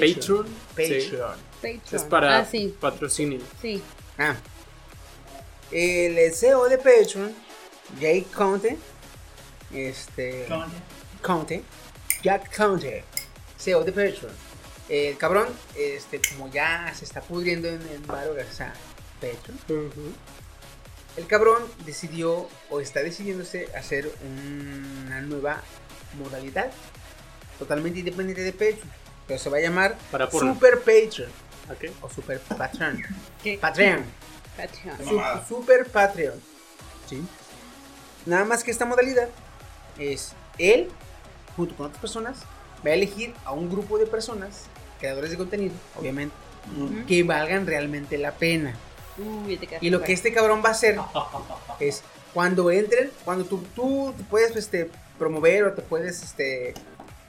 [0.76, 1.49] Patreon.
[1.62, 1.82] Patreon.
[1.92, 3.40] Es para Ah, sí, patrocinio.
[3.62, 3.82] sí.
[4.18, 4.36] Ah.
[5.72, 7.34] El CEO de Patreon,
[8.00, 8.78] Jake Conte.
[9.74, 10.48] Este.
[11.22, 11.64] Conte.
[12.24, 13.04] Jack Conte.
[13.58, 14.32] CEO de Patreon.
[14.90, 15.48] El cabrón,
[15.78, 18.74] este, como ya se está pudriendo en el baro gracias a
[19.22, 19.94] Patreon.
[21.18, 25.62] El cabrón decidió o está decidiéndose hacer una nueva
[26.18, 26.72] modalidad
[27.60, 28.90] totalmente independiente de Patreon.
[29.28, 30.32] Pero se va a llamar Para.
[30.32, 31.30] Super Patreon
[31.70, 31.92] Ok.
[32.02, 33.02] o Super Patreon.
[33.44, 33.58] ¿Qué?
[33.58, 34.04] Patreon.
[34.58, 34.98] Patreon.
[35.08, 35.56] Su-.
[35.56, 36.42] Super Patreon.
[37.08, 37.24] ¿Sí?
[38.26, 39.30] Nada más que esta modalidad
[39.98, 40.90] es él,
[41.56, 42.38] junto con otras personas,
[42.86, 44.66] va a elegir a un grupo de personas,
[45.00, 46.36] creadores de contenido, obviamente,
[47.08, 48.76] que valgan realmente la pena.
[49.18, 50.98] Uy, te quedaste Y lo que este cabrón va a hacer
[51.80, 52.04] es
[52.34, 56.74] cuando entren, cuando tú, tú te puedes este, promover o te puedes este,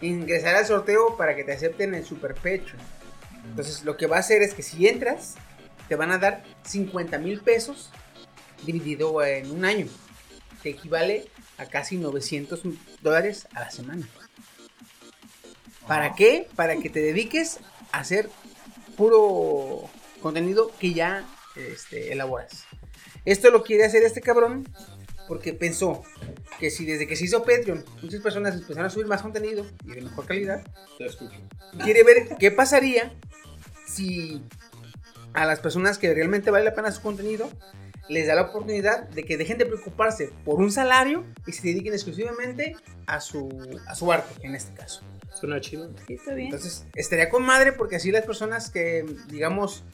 [0.00, 2.76] ingresar al sorteo para que te acepten el super pecho.
[3.44, 5.34] Entonces lo que va a hacer es que si entras,
[5.88, 7.90] te van a dar 50 mil pesos
[8.64, 9.86] dividido en un año,
[10.62, 11.28] que equivale
[11.58, 12.62] a casi 900
[13.02, 14.08] dólares a la semana.
[15.86, 16.46] ¿Para qué?
[16.54, 17.58] Para que te dediques
[17.92, 18.30] a hacer
[18.96, 19.90] puro
[20.22, 21.26] contenido que ya
[21.56, 22.64] este, elaboras.
[23.24, 24.68] Esto lo quiere hacer este cabrón
[25.30, 26.02] porque pensó
[26.58, 29.92] que si desde que se hizo Patreon muchas personas empezaron a subir más contenido y
[29.92, 30.60] de mejor calidad,
[30.98, 31.36] Te escucho.
[31.84, 33.12] quiere ver qué pasaría
[33.86, 34.42] si
[35.32, 37.48] a las personas que realmente vale la pena su contenido
[38.10, 41.92] les da la oportunidad de que dejen de preocuparse por un salario y se dediquen
[41.94, 42.74] exclusivamente
[43.06, 43.48] a su,
[43.86, 45.02] a su arte, en este caso.
[45.32, 45.88] Suena chido.
[46.06, 46.46] Sí, está bien.
[46.48, 49.84] Entonces, estaría con madre porque así las personas que, digamos,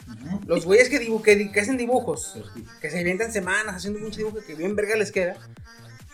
[0.47, 2.43] los güeyes que, dibu- que, que hacen dibujos,
[2.81, 5.37] que se inventan semanas haciendo un dibujo que bien verga les queda,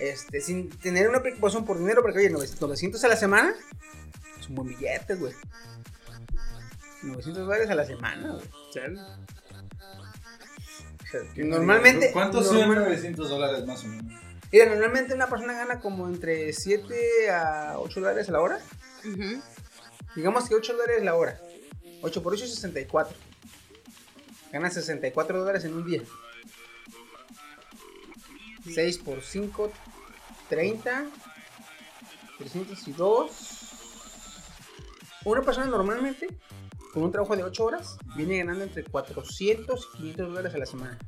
[0.00, 3.54] este, sin tener una preocupación por dinero, porque oye, 900 a la semana
[4.40, 5.32] es un buen billete, güey.
[7.02, 8.44] 900 dólares a la semana, güey.
[11.36, 12.10] Normalmente.
[12.12, 14.04] ¿Cuántos son normal- 900 dólares más o menos?
[14.50, 18.58] Mira, normalmente una persona gana como entre 7 a 8 dólares a la hora.
[19.04, 19.42] Ujú.
[20.14, 21.40] Digamos que 8 dólares la hora.
[22.02, 23.16] 8 por 8 es 64.
[24.52, 26.02] Ganas 64 dólares en un día.
[28.74, 29.72] 6 por 5,
[30.48, 31.06] 30.
[32.38, 33.30] 302.
[35.24, 36.26] Una persona normalmente,
[36.92, 40.66] con un trabajo de 8 horas, viene ganando entre 400 y 500 dólares a la
[40.66, 40.98] semana.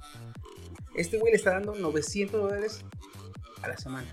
[0.95, 2.81] Este güey le está dando 900 dólares
[3.63, 4.07] a la semana.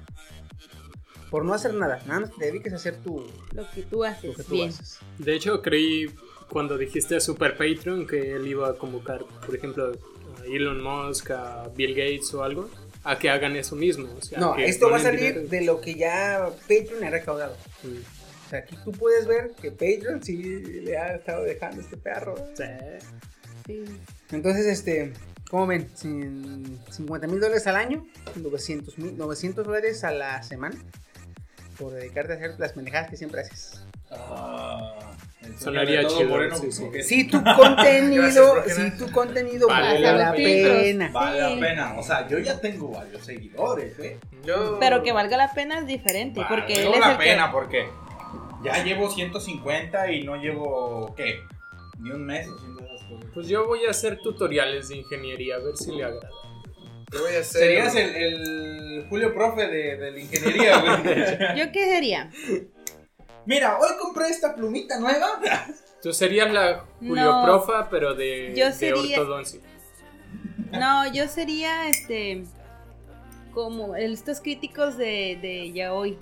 [1.30, 4.32] Por no hacer nada, nada más te dediques a hacer tu, Lo que tú haces.
[4.32, 4.69] lo que tú bien.
[4.69, 4.99] haces.
[5.17, 6.07] De hecho, creí
[6.49, 9.93] cuando dijiste Super Patreon que él iba a convocar, por ejemplo,
[10.41, 12.69] a Elon Musk, a Bill Gates o algo,
[13.03, 14.09] a que hagan eso mismo.
[14.17, 15.47] o sea, No, que esto va a salir dinero.
[15.47, 17.55] de lo que ya Patreon ha recaudado.
[17.84, 18.20] Mm.
[18.51, 20.35] O sea, aquí tú puedes ver que Patreon sí
[20.83, 22.35] le ha estado dejando este perro.
[22.53, 22.63] Sí.
[23.65, 23.85] Sí.
[24.33, 25.13] Entonces, este,
[25.49, 25.87] ¿cómo ven?
[25.95, 30.75] Sin 50 mil dólares al año, 900, mil- 900 dólares a la semana
[31.79, 33.85] por dedicarte a hacer las pendejadas que siempre haces.
[34.11, 34.97] Ah,
[35.57, 36.71] Sonaría chido, moreno, sí,
[37.03, 40.69] Si tu contenido, Gracias, si tu contenido Vale vale la pena.
[40.81, 41.09] pena.
[41.13, 41.55] Vale Sí.
[41.55, 41.99] la pena.
[41.99, 44.19] O sea, yo ya tengo varios seguidores, ¿eh?
[44.43, 44.77] Yo...
[44.81, 47.51] Pero que valga la pena es diferente, porque él Vale es la el que- pena
[47.51, 47.89] porque
[48.64, 51.39] ya llevo 150 y no llevo, ¿qué?
[51.99, 53.30] Ni un mes haciendo esas cosas.
[53.34, 56.30] Pues yo voy a hacer tutoriales de ingeniería, a ver si le agrada.
[57.12, 57.62] Yo voy a hacer...
[57.62, 61.57] Serías el, el Julio Profe de, de la ingeniería, güey.
[61.59, 62.30] ¿Yo qué sería?
[63.45, 65.39] Mira, hoy compré esta plumita nueva.
[66.01, 67.43] Tú serías la Julio No.
[67.43, 69.59] Profa, pero de, Yo de sería- ortodoncia.
[70.72, 72.45] No, yo sería este
[73.53, 76.18] como estos críticos de, de yaoi.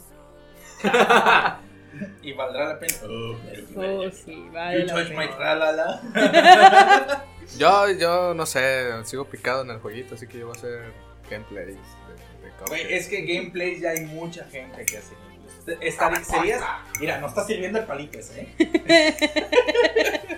[2.21, 2.93] Y valdrá la pena.
[3.05, 3.35] Oh,
[3.75, 5.37] Oh, sí, vale You la touch my pena.
[5.37, 7.25] tralala.
[7.57, 10.93] Yo, yo no sé, sigo picado en el jueguito, así que yo voy a hacer
[11.31, 12.51] gameplays de, de.
[12.67, 15.15] Güey, es que gameplays ya hay mucha gente que hace.
[15.81, 16.61] Estar- serías.
[16.99, 19.15] Mira, no está sirviendo el palito ese, ¿eh?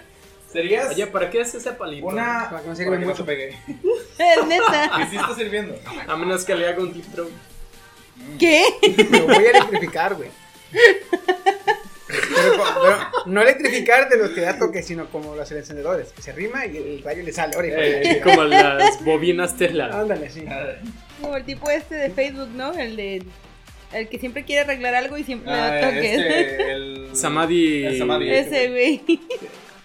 [0.52, 2.08] serías Oye, ¿para qué es ese palito?
[2.08, 2.49] una.
[2.49, 3.16] Para que no se que mucho.
[3.18, 3.49] se pegue.
[4.18, 4.91] Es neta.
[4.97, 5.76] Que sí está sirviendo.
[6.08, 7.30] A menos que le haga un deep throat.
[8.39, 8.64] ¿Qué?
[9.12, 10.30] Lo voy a electrificar, güey.
[12.07, 12.97] Pero, co- pero
[13.28, 16.76] no electrificar de los que da toque, sino como los encendedores, que se rima y
[16.78, 17.53] el rayo le sale.
[17.59, 19.86] Eh, como las bobinas Tesla.
[19.99, 20.43] Ándale, sí.
[21.22, 22.74] Como el tipo este de Facebook, ¿no?
[22.74, 23.24] El de
[23.93, 26.03] el que siempre quiere arreglar algo y siempre Ah, da toques.
[26.19, 27.09] este, el.
[27.13, 27.86] Samadhi.
[27.86, 28.30] El Samadhi.
[28.34, 29.01] Ese güey.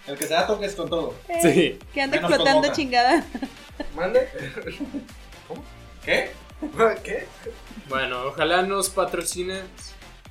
[0.07, 1.13] El que se da toques con todo.
[1.41, 1.77] Sí.
[1.93, 3.23] Que anda Menos explotando chingada.
[3.95, 4.27] ¿Mande?
[6.05, 6.29] ¿Qué?
[7.03, 7.25] ¿Qué?
[7.89, 9.61] Bueno, ojalá nos patrocine.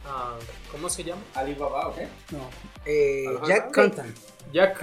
[0.07, 0.36] Ah,
[0.72, 1.22] ¿Cómo se llama?
[1.34, 2.07] Alibaba, ¿o qué?
[2.32, 2.48] No.
[2.84, 3.24] Eh.
[3.46, 4.14] Jack Contan.
[4.52, 4.78] Jack.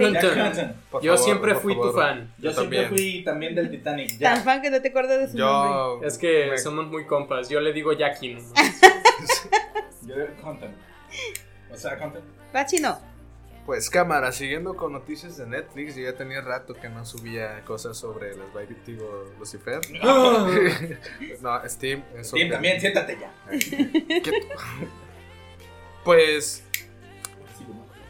[0.90, 2.32] Por Yo favor, siempre fui tu fan.
[2.38, 2.88] Yo, Yo siempre también.
[2.88, 4.18] fui también del Titanic.
[4.20, 5.70] Tan fan que no te acuerdas de su nombre.
[5.70, 6.00] Yo...
[6.06, 7.48] Es que me- somos muy compas.
[7.48, 8.52] Yo le digo Jackie nomás.
[10.06, 10.74] Yo content.
[11.72, 12.24] O sea, content.
[12.52, 13.00] Pachi no.
[13.64, 17.96] Pues cámara, siguiendo con noticias de Netflix, yo ya tenía rato que no subía cosas
[17.96, 19.80] sobre los Baby Tigo Lucifer.
[21.40, 22.04] no, Steam.
[22.18, 23.32] eso Tim, que- también, siéntate ya.
[26.04, 26.62] Pues,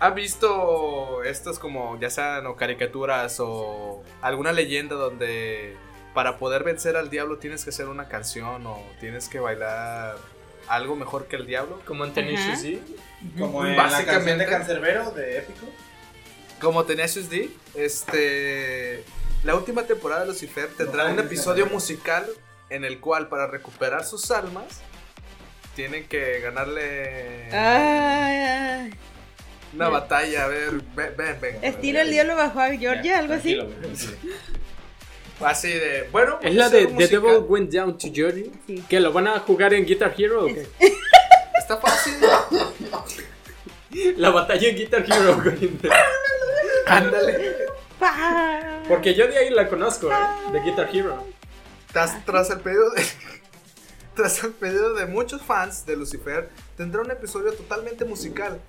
[0.00, 5.76] ¿han visto estas como, ya sean o caricaturas o alguna leyenda donde
[6.12, 10.16] para poder vencer al diablo tienes que hacer una canción o tienes que bailar
[10.68, 11.80] algo mejor que el diablo?
[11.86, 12.62] Como en Tenacious.
[12.62, 12.80] D.
[13.38, 14.44] Como en la canción Básicamente.
[14.44, 15.66] de Cancerbero de Épico.
[16.60, 19.04] Como Tenacious D, este.
[19.42, 22.26] La última temporada de Lucifer tendrá No, un episodio musical
[22.70, 24.80] en el cual, para recuperar sus almas,
[25.74, 28.86] tienen que ganarle Ah,
[29.74, 30.44] una batalla.
[30.44, 31.38] A ver, ven, ven.
[31.40, 31.58] ven.
[31.62, 33.58] estilo el diablo bajo a Georgia, algo así.
[35.40, 36.08] Así de.
[36.12, 37.08] Bueno, Es la de The.
[37.08, 38.46] Devil Went Down to Georgia.
[38.66, 38.84] Sí.
[38.88, 40.66] ¿Que lo van a jugar en Guitar Hero o qué?
[41.58, 42.14] Está fácil.
[44.16, 45.42] La batalla en Guitar Hero.
[46.86, 47.56] Ándale.
[48.88, 50.14] Porque yo de ahí la conozco, ¿eh?
[50.52, 51.24] De Guitar Hero.
[51.92, 53.02] Tras, tras el pedido de.
[54.16, 58.60] Tras el pedido de muchos fans de Lucifer, tendrá un episodio totalmente musical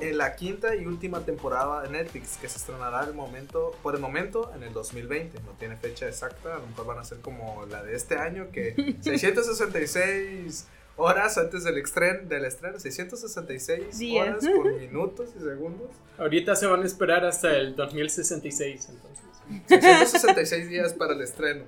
[0.00, 4.00] en la quinta y última temporada de Netflix que se estrenará el momento, por el
[4.00, 5.40] momento en el 2020.
[5.40, 8.48] No tiene fecha exacta, a lo mejor van a ser como la de este año,
[8.52, 10.66] que 666
[10.96, 14.28] horas antes del estreno, del estreno 666 Días.
[14.28, 15.90] horas por minutos y segundos.
[16.16, 19.24] Ahorita se van a esperar hasta el 2066, entonces.
[19.68, 21.64] 666 días para el estreno.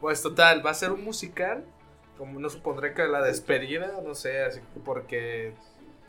[0.00, 1.64] Pues total, va a ser un musical.
[2.18, 5.54] Como no supondré que la despedida, no sé, así que porque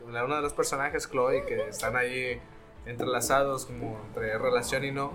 [0.06, 2.40] una uno de los personajes, Chloe, que están ahí
[2.86, 5.12] entrelazados como entre relación y no.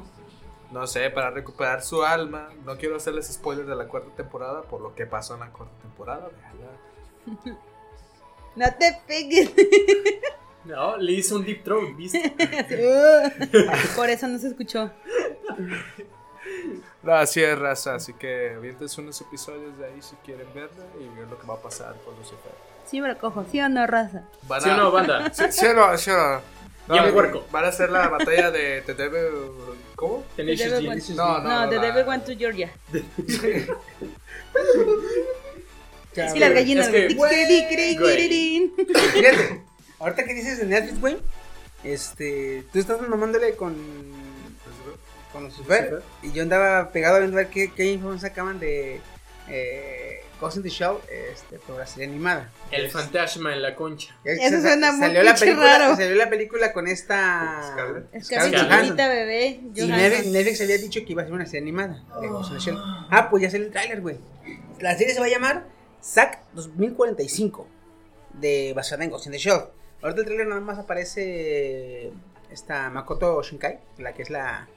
[0.72, 2.50] No sé, para recuperar su alma.
[2.66, 5.76] No quiero hacerles spoilers de la cuarta temporada por lo que pasó en la cuarta
[5.82, 6.30] temporada.
[6.30, 7.60] véanla.
[8.56, 9.52] No te pegues.
[10.66, 12.34] No, le hizo un deep throat, ¿viste?
[13.98, 14.90] Por eso no se escuchó.
[17.04, 21.08] No, así es raza, así que aviéntense unos episodios de ahí si quieren verla y
[21.18, 22.52] ver lo que va a pasar con Lucifer.
[22.90, 24.24] Sí me lo cojo, ¿sí o no, raza?
[24.48, 25.30] Van ¿Sí o no, banda?
[25.34, 26.96] Sí, sí o no, sí o no.
[26.96, 27.46] Y en puerco.
[27.52, 29.32] Van a hacer la batalla de The Devil.
[29.96, 30.24] ¿Cómo?
[30.36, 30.96] Tenacious Devil D.
[30.98, 31.50] Went- No, no.
[31.66, 32.72] No, The la- Devil Went to Georgia.
[36.16, 36.90] Y las gallinas.
[39.14, 39.62] Fíjate,
[40.00, 41.18] ahorita que dices de Netflix, güey,
[41.84, 43.74] este, tú estás mamándole con,
[45.34, 49.02] con Lucifer, y yo andaba pegado viendo a ver qué, qué información sacaban de
[49.50, 52.52] eh, Ghost in the Show, este, por la serie animada.
[52.72, 54.16] El fantasma en la concha.
[54.24, 55.96] Eso suena muy la película, raro.
[55.96, 57.62] Salió la película con esta...
[57.72, 58.14] Scarlett.
[58.14, 58.70] Es Johansson.
[58.70, 59.62] chiquitita bebé.
[59.74, 59.88] Y.
[59.88, 62.64] Netflix, Netflix había dicho que iba a ser una serie animada de Ghost in the
[62.64, 62.78] Shell.
[63.10, 64.18] Ah, pues ya salió el tráiler, güey.
[64.80, 65.66] La serie se va a llamar
[66.04, 67.68] Zack 2045
[68.34, 69.62] de basada en Ghost in the Shell.
[70.02, 72.12] Ahorita el tráiler nada más aparece
[72.52, 74.68] esta Makoto Shinkai, la que es la.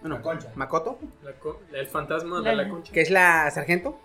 [0.00, 0.52] Bueno, La concha.
[0.54, 2.92] Makoto, La co- el fantasma La- de la concha.
[2.92, 3.98] que es la sargento,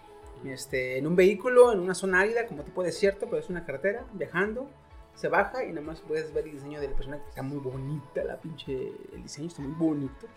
[0.45, 4.03] este, en un vehículo, en una zona árida, como tipo desierto, pero es una carretera,
[4.13, 4.67] viajando.
[5.15, 7.23] Se baja y nada más puedes ver el diseño del personaje.
[7.29, 8.91] Está muy bonita la pinche.
[9.13, 10.27] El diseño está muy bonito.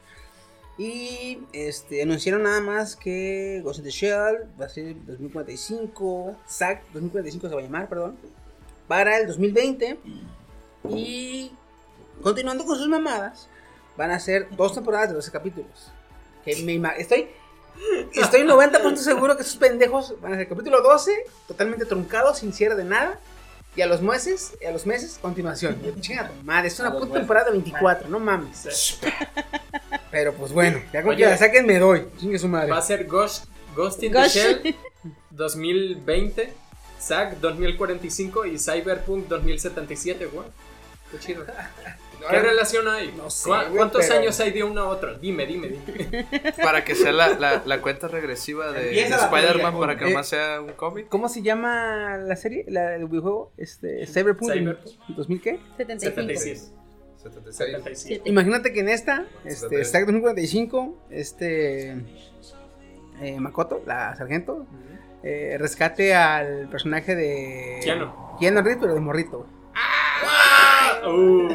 [0.78, 6.36] Y este, anunciaron nada más que Ghost in the Shell va a ser 2045.
[6.46, 8.16] SAC 2045 se va a llamar, perdón.
[8.86, 9.98] Para el 2020.
[10.90, 11.50] Y
[12.22, 13.48] continuando con sus mamadas,
[13.98, 15.92] van a ser dos temporadas de 12 capítulos.
[16.44, 17.28] Que me estoy
[18.14, 21.12] Estoy 90% seguro que esos pendejos van a ser capítulo 12,
[21.46, 23.18] totalmente truncados, sin cierre de nada.
[23.76, 25.80] Y a los meses, a los meses, continuación.
[26.00, 27.20] Chinga tu madre, es una puta meses.
[27.20, 28.98] temporada de 24, no mames.
[30.10, 31.24] Pero pues bueno, ya con Oye.
[31.24, 32.08] que la saquen me doy.
[32.18, 32.70] Chingue su madre.
[32.70, 33.44] Va a ser Ghost,
[33.76, 34.34] Ghost in Ghost.
[34.34, 34.76] the Shell
[35.30, 36.52] 2020,
[36.98, 40.46] SAC 2045 y Cyberpunk 2077, güey.
[41.12, 41.44] Qué chido.
[42.30, 43.12] ¿Qué relación hay?
[43.16, 45.18] No sé, ¿Cuá- güey, ¿Cuántos pero- años hay de uno a otro?
[45.18, 46.26] Dime, dime, dime.
[46.62, 49.96] Para que sea la, la, la cuenta regresiva de, de Empieza la Spider-Man teoría, para
[49.98, 50.14] que eh.
[50.14, 51.08] más sea un cómic.
[51.08, 52.64] ¿Cómo se llama la serie?
[52.68, 53.52] La, el videojuego?
[53.56, 54.52] Este, Cyberpunk.
[54.52, 54.94] Cyberpunk.
[55.16, 55.60] ¿2000 qué?
[55.76, 56.00] 75.
[56.16, 56.72] 76.
[57.22, 57.68] 76.
[57.82, 58.22] 77.
[58.28, 61.90] Imagínate que en esta, este, Stack 2045, este.
[63.20, 64.66] eh, Makoto, la sargento,
[65.22, 67.80] eh, rescate al personaje de.
[67.82, 68.12] Keanu.
[68.38, 69.38] Keanu Reeves, pero de morrito.
[69.38, 69.50] güey.
[71.06, 71.48] Uh.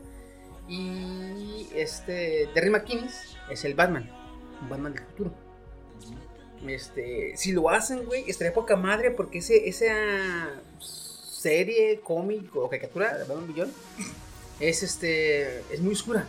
[0.69, 4.09] Y este, Terry McKinnis es el Batman.
[4.63, 5.33] Un Batman del futuro.
[6.67, 9.95] Este, si lo hacen, güey, estaría poca madre porque ese, esa
[10.79, 13.73] serie, cómic o caricatura de Batman Millón
[14.61, 16.27] es este, es muy oscura.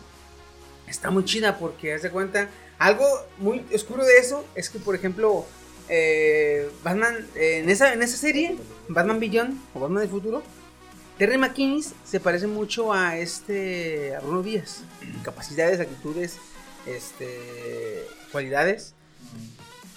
[0.88, 3.06] Está muy chida porque, haz de cuenta, algo
[3.38, 5.46] muy oscuro de eso es que, por ejemplo,
[5.90, 8.58] eh, Batman, en, esa, en esa serie,
[8.88, 10.44] Batman Beyond o Batman del futuro,
[11.18, 14.84] Terry McKinnis se parece mucho a este, a Bruno Díaz.
[15.24, 16.38] Capacidades, actitudes,
[16.88, 18.96] este, cualidades,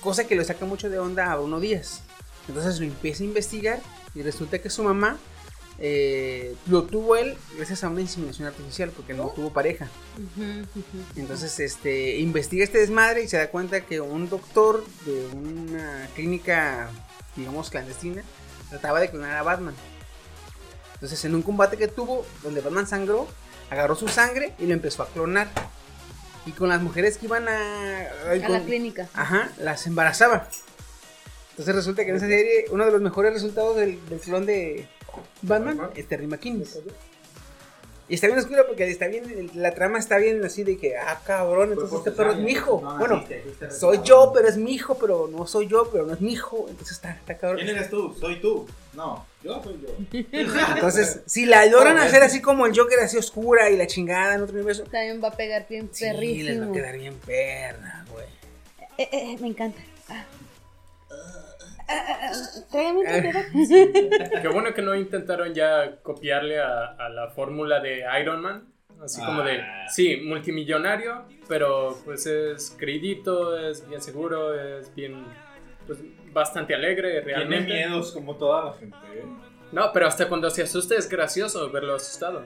[0.04, 2.02] cosa que lo saca mucho de onda a Bruno Díaz.
[2.46, 3.80] Entonces lo empieza a investigar
[4.14, 5.16] y resulta que su mamá
[5.78, 9.88] eh, lo tuvo él gracias a una inseminación artificial porque no tuvo pareja.
[11.16, 16.90] Entonces, este, investiga este desmadre y se da cuenta que un doctor de una clínica,
[17.34, 18.22] digamos, clandestina,
[18.68, 19.74] trataba de clonar a Batman.
[20.94, 23.26] Entonces, en un combate que tuvo, donde Batman sangró,
[23.70, 25.48] agarró su sangre y lo empezó a clonar.
[26.46, 28.08] Y con las mujeres que iban a...
[28.30, 29.08] A la clínica.
[29.14, 30.48] Ajá, las embarazaba.
[31.50, 34.88] Entonces resulta que en esa serie uno de los mejores resultados del, del clon de
[35.42, 36.80] Batman es Terry McKinnis.
[38.14, 41.20] Y está bien oscura porque está bien, la trama está bien así de que, ah,
[41.26, 42.80] cabrón, entonces este perro es mi hijo.
[42.80, 43.24] No, bueno,
[43.76, 46.66] soy yo, pero es mi hijo, pero no soy yo, pero no es mi hijo.
[46.68, 47.56] Entonces está, está cabrón.
[47.64, 48.14] ¿Quién eres tú?
[48.20, 48.68] Soy tú.
[48.92, 49.88] No, yo soy yo.
[50.30, 54.42] Entonces, si la logran hacer así como el Joker, así oscura y la chingada en
[54.42, 56.70] otro universo, También va a pegar bien sí, les va perrísimo.
[56.70, 58.26] a quedar bien perra, güey.
[58.96, 59.80] Eh, eh, me encanta.
[60.08, 60.24] Ah.
[61.88, 63.32] Ah, ah, ah, un Eh.
[64.42, 68.68] qué bueno que no intentaron ya copiarle a, a la fórmula de Iron Man.
[69.02, 69.86] Así como de, Ah.
[69.88, 75.24] sí, multimillonario, pero pues es creidito, es bien seguro, es bien,
[75.86, 75.98] pues
[76.32, 77.74] bastante alegre Tiene realmente.
[77.74, 78.96] miedos como toda la gente.
[79.14, 79.24] ¿eh?
[79.72, 82.44] No, pero hasta cuando se asusta es gracioso verlo asustado.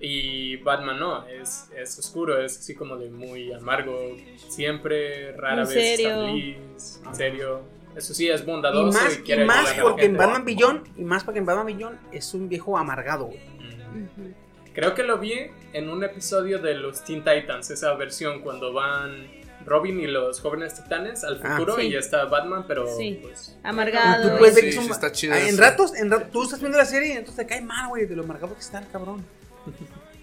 [0.00, 4.16] Y Batman no, es, es oscuro, es así como de muy amargo,
[4.48, 6.08] siempre, rara Muy vez serio.
[6.10, 7.60] está feliz, en serio.
[7.96, 8.98] Eso sí, es Y bondadoso.
[8.98, 10.18] más, y quiere más a la porque en gente.
[10.24, 13.38] Batman Beyond, y más porque en Batman Beyond es un viejo amargado, güey.
[13.38, 14.32] Mm.
[14.74, 15.34] Creo que lo vi
[15.74, 19.26] en un episodio de los Teen Titans, esa versión cuando van
[19.66, 21.82] Robin y los jóvenes titanes al Ah, futuro sí.
[21.82, 23.18] y ya está Batman, pero Sí.
[23.22, 24.30] pues, Amargado.
[24.32, 26.42] Tú puedes ver Sí, que son- sí está chido Ah, en ratos, en ratos, tú
[26.44, 28.78] estás viendo la serie y entonces te cae mal, güey, de lo marcado que está
[28.78, 29.24] el cabrón.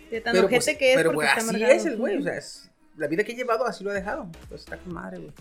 [0.09, 1.73] De tan Pero, ojete pues, que es pero porque güey, está así amargado.
[1.73, 4.27] es el güey, o sea, es, la vida que he llevado así lo ha dejado.
[4.49, 5.31] Pues está con madre, güey.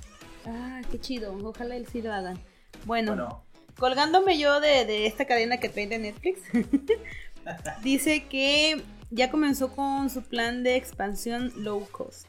[0.48, 1.36] Ah, qué chido.
[1.44, 2.38] Ojalá él sí lo hagan.
[2.84, 3.44] Bueno, Bueno,
[3.78, 6.40] colgándome yo de, de esta cadena que trae de Netflix,
[7.82, 12.28] dice que ya comenzó con su plan de expansión low cost.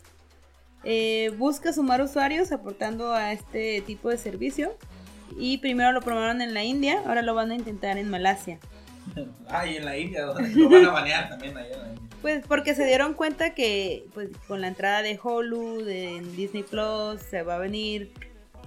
[0.84, 4.76] Eh, busca sumar usuarios aportando a este tipo de servicio.
[5.38, 8.60] Y primero lo probaron en la India, ahora lo van a intentar en Malasia.
[9.50, 12.04] ah, y en la India, lo van a banear también allá en la India.
[12.22, 17.22] Pues porque se dieron cuenta que pues con la entrada de Hulu, de Disney Plus,
[17.22, 18.12] se va a venir,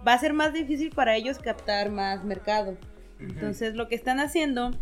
[0.07, 2.77] va a ser más difícil para ellos captar más mercado.
[3.21, 4.73] Entonces lo que están haciendo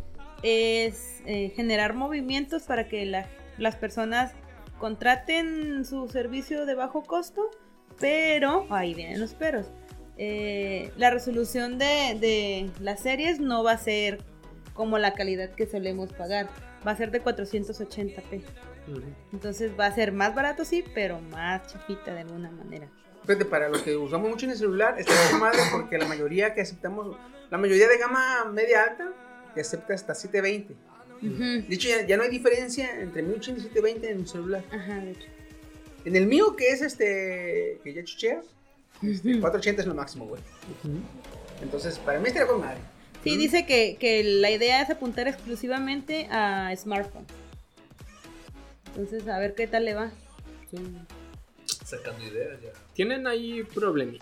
[0.42, 3.26] es eh, generar movimientos para que la-
[3.58, 4.32] las personas
[4.78, 7.42] contraten su servicio de bajo costo,
[7.98, 9.66] pero, ahí vienen los peros,
[10.16, 14.18] eh, la resolución de, de las series no va a ser
[14.80, 16.48] como la calidad que solemos pagar,
[16.86, 18.42] va a ser de 480p.
[18.88, 19.02] ujú.
[19.30, 22.88] Entonces va a ser más barato, sí, pero más chafita de alguna manera.
[23.26, 26.62] Fíjate, para los que usamos mucho en el celular, está madre porque la mayoría que
[26.62, 27.14] aceptamos,
[27.50, 29.12] la mayoría de gama media alta,
[29.54, 30.74] que acepta hasta 720.
[31.26, 31.68] Ujú.
[31.68, 34.64] De hecho, ya, ya no hay diferencia entre 1080 y 720 en el celular.
[34.72, 35.28] Ajá, de hecho.
[36.06, 38.40] En el mío, que es este, que ya chuchea,
[39.02, 40.40] este, 480 es lo máximo, güey.
[41.60, 42.80] Entonces, para mí estaría con madre.
[43.22, 47.26] Sí, dice que, que la idea es apuntar exclusivamente a smartphone.
[48.86, 50.10] Entonces, a ver qué tal le va.
[51.84, 52.70] Sacando ideas ya.
[52.94, 54.16] Tienen ahí problemas.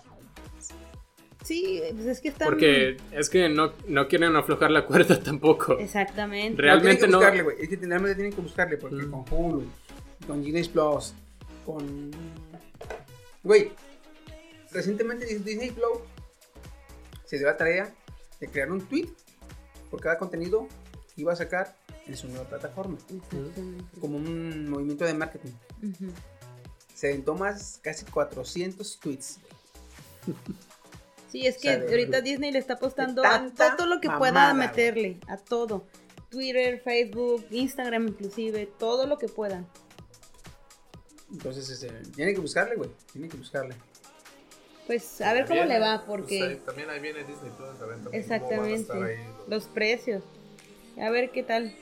[1.43, 2.49] Sí, pues es que están...
[2.49, 5.77] Porque es que no, no quieren aflojar la cuerda tampoco.
[5.79, 6.61] Exactamente.
[6.61, 7.17] Realmente tienen que no.
[7.19, 7.63] buscarle.
[7.63, 9.11] Es que realmente tienen que buscarle porque Mm.
[9.11, 9.65] con Hulu,
[10.27, 11.13] con Disney Plus,
[11.65, 12.11] con.
[13.41, 13.71] Güey,
[14.71, 15.99] recientemente Disney Plus
[17.25, 17.93] se dio la tarea
[18.39, 19.09] de crear un tweet
[19.89, 20.67] por cada contenido
[21.15, 21.75] que iba a sacar
[22.05, 22.97] en su nueva plataforma,
[23.99, 25.51] como un movimiento de marketing.
[26.93, 29.39] Se aventó más, casi 400 tweets.
[31.31, 34.31] Sí, es O que de- ahorita Disney le está apostando a todo lo que pueda
[34.31, 35.85] mamada, meterle, a todo.
[36.29, 39.67] Twitter, Facebook, Instagram inclusive, todo lo que puedan.
[41.31, 42.89] Entonces, este, tienen que buscarle, güey.
[43.11, 43.75] Tienen que buscarle.
[44.89, 46.41] Pues a ver cómo le va, pues, porque...
[46.41, 48.81] ahí también ahí viene Disney Plus, a ver también cómo van a Exactamente.
[48.81, 50.23] estar ahí los- Los precios.
[50.99, 51.75] A ver qué tal.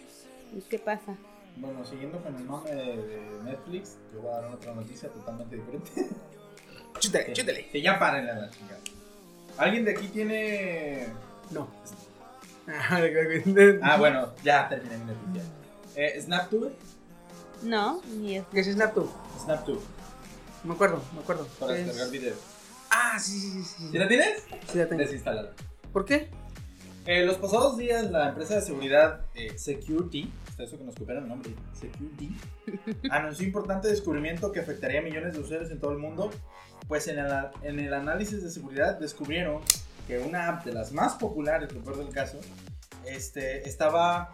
[0.53, 1.15] y ¿Qué pasa?
[1.55, 5.89] Bueno, siguiendo con el mame de, Netflix, yo voy a dar otra noticia totalmente diferente.
[6.99, 7.69] Chútale, chútale.
[7.69, 8.79] Que ya paren a la chingada.
[9.57, 11.07] ¿Alguien de aquí tiene.
[11.51, 11.69] No.
[13.81, 15.43] Ah, bueno, ya terminé mi noticia.
[15.95, 16.73] Eh, SnapTube.
[17.63, 18.45] No, ni es.
[18.51, 19.09] ¿Qué es SnapTube?
[19.45, 19.81] SnapTube,
[20.65, 21.47] Me acuerdo, me acuerdo.
[21.57, 22.35] para Es- descargar video.
[23.13, 23.63] Ah, sí, sí, sí.
[23.63, 23.89] sí.
[23.91, 24.43] ¿Sí la tienes?
[24.71, 25.01] Sí, la tengo.
[25.01, 25.51] Desinstálala.
[25.93, 26.29] ¿Por qué?
[27.05, 31.23] Eh, los pasados días, la empresa de seguridad eh, Security, hasta eso que nos copiaron
[31.23, 32.35] el nombre, Security,
[33.09, 36.29] anunció importante descubrimiento que afectaría a millones de usuarios en todo el mundo.
[36.89, 37.31] Pues en el,
[37.63, 39.61] en el análisis de seguridad descubrieron
[40.07, 42.39] que una app de las más populares, peor del caso,
[43.05, 44.33] este, estaba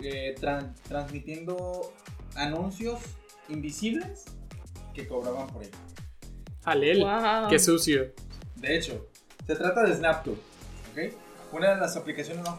[0.00, 1.92] eh, tran- transmitiendo
[2.36, 3.00] anuncios
[3.48, 4.24] invisibles
[4.94, 5.72] que cobraban por ello.
[6.64, 7.48] Alel, Wow.
[7.48, 8.12] qué sucio.
[8.56, 9.06] De hecho,
[9.46, 10.38] se trata de SnapTube,
[10.92, 11.12] ¿ok?
[11.52, 12.56] Una de las aplicaciones más,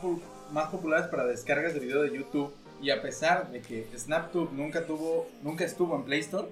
[0.51, 2.53] más populares para descargas de video de YouTube.
[2.81, 6.47] Y a pesar de que SnapTube nunca tuvo, nunca estuvo en Play Store,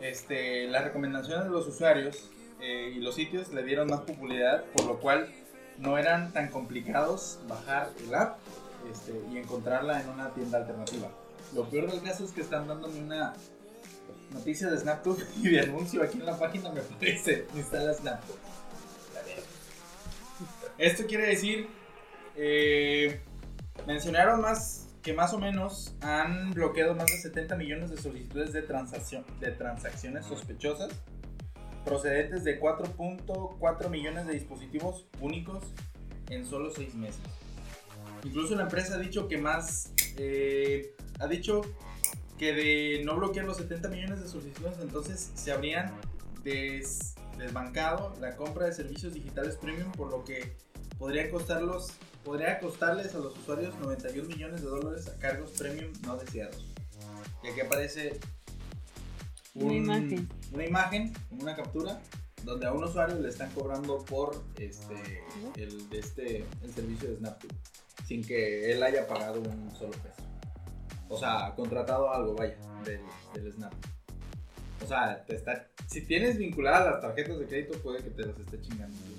[0.00, 4.86] este, las recomendaciones de los usuarios eh, y los sitios le dieron más popularidad, por
[4.86, 5.28] lo cual
[5.78, 8.38] no eran tan complicados bajar el app
[8.92, 11.08] este, y encontrarla en una tienda alternativa.
[11.56, 13.32] Lo peor del caso es que están dándome una
[14.32, 18.38] noticia de SnapTube y de anuncio aquí en la página me parece instala SnapTube.
[20.78, 21.68] Esto quiere decir,
[22.36, 23.20] eh,
[23.86, 28.62] mencionaron más que más o menos han bloqueado más de 70 millones de solicitudes de,
[28.62, 30.90] transacción, de transacciones sospechosas
[31.84, 35.64] procedentes de 4.4 millones de dispositivos únicos
[36.30, 37.20] en solo 6 meses.
[38.24, 41.62] Incluso la empresa ha dicho que más, eh, ha dicho
[42.42, 45.92] que de no bloquear los 70 millones de solicitudes, entonces se habrían
[46.42, 50.56] des- desbancado la compra de servicios digitales premium, por lo que
[50.98, 51.92] podría costarlos,
[52.24, 56.66] podría costarles a los usuarios 91 millones de dólares a cargos premium no deseados.
[57.44, 58.18] Y aquí aparece
[59.54, 60.28] Una imagen.
[60.52, 62.00] una imagen, como una captura,
[62.42, 65.22] donde a un usuario le están cobrando por este
[65.62, 67.54] el, este, el servicio de SnapTube,
[68.04, 70.28] sin que él haya pagado un solo peso.
[71.12, 73.00] O sea, contratado algo, vaya, del,
[73.34, 73.72] del Snap.
[74.82, 78.38] O sea, te está, si tienes vinculadas las tarjetas de crédito, puede que te las
[78.38, 78.96] esté chingando.
[78.98, 79.18] güey.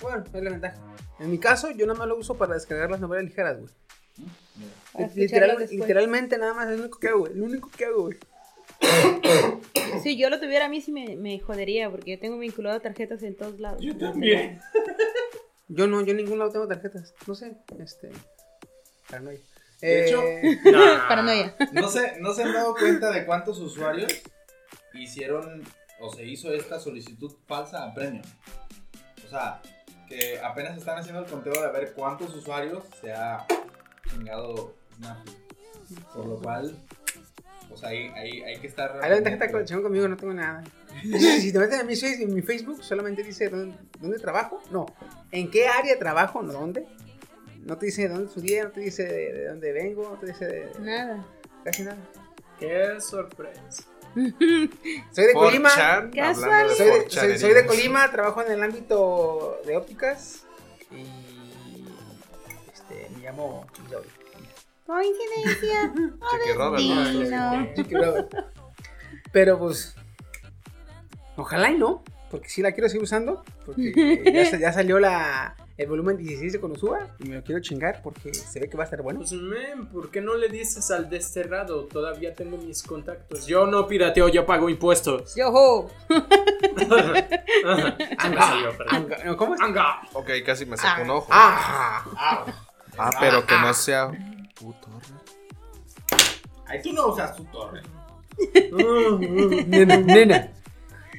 [0.00, 0.76] Bueno, es la ventaja.
[1.20, 3.72] En mi caso, yo nada más lo uso para descargar las novelas ligeras, güey.
[5.14, 5.70] Literal- después.
[5.72, 7.34] literalmente nada más es lo único que hago, güey.
[7.34, 8.16] Lo único que hago, güey.
[10.02, 13.22] Si yo lo tuviera a mí sí me, me jodería porque yo tengo vinculado tarjetas
[13.22, 13.80] en todos lados.
[13.80, 14.60] Yo también.
[15.68, 17.14] Yo no, yo en ningún lado tengo tarjetas.
[17.26, 18.10] No sé, este.
[19.08, 19.38] Paranoia.
[19.80, 20.58] De hecho, Eh,
[21.08, 21.54] Paranoia.
[21.72, 24.12] No se, no se han dado cuenta de cuántos usuarios
[24.94, 25.62] hicieron
[26.00, 28.24] o se hizo esta solicitud falsa a premium.
[29.26, 29.60] O sea,
[30.08, 33.46] que apenas están haciendo el conteo de ver cuántos usuarios se ha
[34.10, 35.30] chingado Snappy.
[36.14, 36.76] Por lo cual,
[37.68, 38.92] pues ahí, ahí hay que estar.
[39.02, 40.62] Hay la ventaja de colección conmigo, no tengo nada.
[41.02, 44.62] Si te metes a mi, face- en mi Facebook, solamente dice dónde, dónde trabajo.
[44.70, 44.86] No,
[45.32, 46.86] en qué área trabajo, no dónde.
[47.64, 50.46] No te dice dónde estudié, no te dice de, de dónde vengo, no te dice
[50.46, 51.24] de, Nada.
[51.64, 51.96] casi nada.
[52.58, 53.84] Qué sorpresa.
[54.14, 55.70] Soy de Colima.
[55.70, 56.52] 4chan, Casual.
[56.52, 57.40] hablando de Soy de, soy, 4chanerías.
[57.40, 60.44] soy de Colima, trabajo en el ámbito de ópticas
[60.90, 61.84] y
[62.72, 64.04] este, me llamo Joey.
[64.86, 65.92] Coincidencia.
[67.74, 68.44] Chiqui Robert, ¿no?
[69.32, 69.96] Pero pues,
[71.36, 76.16] ojalá y no, porque sí la quiero seguir usando, porque ya salió la, el volumen
[76.16, 79.02] 16 de Konosuba y me lo quiero chingar porque se ve que va a estar
[79.02, 79.18] bueno.
[79.20, 81.84] Pues, men, ¿por qué no le dices al desterrado?
[81.86, 83.46] Todavía tengo mis contactos.
[83.46, 85.34] Yo no pirateo, yo pago impuestos.
[85.34, 85.88] Yo.
[88.18, 89.36] Anga.
[89.36, 89.60] ¿Cómo es?
[89.60, 90.02] Anga.
[90.12, 91.28] Ok, casi me sacó un ojo.
[91.30, 92.44] Ah,
[92.96, 94.08] Ah, pero que no sea
[94.54, 94.88] puto.
[96.66, 97.82] Ahí tú no usas tu torre.
[99.66, 100.52] nena, nena.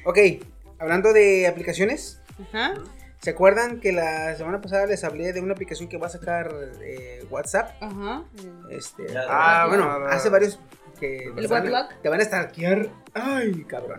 [0.06, 0.18] Ok,
[0.78, 2.74] hablando de aplicaciones, Ajá.
[3.26, 6.54] ¿Se acuerdan que la semana pasada les hablé de una aplicación que va a sacar
[6.80, 7.70] eh, WhatsApp?
[7.82, 8.22] Ajá.
[8.70, 10.60] Este, Ya, ah, bueno, hace varios
[11.00, 12.88] que ¿El te van, a- te van a stalkear.
[13.14, 13.98] Ay, cabrón.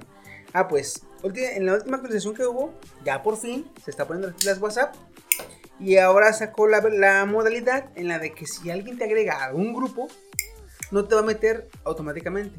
[0.53, 2.73] Ah, pues, en la última actualización que hubo,
[3.03, 4.95] ya por fin se está poniendo las WhatsApp.
[5.77, 9.45] Y ahora sacó la, la modalidad en la de que si alguien te agrega a
[9.47, 10.07] algún grupo,
[10.89, 12.57] no te va a meter automáticamente.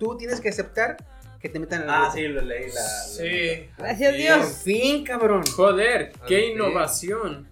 [0.00, 0.96] Tú tienes que aceptar
[1.40, 2.12] que te metan en el Ah, grupo.
[2.14, 2.66] sí, lo leí.
[2.72, 3.70] La, Sí.
[3.78, 4.62] Gracias Por Dios.
[4.64, 5.42] fin, cabrón.
[5.54, 7.48] Joder, qué innovación.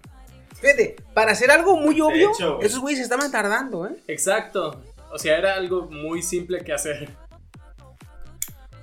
[0.59, 3.95] Fíjate, para hacer algo muy obvio, hecho, esos güeyes se estaban tardando, ¿eh?
[4.07, 4.81] Exacto.
[5.11, 7.09] O sea, era algo muy simple que hacer.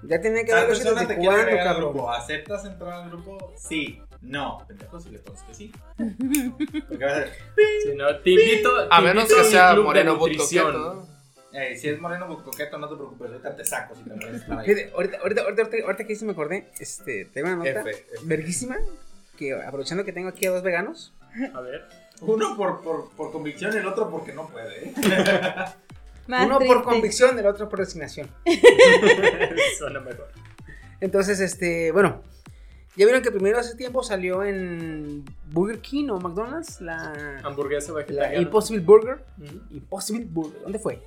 [0.03, 1.93] Ya tenía que persona desde te cuándo, agregar al cabrón.
[1.95, 2.11] grupo.
[2.13, 3.55] ¿Aceptas entrar al grupo?
[3.57, 4.01] Sí.
[4.21, 4.65] No.
[4.69, 5.73] Pendejo, si le pones que sí.
[6.89, 7.33] Porque va a ser,
[7.83, 11.07] Si no, te invito, A menos que sea moreno nutrición.
[11.55, 13.31] Eh, si es moreno pues, coqueto, no te preocupes.
[13.31, 14.11] Ahorita te saco si te.
[14.21, 17.91] Fíjate, ahorita, ahorita, ahorita, ahorita, ahorita que sí me acordé, este, tengo una nota F,
[17.91, 18.05] F.
[18.25, 18.77] verguísima,
[19.39, 21.15] que aprovechando que tengo aquí a dos veganos,
[21.55, 21.85] A ver.
[22.21, 24.89] Uno por, por, por convicción el otro porque no puede.
[24.89, 24.95] ¿eh?
[26.27, 28.31] Más uno por convicción, el otro por resignación.
[29.79, 30.29] Suena mejor.
[31.01, 32.23] Entonces, este, bueno,
[32.97, 37.99] ya vieron que primero hace tiempo salió en Burger King o McDonald's la, Hamburguesa la
[37.99, 38.41] vegetariana.
[38.43, 39.25] Impossible Burger.
[39.71, 41.03] Impossible Burger, ¿dónde fue?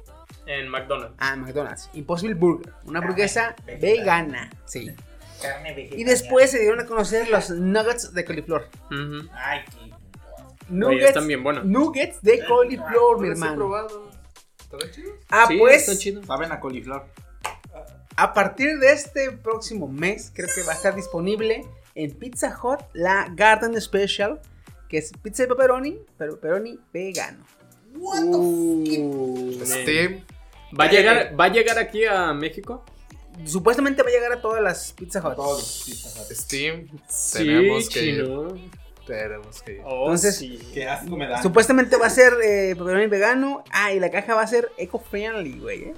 [0.46, 1.16] En McDonald's.
[1.20, 1.90] Ah, McDonald's.
[1.94, 4.90] Impossible Burger, una hamburguesa vegana, sí.
[5.42, 6.00] Carne vegetal.
[6.00, 8.68] Y después se dieron a conocer los nuggets de coliflor.
[9.34, 9.94] Ay, qué.
[10.84, 11.64] Oye, están bien buenos.
[11.64, 13.56] Nuggets de coliflor, mi hermano.
[13.56, 14.12] probado.
[14.60, 15.12] ¿Está chido?
[15.30, 16.24] Ah, Sí, pues, está chido.
[16.24, 17.06] Saben a coliflor.
[18.18, 21.66] a partir de este próximo mes, creo que va a estar disponible
[21.98, 24.40] en Pizza Hut la Garden Special,
[24.88, 27.44] que es pizza de pepperoni, pero pepperoni vegano.
[27.96, 30.24] Uh, Steam.
[30.80, 32.84] ¿Va a, llegar, ¿Va a llegar aquí a México?
[33.46, 35.36] Supuestamente va a llegar a todas las Pizza Hut.
[35.36, 36.28] Todos los pizzas.
[36.38, 36.88] Steam.
[37.08, 38.16] Sí, Tenemos que ir.
[38.24, 38.54] chino.
[39.06, 39.82] Tenemos que ir.
[39.86, 40.60] Oh, Entonces, sí.
[40.74, 41.42] Qué asco me dan.
[41.42, 43.64] Supuestamente va a ser eh, pepperoni vegano.
[43.72, 45.84] Ah, y la caja va a ser eco-friendly, güey.
[45.86, 45.94] ¿eh?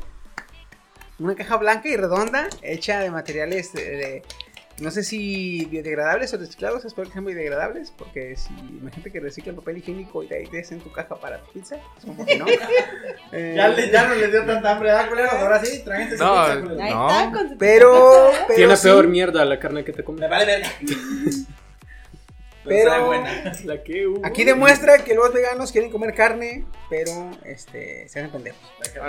[1.17, 4.23] Una caja blanca y redonda, hecha de materiales de, de-
[4.81, 9.51] no sé si biodegradables o reciclados, espero que sean biodegradables, porque si imagínate que recicla
[9.51, 12.25] el papel higiénico y de ahí te en tu caja para tu pizza, es como
[12.25, 12.45] que no.
[13.31, 15.33] Eh, Ya, le- ya no les dio tanta hambre, ¿verdad, culeros?
[15.33, 16.83] Ahora sí, tráiganse su No, pizza.
[16.83, 17.09] Ahí No.
[17.09, 20.21] está con su pero, pero Tiene sí, peor mierda la carne que te comes.
[20.21, 20.69] Me vale verga.
[22.65, 23.53] Pero- sabe buena.
[23.65, 24.25] La que hubo.
[24.25, 28.59] aquí demuestra que los veganos quieren comer carne, pero este se hacen pendejos.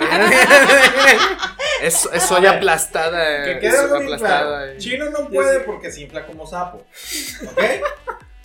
[1.81, 3.43] Es, es soya aplastada.
[3.43, 4.39] Que eh, quede soya algo aplastada.
[4.47, 4.71] claro.
[4.73, 4.77] eh.
[4.77, 6.77] Chino no puede porque se infla como sapo.
[6.77, 7.57] ¿Ok?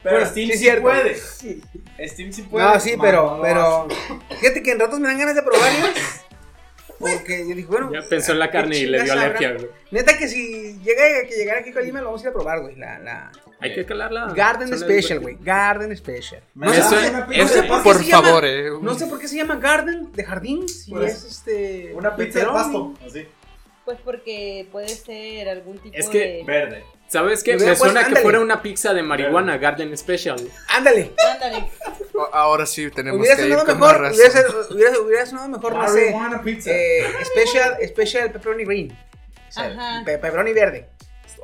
[0.02, 1.16] Pero Bueno, Steam sí sí, puede.
[2.08, 2.64] Steam sí puede.
[2.64, 3.88] No, sí, pero, no pero,
[4.40, 6.24] fíjate que en ratos me dan ganas de probarlas.
[6.98, 7.90] Porque yo dije, bueno.
[7.92, 9.66] Ya pensó en la ¿qué carne y le dio alergia, güey.
[9.90, 12.60] Neta que si llega que llegara aquí a Colima, lo vamos a ir a probar,
[12.60, 12.76] güey.
[12.76, 14.32] La, la Hay que calarla.
[14.34, 15.36] Garden Solo Special, güey.
[15.40, 16.42] Garden Special.
[16.54, 16.80] No sé,
[17.10, 18.70] una no sé por qué Por se llama- favor, eh.
[18.82, 20.68] No sé por qué se llama Garden de jardín.
[20.68, 21.92] Si Pues, es este.
[21.94, 23.26] Una pizza de pasto, así.
[23.84, 26.44] Pues porque puede ser algún tipo Es que- de...
[26.44, 26.84] Verde.
[27.08, 27.52] ¿Sabes qué?
[27.52, 28.20] Me suena puesto- que ándale.
[28.22, 30.36] fuera una pizza de marihuana, Garden Special.
[30.68, 31.12] Ándale.
[31.32, 31.70] Ándale.
[32.32, 34.00] Ahora sí tenemos Hubiera que ir sonado con mejor.
[34.02, 34.40] más Hubiera,
[34.70, 36.10] hubiera, hubiera sonado mejor, no sé.
[36.10, 36.70] Marihuana pizza.
[36.72, 38.92] Eh, special, special pepperoni green.
[39.48, 40.02] O sea, Ajá.
[40.04, 40.88] pe- pepperoni verde.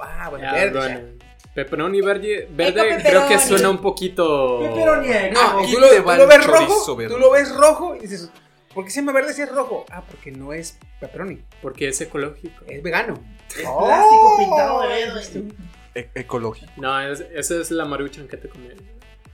[0.00, 1.18] Ah, bueno, Ah, verde.
[1.54, 4.60] Pepperoni verde, verde creo que suena un poquito...
[4.60, 5.08] Pepperoni.
[5.32, 6.96] No, Aquí tú lo, te tú ves rojo.
[6.96, 7.14] verde.
[7.14, 8.30] Tú lo ves rojo y dices,
[8.74, 9.84] ¿por qué se llama verde si es rojo?
[9.90, 12.64] Ah, porque no es pepperoni, Porque es ecológico.
[12.66, 13.22] es vegano.
[13.54, 13.84] Es Oh.
[13.84, 15.54] plástico pintado de verde.
[15.94, 16.72] E- ecológico.
[16.78, 18.68] No, es- esa es la maruchan que te comí.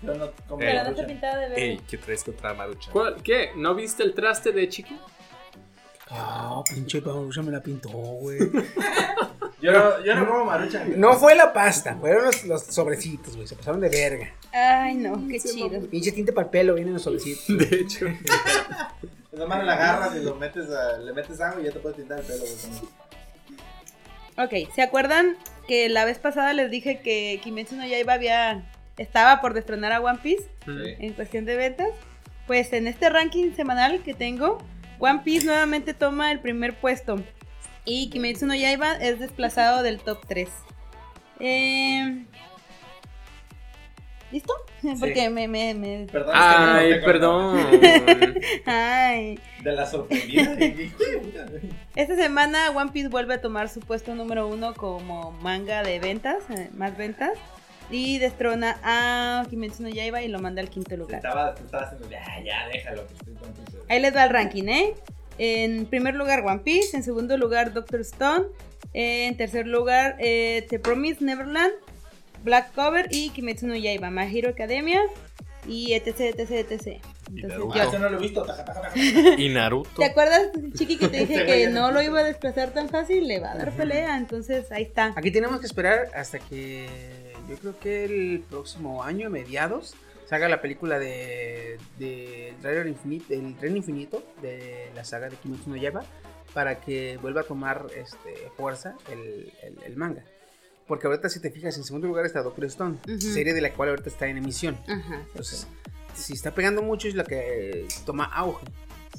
[0.02, 0.86] Yo no Pero no maruchan.
[0.90, 1.64] está pintada de verde.
[1.64, 2.90] Ey, ¿qué traes contra Marucha?
[2.90, 3.50] ¿Cuál- ¿Qué?
[3.56, 4.96] ¿No viste el traste de Chiqui?
[6.10, 8.38] Ah, pinche Paulucha me la pintó, güey.
[9.60, 11.00] Yo no, yo no como maruchan.
[11.00, 13.48] No fue la pasta, fueron los, los sobrecitos, güey.
[13.48, 14.32] Se pasaron de verga.
[14.52, 15.80] Ay, no, qué chido.
[15.88, 17.58] Pinche tinte para el pelo vienen los sobrecitos.
[17.58, 18.06] De hecho.
[19.32, 21.98] Nada más la agarras y lo metes a, le metes agua y ya te puedes
[21.98, 22.40] pintar el pelo.
[22.40, 22.54] güey.
[24.66, 25.36] Ok, ¿se acuerdan
[25.66, 28.64] que la vez pasada les dije que Kimetsu no Yaiba había
[28.96, 31.02] estaba por destronar a One Piece Mm.
[31.02, 31.88] en cuestión de ventas?
[32.46, 34.58] Pues en este ranking semanal que tengo,
[34.98, 37.22] One Piece nuevamente toma el primer puesto
[37.88, 40.48] y Kimetsu no Yaiba es desplazado del top 3.
[41.40, 42.24] Eh,
[44.30, 44.52] ¿Listo?
[45.00, 47.58] Porque me, me, me- Perdón, es que Ay, perdón.
[48.66, 49.38] Ay.
[49.62, 50.54] De la sorprendida.
[51.96, 56.36] Esta semana One Piece vuelve a tomar su puesto número uno como manga de ventas,
[56.50, 57.30] eh, más ventas.
[57.90, 61.16] Y destrona a Kimetsu no Yaiba y lo manda al quinto lugar.
[61.24, 63.06] Estaba, estaba haciendo, ya, ya, déjalo.
[63.06, 63.80] Que estoy.
[63.88, 64.94] Ahí les va el ranking, ¿eh?
[65.38, 68.46] En primer lugar One Piece, en segundo lugar Doctor Stone,
[68.92, 71.72] en tercer lugar eh, The Promised Neverland,
[72.44, 75.00] Black Cover y Kimetsu no Yaiba, My Hero Academia
[75.66, 77.02] y etc, etc, etc.
[77.28, 77.72] Entonces, Naruto.
[77.74, 78.42] Ah, yo- ese no lo he visto.
[78.44, 78.94] taja, taja, taja.
[79.36, 79.90] ¿Y Naruto?
[79.96, 83.26] ¿Te acuerdas, Chiqui, que te dije que no lo iba a desplazar tan fácil?
[83.28, 85.12] Le va a dar pelea, entonces ahí está.
[85.16, 86.86] Aquí tenemos que esperar hasta que
[87.50, 89.94] yo creo que el próximo año, mediados,
[90.28, 95.70] salga la película de, de el infinito, el tren infinito de la saga de Kimetsu
[95.70, 96.04] no Yaiba
[96.54, 100.24] para que vuelva a tomar este, fuerza el, el- el manga.
[100.86, 103.20] Porque ahorita si te fijas, en segundo lugar está Doctor Stone, Ujú.
[103.20, 104.78] serie de la cual ahorita está en emisión.
[104.88, 105.66] Ajá, Entonces,
[106.14, 108.66] si está pegando mucho es la que toma auge.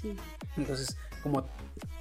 [0.01, 0.15] sí.
[0.57, 1.45] Entonces, como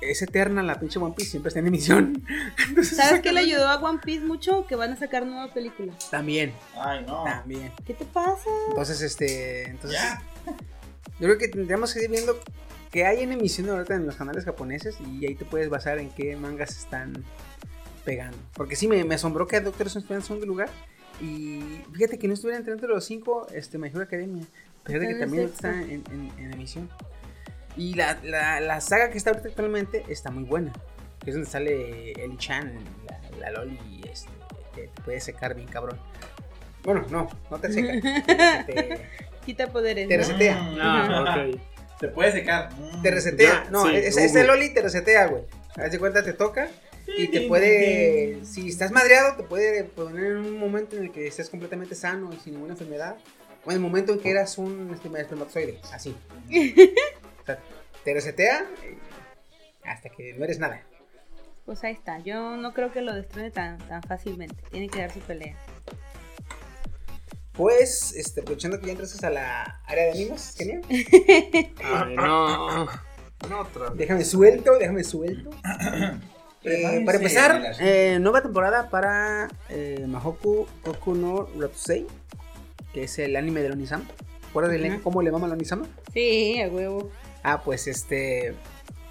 [0.00, 2.24] es eterna la pinche One Piece, siempre está en emisión.
[2.68, 4.66] Entonces, ¿Sabes qué le ayudó a One Piece mucho?
[4.66, 5.92] Que van a sacar nueva película.
[6.10, 7.24] También, Ay, no.
[7.24, 7.72] también.
[7.86, 8.48] ¿Qué te pasa?
[8.68, 9.68] Entonces, este.
[9.70, 10.22] Entonces, Ya.
[10.46, 12.38] yo creo que tendríamos que ir viendo
[12.90, 16.08] que hay en emisión ahorita en los canales japoneses y ahí te puedes basar en
[16.10, 17.22] qué mangas están
[18.04, 18.38] pegando.
[18.54, 20.70] Porque sí, me, me asombró que Doctor Stone estuviera en segundo lugar.
[21.20, 24.44] Y fíjate que no estuviera entre entre los cinco, este, My Hero Academia.
[24.86, 26.88] Fíjate que también está en, en- en emisión.
[27.78, 30.72] Y la, la, la saga que está ahorita actualmente está muy buena.
[31.24, 32.74] Que es donde sale Eli Chan,
[33.08, 34.30] la, la Loli, este,
[34.74, 35.98] que te puede secar bien cabrón.
[36.82, 37.92] Bueno, no, no te seca.
[38.66, 38.98] te,
[39.46, 40.08] Quita poderes.
[40.08, 40.22] te ¿no?
[40.22, 40.58] resetea.
[40.80, 41.60] Ah, ok.
[42.00, 42.70] Se puede secar.
[42.74, 43.02] Mm.
[43.02, 43.64] Te resetea.
[43.64, 45.42] Ya, No, sí, es- ese Loli te resetea, güey.
[45.76, 46.68] Haz de cuenta, te toca
[47.16, 48.44] y te puede.
[48.44, 52.30] Si estás madreado, te puede poner en un momento en el que estés completamente sano
[52.32, 53.16] y sin ninguna enfermedad.
[53.64, 55.80] O en el momento en que eras un esperma- espermatozoide.
[55.92, 56.14] Así.
[57.48, 57.58] O sea,
[58.04, 58.66] te resetea
[59.84, 60.82] hasta que no eres nada.
[61.64, 62.18] Pues ahí está.
[62.18, 64.56] Yo no creo que lo destrone tan, tan fácilmente.
[64.70, 65.56] Tiene que dar su pelea.
[67.52, 70.82] Pues, este, aprovechando que ya entraste a la área de animes, genial.
[70.90, 72.84] Ay, no.
[73.48, 73.90] No, otra.
[73.94, 75.50] Déjame suelto, déjame suelto.
[76.64, 81.48] Eh, para empezar, eh, nueva temporada para eh, Mahoku Koku no
[82.92, 84.04] que es el anime de Onisama.
[84.48, 85.00] ¿Recuerdas del Ajá.
[85.04, 85.86] cómo le mama a Onisama?
[86.12, 87.12] Sí, a huevo.
[87.42, 88.54] Ah, pues este.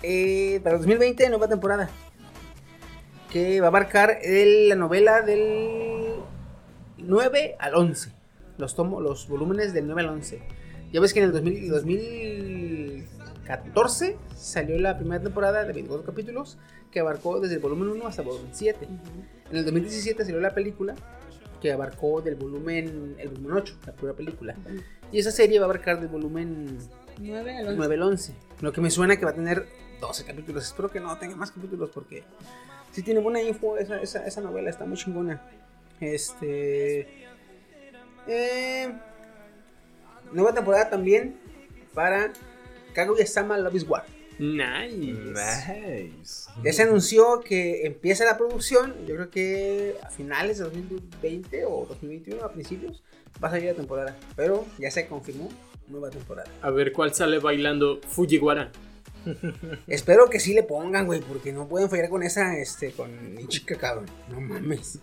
[0.04, 1.90] eh, para 2020, nueva temporada.
[3.32, 6.14] Que va a abarcar el- la novela del
[6.98, 8.12] 9 al 11.
[8.58, 10.41] Los, tomo, los volúmenes del 9 al 11.
[10.91, 16.58] Ya ves que en el 2000 2014 salió la primera temporada de 24 capítulos
[16.91, 18.88] que abarcó desde el volumen 1 hasta el volumen 7.
[19.52, 20.95] En el 2017 salió la película
[21.62, 24.56] que abarcó del volumen, el volumen 8, la primera película.
[25.12, 26.78] Y esa serie va a abarcar del volumen
[27.19, 27.77] 9 al 11.
[27.77, 28.34] 9 al 11.
[28.61, 29.68] Lo que me suena que va a tener
[30.02, 30.65] 12 capítulos.
[30.65, 32.23] Espero que no tenga más capítulos porque
[32.91, 33.77] sí tiene buena info.
[33.77, 35.41] Esa, esa, esa novela está muy chingona.
[35.99, 37.26] Este.
[38.27, 38.94] eh,
[40.31, 41.39] nueva temporada también
[41.94, 42.31] para
[42.94, 44.06] Kaguya-sama Love is War.
[44.39, 44.95] Nice.
[44.97, 46.49] Nice.
[46.64, 51.85] Ya se anunció que empieza la producción, yo creo que a finales de 2020 o
[51.88, 53.03] 2021, a principios,
[53.43, 54.15] va a salir la temporada.
[54.35, 55.49] Pero ya se confirmó
[55.88, 56.49] nueva temporada.
[56.61, 58.72] A ver cuál sale bailando Fujiwara.
[59.88, 63.47] Espero que sí le pongan, güey, porque no pueden fallar con esa, este, con mi
[63.47, 64.05] chica, cabrón.
[64.30, 64.99] No mames.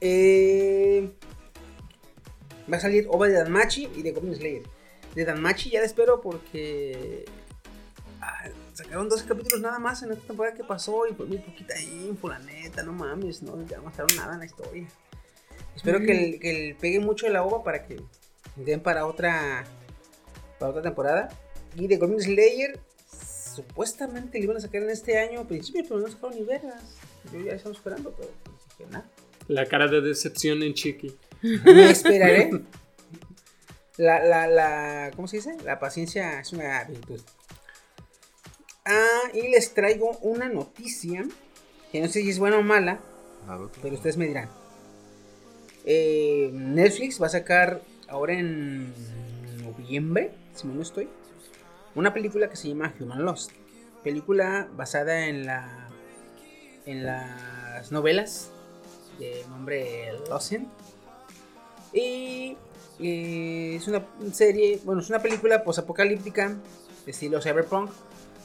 [0.00, 1.10] Eh,
[2.70, 4.62] va a salir OVA de Danmachi y de Goblin Slayer.
[5.14, 7.24] De Danmachi ya la espero porque
[8.24, 11.78] ah, sacaron 12 capítulos nada más en esta temporada que pasó y fue muy poquita
[11.80, 14.86] info, la neta, no mames, no, ya no mostraron nada en la historia.
[15.76, 18.00] Espero que, el, que el pegue mucho de la OVA para que
[18.56, 19.64] den para otra,
[20.58, 21.28] para otra temporada.
[21.76, 22.78] Y de Goblin Slayer,
[23.54, 26.96] supuestamente le iban a sacar en este año a principios, pero no sacaron ni vergas.
[27.32, 28.30] Yo ya estamos esperando, pero
[28.78, 29.08] dije, nada.
[29.48, 31.14] La cara de decepción en Chiqui.
[31.42, 32.50] Me esperaré.
[33.96, 35.56] La, la, la, ¿cómo se dice?
[35.64, 37.20] La paciencia es una virtud.
[38.84, 41.24] Ah, y les traigo una noticia
[41.90, 43.00] que no sé si es buena o mala,
[43.46, 43.78] Naruto.
[43.80, 44.48] pero ustedes me dirán.
[45.86, 48.92] Eh, Netflix va a sacar ahora en
[49.62, 51.08] noviembre, si no estoy,
[51.94, 53.52] una película que se llama Human Lost.
[54.02, 55.88] Película basada en la
[56.84, 58.50] en las novelas
[59.18, 60.54] de nombre Lost.
[61.92, 62.56] Y
[63.00, 66.56] eh, es una serie, bueno, es una película posapocalíptica
[67.04, 67.90] de estilo cyberpunk,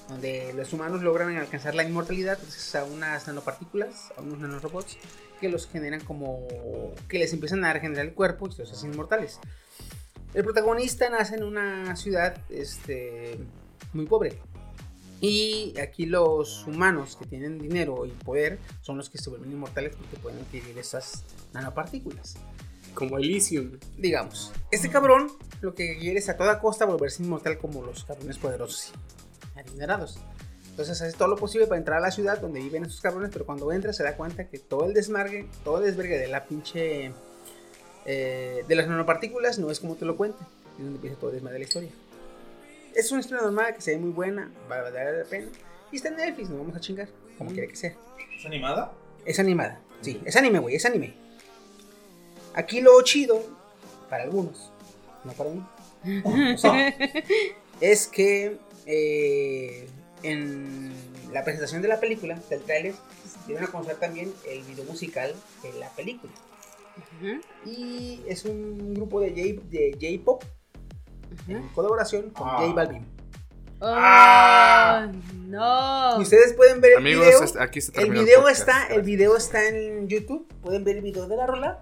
[0.10, 4.98] donde los humanos logran alcanzar la inmortalidad gracias a unas nanopartículas, a unos nanorobots
[5.40, 6.48] que los generan como
[7.08, 9.40] que les empiezan a regenerar el cuerpo y los hacen inmortales.
[10.34, 13.40] El protagonista nace en una ciudad este,
[13.94, 14.40] muy pobre.
[15.22, 19.96] Y aquí los humanos que tienen dinero y poder son los que se vuelven inmortales
[19.96, 21.24] porque pueden adquirir esas
[21.54, 22.38] nanopartículas.
[22.94, 23.78] Como Elysium.
[23.98, 25.32] Digamos, este cabrón
[25.62, 28.94] lo que quiere es a toda costa volverse inmortal como los cabrones poderosos
[29.60, 30.20] adinerados.
[30.70, 33.46] Entonces hace todo lo posible para entrar a la ciudad donde viven esos cabrones, pero
[33.46, 37.12] cuando entra se da cuenta que todo el desmargue, todo el desvergue de la pinche...
[38.06, 40.48] eh, de las nanopartículas no es como te lo cuentan.
[40.78, 41.90] Es donde empieza todo el desmadre de la historia.
[42.96, 45.48] Es una historia normal que se ve muy buena, va a valer la pena.
[45.92, 47.94] Y está en Netflix, no vamos a chingar, como quiera que sea.
[48.38, 48.94] ¿Es animada?
[49.26, 49.82] Es animada.
[50.02, 51.14] Sí, es anime, güey, es anime.
[52.54, 53.44] Aquí lo chido,
[54.10, 54.72] para algunos,
[55.24, 55.64] no para mí,
[56.54, 56.96] o sea,
[57.82, 58.58] es que
[58.92, 59.88] eh,
[60.24, 60.92] en
[61.32, 62.94] la presentación de la película, del tráiler,
[63.46, 66.32] dieron a conocer también el video musical de la película.
[67.66, 70.44] Y es un grupo de J- de J-pop
[71.48, 72.58] en colaboración con Ah.
[72.62, 73.06] J Balvin.
[73.82, 75.12] ¡Ay,
[75.48, 76.20] no!
[76.20, 77.44] Y ustedes pueden ver el Amigos, video.
[77.44, 80.48] es- aquí se El video está, el video está en YouTube.
[80.62, 81.82] Pueden ver el video de la rola.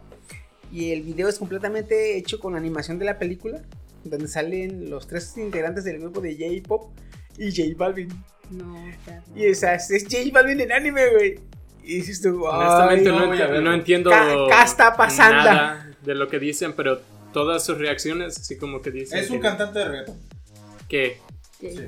[0.72, 3.62] Y el video es completamente hecho con la animación de la película.
[4.04, 6.92] Donde salen los tres integrantes del grupo de J-Pop
[7.38, 8.10] y J Balvin.
[8.52, 9.38] No, o sea, no.
[9.38, 11.40] Y esa es, es J Balvin en anime, güey.
[11.84, 15.38] Y dices tú, Honestamente no, no entiendo ca está pasando.
[15.38, 17.00] nada de lo que dicen, pero
[17.34, 20.18] todas sus reacciones, así como que dicen Es un que, cantante de reggaeton.
[20.90, 21.20] que
[21.60, 21.70] Sí.
[21.72, 21.84] Sí.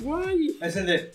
[0.00, 0.58] guay.
[0.60, 1.12] Es el de.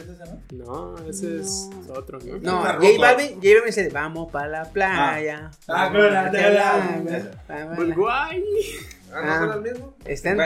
[0.00, 0.24] ¿Sí es ese,
[0.56, 0.94] no?
[0.96, 2.38] No, ese es otro, ¿no?
[2.40, 2.72] No, J.
[2.98, 5.50] Balvin, J Balvin dice, vamos para la playa.
[5.68, 7.02] Ah, vamos con la pa' tela.
[7.46, 8.44] pa' Pues la- guay.
[9.12, 9.96] Ah, ¿no el mismo?
[10.04, 10.36] Está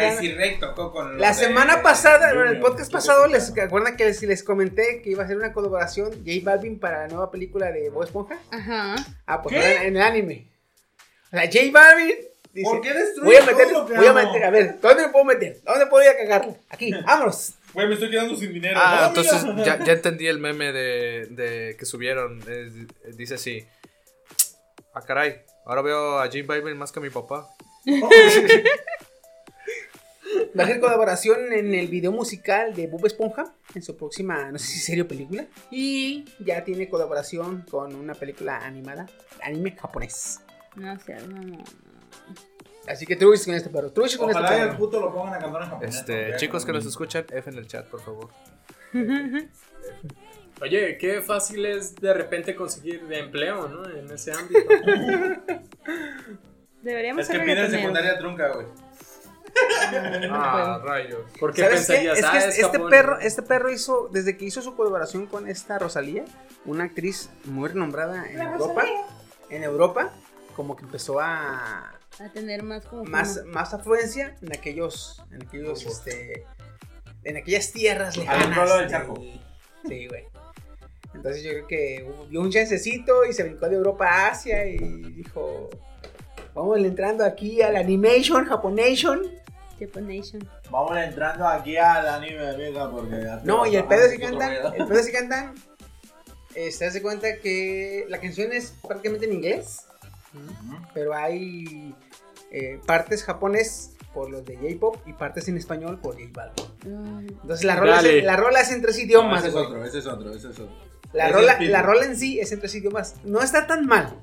[0.92, 1.18] con.
[1.18, 5.10] La de- semana pasada, bueno, el podcast pasado, les acuerdan que les, les comenté que
[5.10, 8.38] iba a ser una colaboración J Balvin para la nueva película de Bob Esponja.
[8.50, 8.94] Ajá.
[9.26, 9.86] Ah, pues ¿Qué?
[9.86, 10.48] en el anime.
[11.30, 12.14] O sea, J Balvin
[12.54, 15.02] dice, ¿Por qué voy a meter, todo lo que voy a meter, a ver, ¿dónde
[15.06, 15.60] me puedo meter?
[15.62, 16.54] ¿Dónde puedo ir a cagarla?
[16.70, 17.54] Aquí, vámonos.
[17.74, 18.78] Güey, me estoy quedando sin dinero.
[18.80, 22.40] Ah, ¡Oh, entonces ya, ya entendí el meme de, de que subieron.
[22.48, 22.86] eh,
[23.16, 23.66] dice así.
[24.94, 25.42] Ah, caray.
[25.66, 27.48] Ahora veo a Jim Balvin más que a mi papá.
[30.58, 34.58] Va a ser colaboración en el video musical de Bob Esponja, en su próxima, no
[34.58, 35.46] sé si serie o película.
[35.70, 39.06] Y ya tiene colaboración con una película animada,
[39.42, 40.40] anime japonés.
[40.76, 41.64] No sé, no, no.
[42.88, 44.78] Así que truchis con este perro, truchis con Ojalá este perro.
[44.78, 45.94] puto lo pongan a cantar en japonés.
[45.96, 48.28] Este, chicos que nos escuchan, F en el chat, por favor.
[50.60, 53.88] Oye, qué fácil es de repente conseguir de empleo, ¿no?
[53.90, 54.60] En ese ámbito.
[56.82, 57.70] Deberíamos Es que ser pide reggaetoneros.
[57.80, 58.66] secundaria trunca, güey.
[60.30, 61.20] Ah, rayos.
[61.40, 61.92] ¿Por qué ¿Sabes qué?
[61.94, 62.18] pensarías?
[62.18, 64.76] Es que ah, este, es este Japón, perro, este perro hizo, desde que hizo su
[64.76, 66.24] colaboración con esta Rosalía,
[66.64, 68.84] una actriz muy renombrada en Europa,
[69.50, 70.10] en Europa,
[70.56, 73.04] como que empezó a A tener más como.
[73.04, 76.46] más, más afluencia en aquellos, en aquellos, este,
[77.24, 78.70] en aquellas tierras lejanas.
[78.70, 79.14] del de- charco.
[79.86, 80.24] Sí, güey.
[81.14, 84.78] Entonces yo creo que dio un chancecito y se brincó de Europa a Asia y
[85.12, 85.70] dijo,
[86.54, 89.22] vamos entrando aquí al animation, japonation.
[89.78, 90.48] Japanation.
[90.70, 93.28] Vamos entrando aquí al anime, amiga, porque...
[93.44, 95.54] No, y el pedo si otro cantan, el pedo si cantan,
[96.54, 99.82] eh, te das de cuenta que la canción es prácticamente en inglés,
[100.92, 101.94] pero hay
[102.50, 106.64] eh, partes japonés por los de J-pop y partes en español por J Balvin.
[106.84, 109.40] Mm, Entonces la rola, es, la rola es en tres No, idiomas.
[109.40, 110.74] ese es otro, ese es otro, ese es otro.
[111.12, 113.14] La, Ese rola, la rola en sí es en tres idiomas.
[113.24, 114.14] No está tan mal.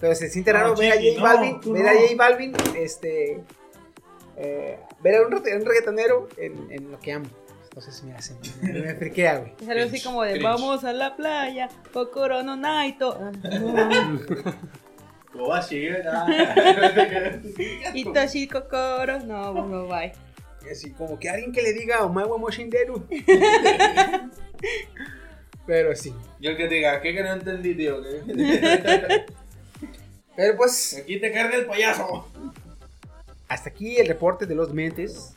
[0.00, 1.90] Pero se siente No, raro ver a J no, Balvin, ver no.
[1.90, 3.40] a J Balvin, este,
[4.36, 7.26] eh, ver a un, regga- un reggaetonero en, en lo que amo.
[7.74, 9.52] Entonces me hace, me, me friquea, güey.
[9.60, 10.44] Es algo así como de Cringe.
[10.44, 13.18] vamos a la playa, Kokoro no Naito.
[13.20, 13.32] Ah,
[15.32, 16.04] Kobashi, ¿eh?
[17.94, 19.18] Y Toshi Kokoro.
[19.24, 20.12] No, no, bye.
[20.70, 23.08] Así como que alguien que le diga Omae wa Moshinderu.
[25.66, 26.14] Pero sí.
[26.38, 28.00] Yo el que te diga, ¿qué que no entendí, tío?
[30.36, 32.30] Pero pues, Aquí te carga el payaso.
[33.48, 35.34] hasta aquí el reporte de los mentes.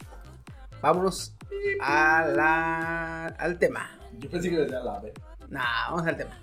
[0.83, 1.33] Vámonos
[1.81, 3.89] a la, al tema.
[4.19, 5.13] Yo pensé que decía la B.
[5.49, 6.37] Nah, vamos al tema.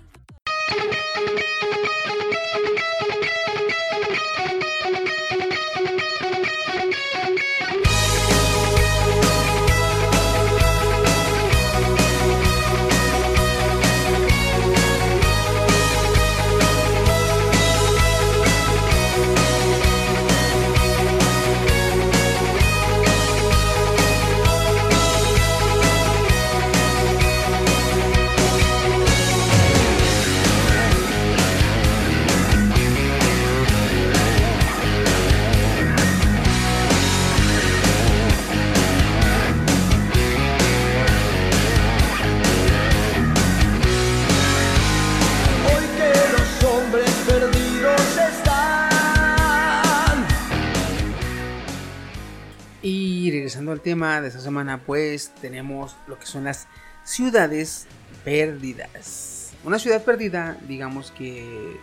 [52.85, 56.67] Y regresando al tema de esta semana, pues tenemos lo que son las
[57.03, 57.87] ciudades
[58.23, 59.53] perdidas.
[59.63, 61.77] Una ciudad perdida, digamos que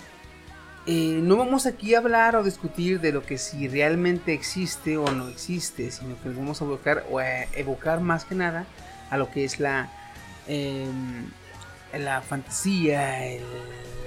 [0.86, 5.10] eh, no vamos aquí a hablar o discutir de lo que si realmente existe o
[5.10, 8.64] no existe, sino que nos vamos a evocar o a evocar más que nada
[9.10, 9.90] a lo que es la
[10.46, 11.24] em,
[11.98, 13.42] la fantasía, el,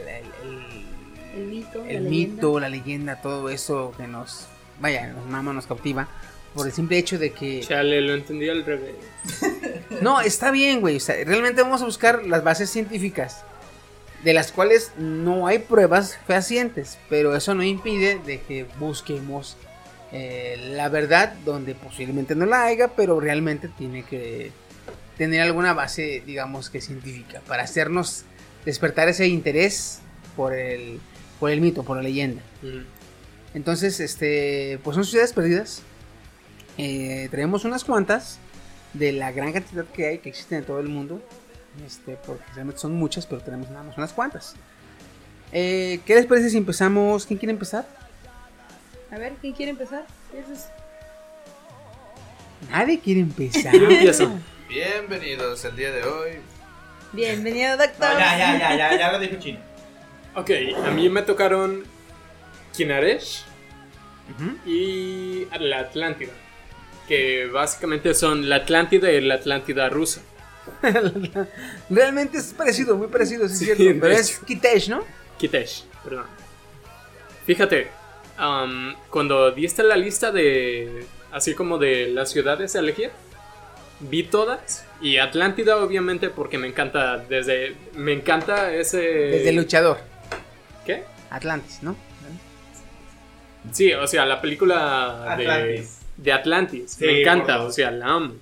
[0.07, 1.79] el- el- El mito.
[1.83, 2.09] la el leyenda.
[2.35, 4.47] mito, la leyenda, todo eso que nos,
[4.79, 6.07] vaya, nos mama, nos cautiva,
[6.55, 7.59] por el simple hecho de que...
[7.59, 8.95] Chale, lo entendí al revés.
[10.01, 13.45] No, está bien, güey, o sea, realmente vamos a buscar las bases científicas,
[14.25, 19.55] de las cuales no hay pruebas fehacientes, pero eso no impide de que busquemos
[20.11, 24.51] eh, la verdad donde posiblemente no la haya, pero realmente tiene que
[25.17, 28.25] tener alguna base, digamos que científica, para hacernos
[28.65, 30.01] despertar ese interés
[30.35, 30.99] por el,
[31.39, 32.41] por el mito, por la leyenda.
[32.61, 32.95] Mm.
[33.55, 35.81] Entonces, este, pues son ciudades perdidas.
[36.77, 38.39] Eh, traemos unas cuantas
[38.93, 41.21] de la gran cantidad que hay, que existen en todo el mundo.
[41.85, 44.55] Este, porque realmente son muchas, pero tenemos nada más unas cuantas.
[45.51, 47.25] Eh, ¿Qué les parece si empezamos?
[47.25, 47.85] ¿Quién quiere empezar?
[49.11, 50.05] A ver, ¿quién quiere empezar?
[50.33, 50.69] Es-
[52.69, 53.73] Nadie quiere empezar.
[54.69, 56.31] Bienvenidos el día de hoy.
[57.13, 58.13] Bienvenido, doctor.
[58.13, 59.59] No, ya, ya, ya, ya, ya lo dijo Chino.
[60.35, 60.49] Ok,
[60.85, 61.83] a mí me tocaron
[62.75, 63.43] Kinaresh
[64.33, 64.69] Ujú.
[64.69, 66.33] y la Atlántida.
[67.07, 70.21] Que básicamente son la Atlántida y la Atlántida rusa.
[71.89, 73.83] Realmente es parecido, muy parecido, sí, es Sí, cierto.
[73.83, 74.39] de Pero es.
[74.39, 75.03] Kitesh, ¿no?
[75.37, 76.25] Kitesh, perdón.
[77.45, 77.89] Fíjate,
[78.37, 81.05] am, cuando diste la lista de.
[81.31, 83.11] Así como de las ciudades a elegir,
[83.99, 84.85] vi todas.
[85.01, 87.17] Y Atlántida, obviamente, porque me encanta.
[87.17, 87.75] Desde.
[87.93, 88.99] Me encanta ese.
[89.01, 89.99] Desde el luchador.
[90.85, 91.03] ¿Qué?
[91.29, 91.95] Atlantis, ¿no?
[93.71, 95.47] Sí, o sea, la película de.
[95.47, 95.99] Atlantis.
[95.99, 96.91] De Atlantis.
[96.97, 98.35] Sí, me encanta, o sea, la amo.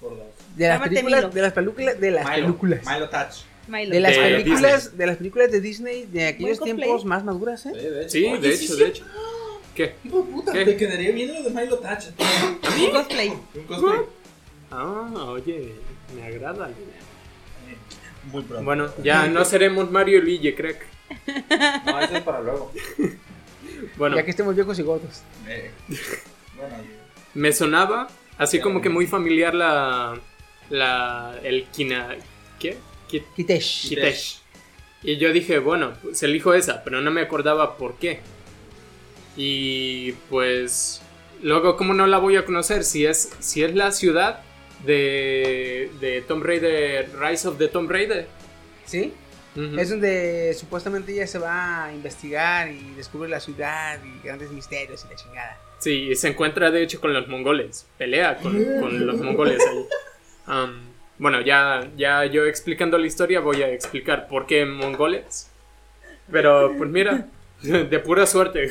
[0.00, 0.26] Por dos.
[0.56, 1.34] De las películas, Milo.
[1.34, 2.80] de las películas, de las Milo, películas.
[2.86, 3.34] Milo Touch.
[3.68, 3.90] Milo.
[3.94, 7.72] De las De películas, de las películas de Disney de aquellos tiempos más maduras, ¿eh?
[7.72, 8.10] de hecho.
[8.10, 8.80] Sí, de sí, hecho, sí.
[8.80, 9.04] de hecho.
[9.74, 9.94] ¿Qué?
[10.04, 10.64] Hijo de puta, ¿Qué?
[10.64, 12.04] te quedaría bien lo de Milo Touch.
[12.80, 13.28] Un cosplay.
[13.28, 14.00] Un cosplay.
[14.70, 15.72] Ah, oye,
[16.14, 16.70] me agrada.
[18.32, 18.64] Muy pronto.
[18.64, 20.84] Bueno, ya no seremos Mario y Luigi, crack.
[21.86, 22.72] No, eso es para luego.
[23.96, 24.16] Bueno.
[24.16, 25.22] Ya que estemos viejos y gordos.
[25.46, 25.70] Eh,
[26.56, 26.74] bueno,
[27.38, 30.18] me sonaba así como que muy familiar la
[30.70, 32.16] la el Kina
[32.58, 32.76] ¿qué?
[33.08, 33.88] Ki- Kitesh.
[33.88, 34.40] Kitesh.
[35.02, 38.20] Y yo dije, bueno, pues elijo esa, pero no me acordaba por qué.
[39.36, 41.00] Y pues
[41.42, 44.40] luego cómo no la voy a conocer si es si es la ciudad
[44.84, 48.26] de de Tomb Raider Rise of the Tomb Raider.
[48.84, 49.12] ¿Sí?
[49.76, 55.04] Es donde supuestamente ella se va a investigar y descubre la ciudad y grandes misterios
[55.04, 55.58] y la chingada.
[55.78, 57.86] Sí, se encuentra de hecho con los mongoles.
[57.98, 59.86] Pelea con, con los mongoles ahí.
[60.46, 60.80] Am,
[61.18, 65.50] bueno, ya, ya yo explicando la historia voy a explicar por qué mongoles.
[66.30, 67.26] Pero pues mira,
[67.62, 68.70] de pura suerte.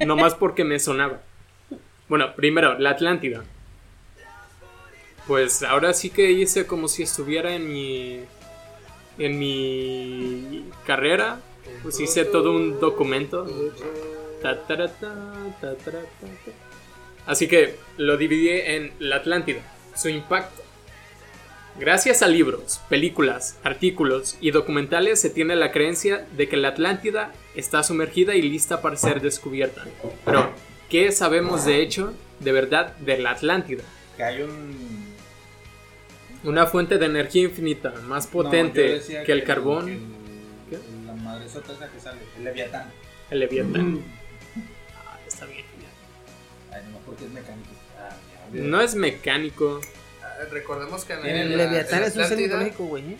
[0.06, 1.20] Nomás porque me sonaba.
[2.08, 3.44] Bueno, primero, la Atlántida.
[5.26, 8.20] Pues ahora sí que hice como si estuviera en mi.
[9.18, 11.40] En mi carrera.
[11.82, 13.46] Pues hice todo un documento.
[14.42, 15.14] Ta, tara, ta,
[15.60, 16.52] ta, tara, ta, ta.
[17.26, 19.60] Así que lo dividí en la Atlántida,
[19.96, 20.62] su impacto.
[21.78, 27.32] Gracias a libros, películas, artículos y documentales se tiene la creencia de que la Atlántida
[27.54, 29.84] está sumergida y lista para ser descubierta.
[30.24, 30.50] Pero,
[30.88, 33.82] ¿qué sabemos de hecho, de verdad, de la Atlántida?
[34.16, 35.04] Que hay un.
[36.44, 40.00] Una fuente de energía infinita, más potente que el carbón, el-
[40.70, 40.78] ¿Qué?
[41.04, 42.90] La madresota esa que sale, el Leviatán.
[43.30, 44.00] el leviatán.
[47.16, 47.70] porque es mecánico.
[47.98, 48.10] Ah.
[48.52, 49.80] No es mecánico.
[50.22, 53.12] Ah, Recordemos que en, El en El la- Leviatán es un mitológico, güey.
[53.12, 53.16] ¿eh?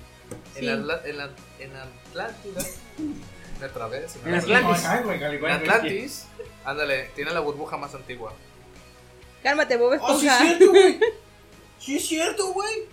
[0.57, 2.63] En, Atla- en, la- en Atlántida.
[3.61, 4.07] Me trabé.
[4.25, 4.35] En.
[4.35, 4.85] Atlantis.
[4.85, 6.27] En Atlantis.
[6.65, 8.33] Ándale, tiene la burbuja más antigua.
[9.43, 10.39] Cálmate, Bob Oh, sí es Esponja.
[10.57, 11.01] cierto, güey.
[11.79, 12.89] Sí es cierto, güey.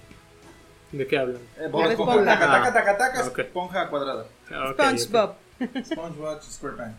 [0.91, 1.41] ¿De qué hablan?
[1.57, 2.39] Eh, Bob Esponja, Esponja.
[2.39, 3.39] taca, taca, taca, taca, ok.
[3.39, 4.25] esponja cuadrada.
[4.51, 4.73] Ah.
[4.73, 5.35] SpongeBob.
[5.85, 6.97] SpongeBob SquarePants.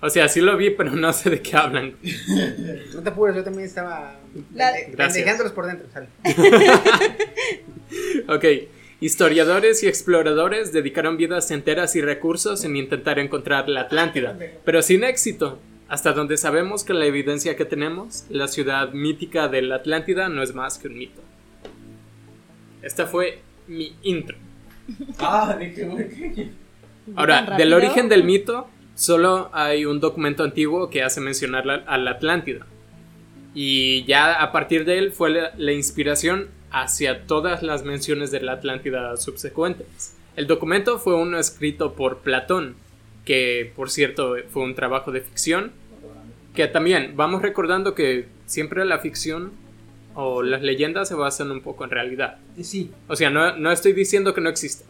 [0.00, 1.94] O sea, sí lo vi, pero no sé de qué hablan.
[2.94, 4.16] No te apures, yo también estaba
[4.54, 4.72] La-
[5.54, 5.86] por dentro.
[5.92, 6.08] Sale.
[8.28, 8.44] Ok.
[9.00, 15.04] Historiadores y exploradores dedicaron vidas enteras y recursos en intentar encontrar la Atlántida, pero sin
[15.04, 15.58] éxito.
[15.88, 20.42] Hasta donde sabemos que la evidencia que tenemos, la ciudad mítica de la Atlántida no
[20.42, 21.20] es más que un mito.
[22.80, 24.38] Esta fue mi intro.
[25.18, 26.50] Ah, dije.
[27.14, 28.68] Ahora, ¿Tan del origen del mito,
[29.02, 32.64] solo hay un documento antiguo que hace mencionar la- a la Atlántida.
[33.54, 38.40] Y ya a partir de él fue la, la inspiración hacia todas las menciones de
[38.40, 40.14] la Atlántida subsecuentes.
[40.36, 42.76] El documento fue uno escrito por Platón,
[43.24, 45.72] que por cierto fue un trabajo de ficción,
[46.54, 49.50] que también vamos recordando que siempre la ficción
[50.14, 52.36] o las leyendas se basan un poco en realidad.
[52.62, 54.84] Sí, O sea, no, no estoy diciendo que no exista.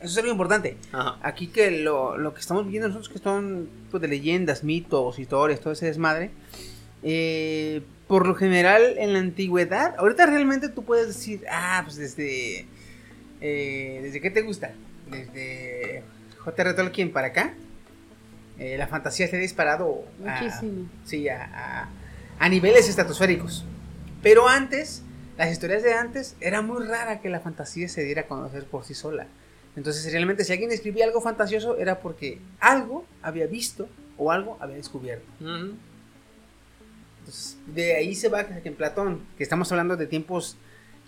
[0.00, 0.76] Eso es algo importante.
[0.92, 1.18] Ajá.
[1.22, 5.60] Aquí que lo, lo que estamos viendo nosotros que son pues, de leyendas, mitos, historias,
[5.60, 6.30] todo ese desmadre.
[7.02, 12.64] eh, por lo general en la antigüedad, ahorita realmente tú puedes decir, ah, pues desde...
[13.42, 14.72] eh, ¿Desde qué te gusta?
[15.10, 16.02] Desde
[16.38, 16.72] J.R.
[16.74, 17.52] Tolkien para acá.
[18.58, 20.88] eh, la fantasía se ha disparado a- Muchísimo.
[21.04, 21.88] sí, a, a-
[22.38, 23.64] a niveles estratosféricos.
[24.22, 25.02] Pero antes,
[25.36, 28.84] las historias de antes, era muy rara que la fantasía se diera a conocer por
[28.84, 29.26] sí sola.
[29.76, 34.76] Entonces, realmente, si alguien escribía algo fantasioso, era porque algo había visto o algo había
[34.76, 35.26] descubierto.
[35.40, 35.74] Ujú.
[37.20, 40.56] Entonces, de ahí se va que en Platón, que estamos hablando de tiempos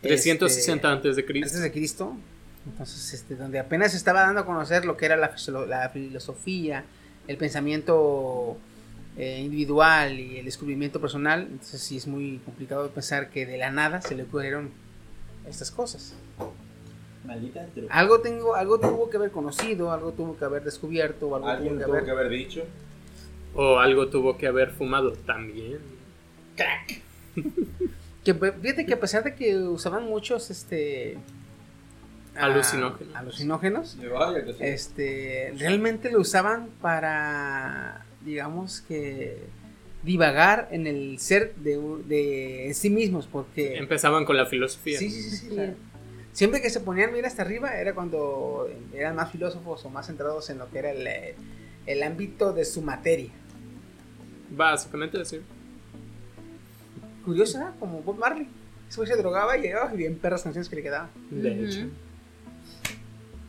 [0.03, 1.47] 360 este, antes de Cristo.
[1.47, 2.17] antes de Cristo.
[2.67, 5.31] Entonces, este, donde apenas se estaba dando a conocer lo que era la
[5.89, 6.85] filosofía,
[7.27, 8.59] el pensamiento
[9.17, 11.49] eh, individual y el descubrimiento personal.
[11.51, 14.71] Entonces, sí es muy complicado pensar que de la nada se le ocurrieron
[15.49, 16.15] estas cosas.
[17.31, 17.89] Maldita truco.
[17.91, 21.75] Algo tengo, algo tuvo que haber conocido, algo tuvo que haber descubierto, o algo Alguien
[21.75, 22.05] tuvo que tuvo haber.
[22.05, 22.65] que haber dicho.
[23.55, 25.79] O algo tuvo que haber fumado también.
[28.25, 31.17] Que pe- fíjate que a pesar de que usaban muchos este
[32.37, 33.15] ah, Alucinógenos.
[33.17, 34.59] alucinógenos, Y vaya que sí.
[34.61, 39.39] este realmente lo usaban para digamos que
[40.03, 44.99] divagar en el ser de, sí mismos porque Empezaban con la filosofía.
[44.99, 45.55] sí, sí, sí, sí, Sí.
[45.55, 45.73] claro.
[46.33, 50.49] Siempre que se ponían bien hasta arriba era cuando eran más filósofos o más centrados
[50.51, 51.35] en lo que era el, eh,
[51.87, 53.31] el ámbito de su materia
[54.51, 55.41] Básicamente sí.
[57.25, 57.67] curioso ¿eh?
[57.79, 58.49] como Bob Marley
[58.89, 61.81] ese güey se drogaba y llegaba y bien perras canciones que le quedaban De hecho.
[61.81, 61.91] De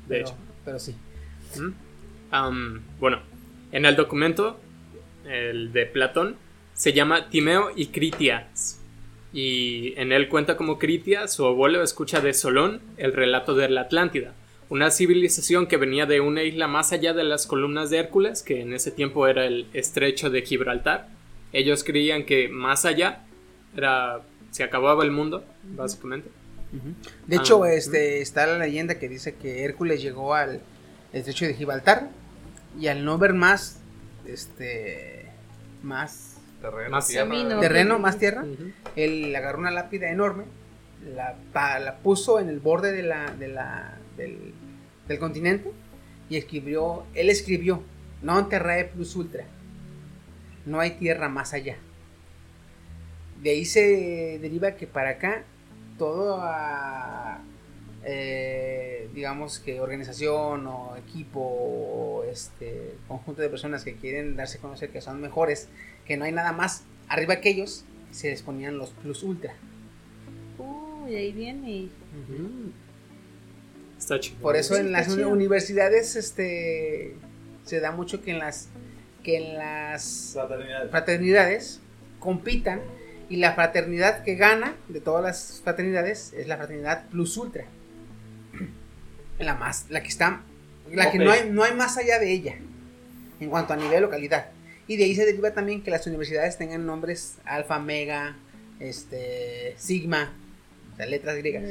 [0.07, 0.35] pero, hecho.
[0.65, 0.95] pero sí
[1.57, 1.69] ¿Mm?
[2.31, 3.19] Am, bueno,
[3.73, 4.57] en el documento,
[5.25, 6.37] el de Platón,
[6.73, 8.79] se llama Timeo y Critias.
[9.33, 13.81] Y en él cuenta como Critias, su abuelo, escucha de Solón el relato de la
[13.81, 14.33] Atlántida,
[14.69, 18.61] una civilización que venía de una isla más allá de las columnas de Hércules, que
[18.61, 21.07] en ese tiempo era el estrecho de Gibraltar.
[21.53, 23.23] Ellos creían que más allá
[23.75, 24.21] era
[24.51, 26.29] se acababa el mundo, básicamente.
[27.27, 30.61] De hecho, Ah, este, está la leyenda que dice que Hércules llegó al
[31.11, 32.09] estrecho de Gibraltar
[32.79, 33.79] y al no ver más,
[34.25, 35.25] este,
[35.83, 36.30] más
[36.61, 37.27] Terreno, Más tierra.
[37.27, 37.59] camino.
[37.59, 38.45] terreno, más tierra,
[38.95, 40.43] él agarró una lápida enorme,
[41.15, 44.53] la, pa- la puso en el borde de la, de la, del,
[45.07, 45.71] del continente
[46.29, 47.81] y escribió, él escribió,
[48.21, 49.43] non terrae plus ultra,
[50.69, 51.77] no hay tierra más allá.
[53.41, 55.41] De ahí se deriva que para acá
[55.97, 57.41] toda,
[58.03, 64.61] eh, digamos que organización o equipo o este conjunto de personas que quieren darse a
[64.61, 65.67] conocer que son mejores,
[66.05, 69.53] que no hay nada más arriba que ellos, se les ponían los plus ultra.
[70.57, 71.89] Uy, ahí viene.
[73.97, 74.39] Está chido.
[74.41, 77.15] Por eso en las universidades este
[77.65, 78.69] se da mucho que en las
[79.23, 80.89] que en las Fraternidad.
[80.89, 81.79] fraternidades
[82.19, 82.81] compitan
[83.29, 87.65] y la fraternidad que gana de todas las fraternidades es la fraternidad plus ultra.
[89.43, 90.41] La más la que está
[90.91, 92.55] la que no hay no hay más allá de ella
[93.39, 94.47] en cuanto a nivel localidad.
[94.87, 98.35] Y de ahí se deriva también que las universidades tengan nombres alfa, mega,
[98.79, 100.33] este sigma,
[100.93, 101.63] o sea, letras griegas.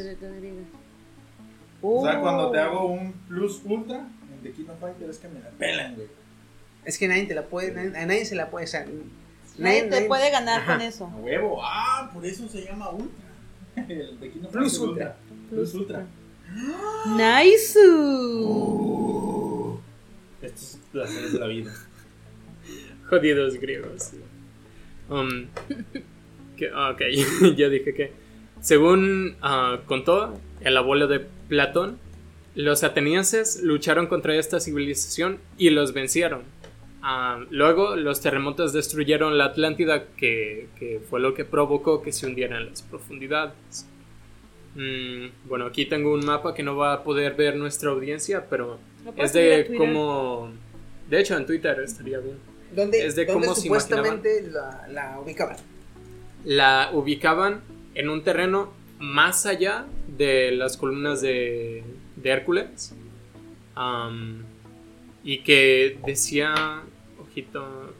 [1.82, 5.28] O sea, cuando te hago un plus ultra en The King of Fighters es que
[5.28, 6.08] me la pelan, güey.
[6.84, 8.86] Es que nadie te la puede, nadie- a nadie se la puede, o sea,
[9.58, 10.72] Nadie te puede ganar Ajá.
[10.74, 11.06] con eso.
[11.06, 11.60] A huevo.
[11.62, 13.26] Ah, por eso se llama ultra.
[13.88, 15.16] El The King of Plus Fighters ultra.
[15.50, 16.06] Plus ultra.
[17.16, 17.78] Nice.
[20.42, 21.72] Estos placeres de la vida.
[23.08, 24.10] Jodidos griegos.
[25.08, 25.46] Um,
[26.56, 27.02] que- ah, ok,
[27.56, 28.12] ya dije que.
[28.60, 31.98] Según ah, contó el abuelo de Platón,
[32.54, 36.42] los atenienses lucharon contra esta civilización y los vencieron.
[37.02, 42.26] Ah, luego, los terremotos destruyeron la Atlántida, que, que fue lo que provocó que se
[42.26, 43.86] hundiera en las profundidades.
[44.74, 48.78] Mm, bueno, aquí tengo un mapa que no va a poder ver nuestra audiencia, pero
[49.16, 50.52] es de cómo.
[51.08, 52.36] De hecho, en Twitter estaría bien.
[52.74, 55.56] ¿Dónde, Es de dónde cómo se supuestamente la, la ubicaban?
[56.44, 57.62] la ubicaban
[57.94, 59.86] en un terreno más allá
[60.16, 61.82] de las columnas de,
[62.16, 62.94] de Hércules.
[65.22, 66.82] Y que decía,
[67.18, 67.92] ojito,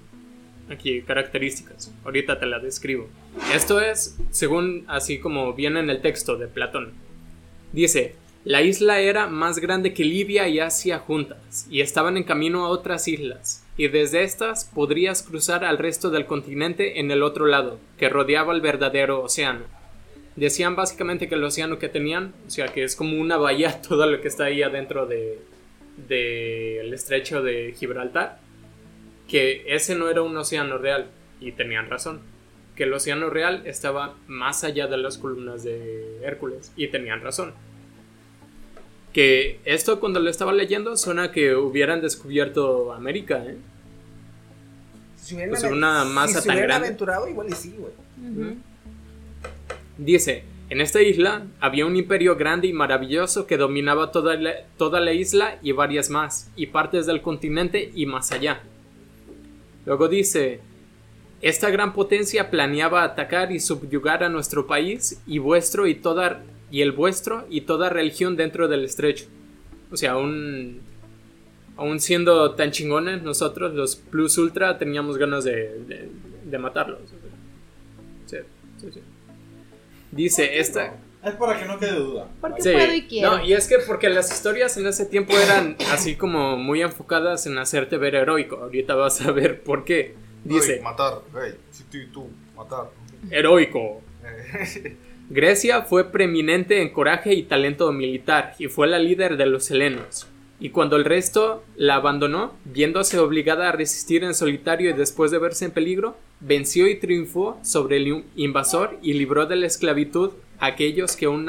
[0.71, 1.93] aquí, características.
[2.05, 3.09] Ahorita te la describo.
[3.55, 6.93] Esto es, según así como viene en el texto de Platón.
[7.73, 12.65] Dice, la isla era más grande que Libia y Asia juntas, y estaban en camino
[12.65, 17.47] a otras islas, y desde estas podrías cruzar al resto del continente en el otro
[17.47, 19.65] lado, que rodeaba el verdadero océano.
[20.37, 24.07] Decían básicamente que el océano que tenían, o sea, que es como una bahía todo
[24.07, 25.39] lo que está ahí adentro de
[26.09, 28.39] del estrecho de Gibraltar,
[29.29, 32.21] que ese no era un océano real, y tenían razón,
[32.81, 37.53] que el océano real estaba más allá de las columnas de Hércules, y tenían razón
[39.13, 43.59] que esto cuando lo estaba leyendo suena que hubieran descubierto América, ¿eh?
[45.17, 46.87] Si hubieran Pues una masa si se tan hubieran grande.
[46.87, 47.93] aventurado, igual y sí, güey.
[49.99, 55.01] Dice, en esta isla había un imperio grande y maravilloso que dominaba toda la, toda
[55.01, 58.63] la isla y varias más, y partes del continente y más allá.
[59.85, 60.61] Luego dice,
[61.41, 66.83] esta gran potencia planeaba atacar y subyugar a nuestro país y vuestro y toda y
[66.83, 69.27] el vuestro y toda religión dentro del estrecho.
[69.91, 70.81] O sea, aún,
[71.77, 75.53] aún siendo tan chingones nosotros, los Plus Ultra, teníamos ganas de,
[75.85, 76.09] de,
[76.45, 77.01] de matarlos.
[78.27, 78.37] Sí,
[78.81, 79.01] sí, sí.
[80.13, 80.95] Dice, esta...
[81.25, 82.29] Es para que no quede duda.
[82.41, 83.39] Porque Sí, puedo y quiero.
[83.39, 87.47] no, y es que porque las historias en ese tiempo eran así como muy enfocadas
[87.47, 88.57] en hacerte ver heroico.
[88.57, 90.15] Ahorita vas a ver por qué.
[90.45, 92.91] Dice, Uy, matar, hey, si tú y tú, matar.
[93.31, 94.01] heroico.
[95.31, 100.27] Grecia fue preeminente en coraje y talento militar y fue la líder de los helenos.
[100.59, 105.39] Y cuando el resto la abandonó, viéndose obligada a resistir en solitario y después de
[105.39, 110.33] verse en peligro, venció y triunfó sobre el in- invasor y libró de la esclavitud
[110.59, 111.49] a aquellos que aún,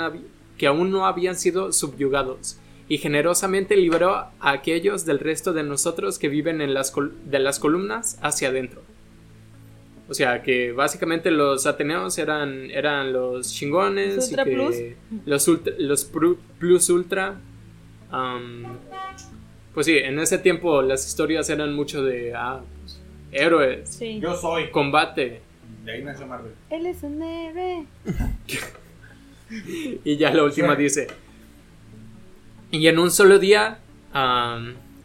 [0.58, 2.58] que aún no habían sido subyugados,
[2.92, 6.94] y generosamente libró a aquellos del resto de nosotros que viven en las
[7.24, 8.82] de las columnas hacia adentro.
[10.10, 14.18] O sea, que básicamente los ateneos eran, eran los chingones.
[14.18, 14.76] Los ultra y que plus.
[15.26, 17.40] Los, ultra- los pru- plus ultra.
[19.74, 23.00] pues sí, en ese tiempo las historias eran mucho de ah, pues,
[23.32, 24.20] héroes, Sí.
[24.20, 24.70] Yo soy.
[24.70, 25.40] combate.
[25.86, 26.52] De ahí nació Marvel.
[26.70, 27.86] Él es un héroe.
[30.06, 31.08] Y ya la última dice.
[32.72, 33.80] Y en un solo día,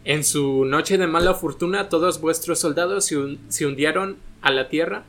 [0.05, 5.03] en su noche de mala fortuna, todos vuestros soldados se, se hundieron a la tierra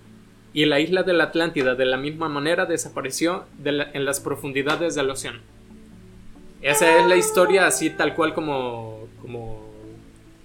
[0.54, 4.20] y la isla de la Atlántida de la misma manera desapareció de la- en las
[4.20, 5.40] profundidades del océano.
[6.64, 9.67] Esa es la historia así tal cual como, como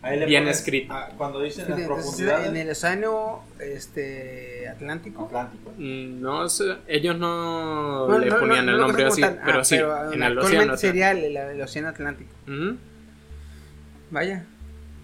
[0.02, 0.92] Bien pones- escrito.
[0.92, 2.48] ah, cuando dicen las profundidades.
[2.48, 5.26] en el océano este, Atlántico.
[5.26, 5.72] Atlántico.
[5.78, 9.64] mm, no sé, ellos no, No, le no, ponían no, el nombre así, pero Ah,
[9.64, 10.76] sí, pero, en el actualmente océano.
[10.76, 12.30] sería el, el- océano Atlántico.
[14.10, 14.44] Vaya.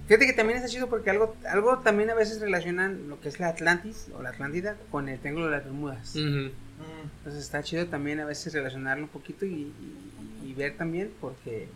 [0.06, 3.38] Fíjate que también está chido porque algo, algo también a veces relacionan lo que es
[3.40, 6.16] la Atlantis o la Atlántida con el Triángulo de las Bermudas.
[6.16, 6.50] Ujú.
[7.18, 11.68] Entonces está chido también a veces relacionarlo un poquito y, y- y ver también porque,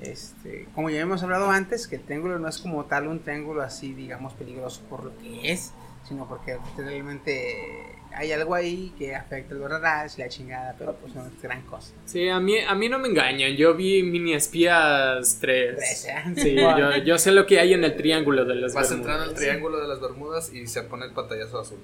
[0.00, 3.62] este, como ya hemos hablado antes, que el triángulo no es como tal un triángulo
[3.62, 5.72] así, digamos, peligroso por lo que es,
[6.08, 11.14] sino porque realmente hay algo ahí que afecta los radares y la chingada, pero pues
[11.14, 11.92] no es gran cosa.
[12.04, 13.56] Sí, a mí, a mí no me engañan.
[13.56, 15.76] Yo vi Mini Espías 3.
[15.76, 16.22] Tres, ¿eh?
[16.36, 19.12] Sí, yo, yo sé lo que hay en el triángulo de las Vas Bermudas.
[19.14, 21.78] entrando al triángulo de las Bermudas y se pone el pantallazo azul.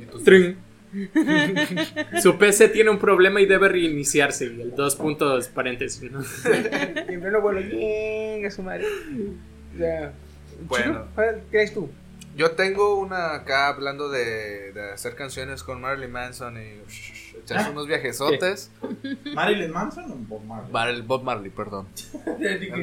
[0.00, 0.56] Y tú- Trin.
[2.22, 4.46] Su PC tiene un problema y debe reiniciarse.
[4.46, 6.10] y El dos puntos paréntesis.
[6.10, 6.20] ¿no?
[7.08, 8.46] Y en pleno vuelo, ¡ying!
[8.46, 8.84] a su madre.
[9.74, 10.12] O sea,
[10.68, 11.06] Bueno.
[11.14, 11.90] ¿Cuál crees tú?
[12.36, 16.80] Yo tengo una acá hablando de, de hacer canciones con Marilyn Manson y
[17.44, 18.70] echarse unos viajesotes.
[19.34, 20.72] ¿Marilyn Manson o Bob Marley?
[20.72, 21.86] Mar- Bob Marley, perdón.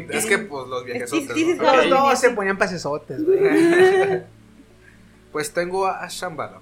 [0.09, 1.33] Es que pues los viajesotes.
[1.33, 1.69] Sí, sí, ¿no?
[1.69, 3.39] sí, Los dos se ponían pasesotes, güey.
[5.33, 6.59] Pues tengo a, a Shambhala.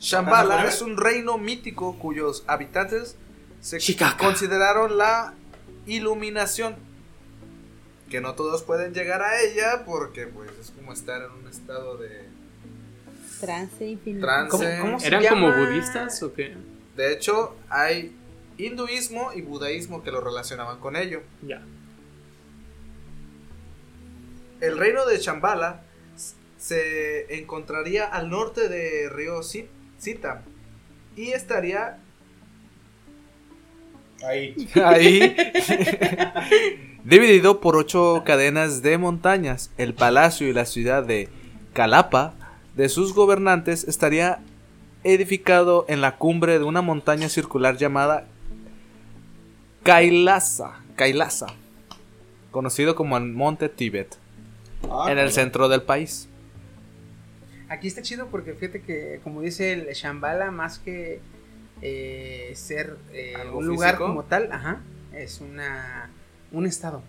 [0.00, 3.16] Shambhala es un reino mítico cuyos habitantes
[3.60, 4.16] se Chicaca.
[4.18, 5.34] consideraron la
[5.86, 6.76] iluminación.
[8.10, 11.96] Que no todos pueden llegar a ella porque pues es como estar en un estado
[11.96, 12.28] de
[13.40, 14.24] Trance infinito.
[14.26, 14.50] trance.
[14.50, 16.54] ¿Cómo- cómo se ¿Eran como budistas o qué?
[16.96, 18.14] De hecho, hay
[18.58, 21.22] hinduismo y budaísmo que lo relacionaban con ello.
[21.42, 21.62] Ya.
[24.60, 25.82] El reino de Shambhala
[26.58, 29.68] se encontraría al norte de río Sit-
[29.98, 30.42] Sita
[31.16, 31.98] y estaría
[34.24, 34.54] Ahí.
[34.82, 35.36] ahí
[37.04, 39.70] dividido por ocho cadenas de montañas.
[39.76, 41.28] El palacio y la ciudad de
[41.74, 42.34] Calapa
[42.74, 44.40] de sus gobernantes estaría
[45.04, 48.26] edificado en la cumbre de una montaña circular llamada
[49.82, 51.46] Kailasa, Kailasa,
[52.50, 54.16] conocido como el Monte Tíbet,
[54.90, 56.28] Ah, en el centro del país.
[57.68, 61.20] Aquí está chido porque fíjate que, como dice el Shambhala, más que
[61.82, 64.06] eh, ser eh, ¿Algo un lugar físico?
[64.06, 64.80] como tal, ajá,
[65.12, 66.10] es una
[66.52, 67.02] un estado.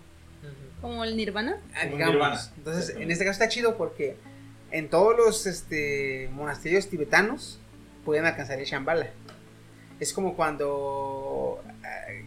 [0.80, 1.56] Como el Nirvana.
[1.74, 2.14] ah, digamos.
[2.14, 2.40] Nirvana.
[2.56, 4.16] Entonces, en este caso está chido porque
[4.70, 7.58] en todos los este, monasterios tibetanos
[8.04, 9.08] pueden alcanzar el Shambhala.
[10.00, 11.62] Es como cuando
[12.08, 12.24] eh,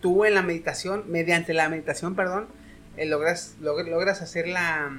[0.00, 2.46] tú en la meditación, mediante la meditación, perdón,
[2.96, 4.90] eh, logras, log- logras hacer la.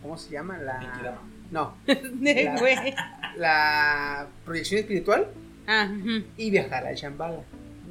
[0.00, 0.56] ¿Cómo se llama?
[0.58, 1.20] La.
[1.52, 1.76] No,
[3.36, 5.28] la proyección espiritual
[5.66, 5.88] Ah,
[6.36, 7.40] y viajar al Shambhala.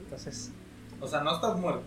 [0.03, 0.51] Entonces,
[0.99, 1.83] O sea, no estás muerto.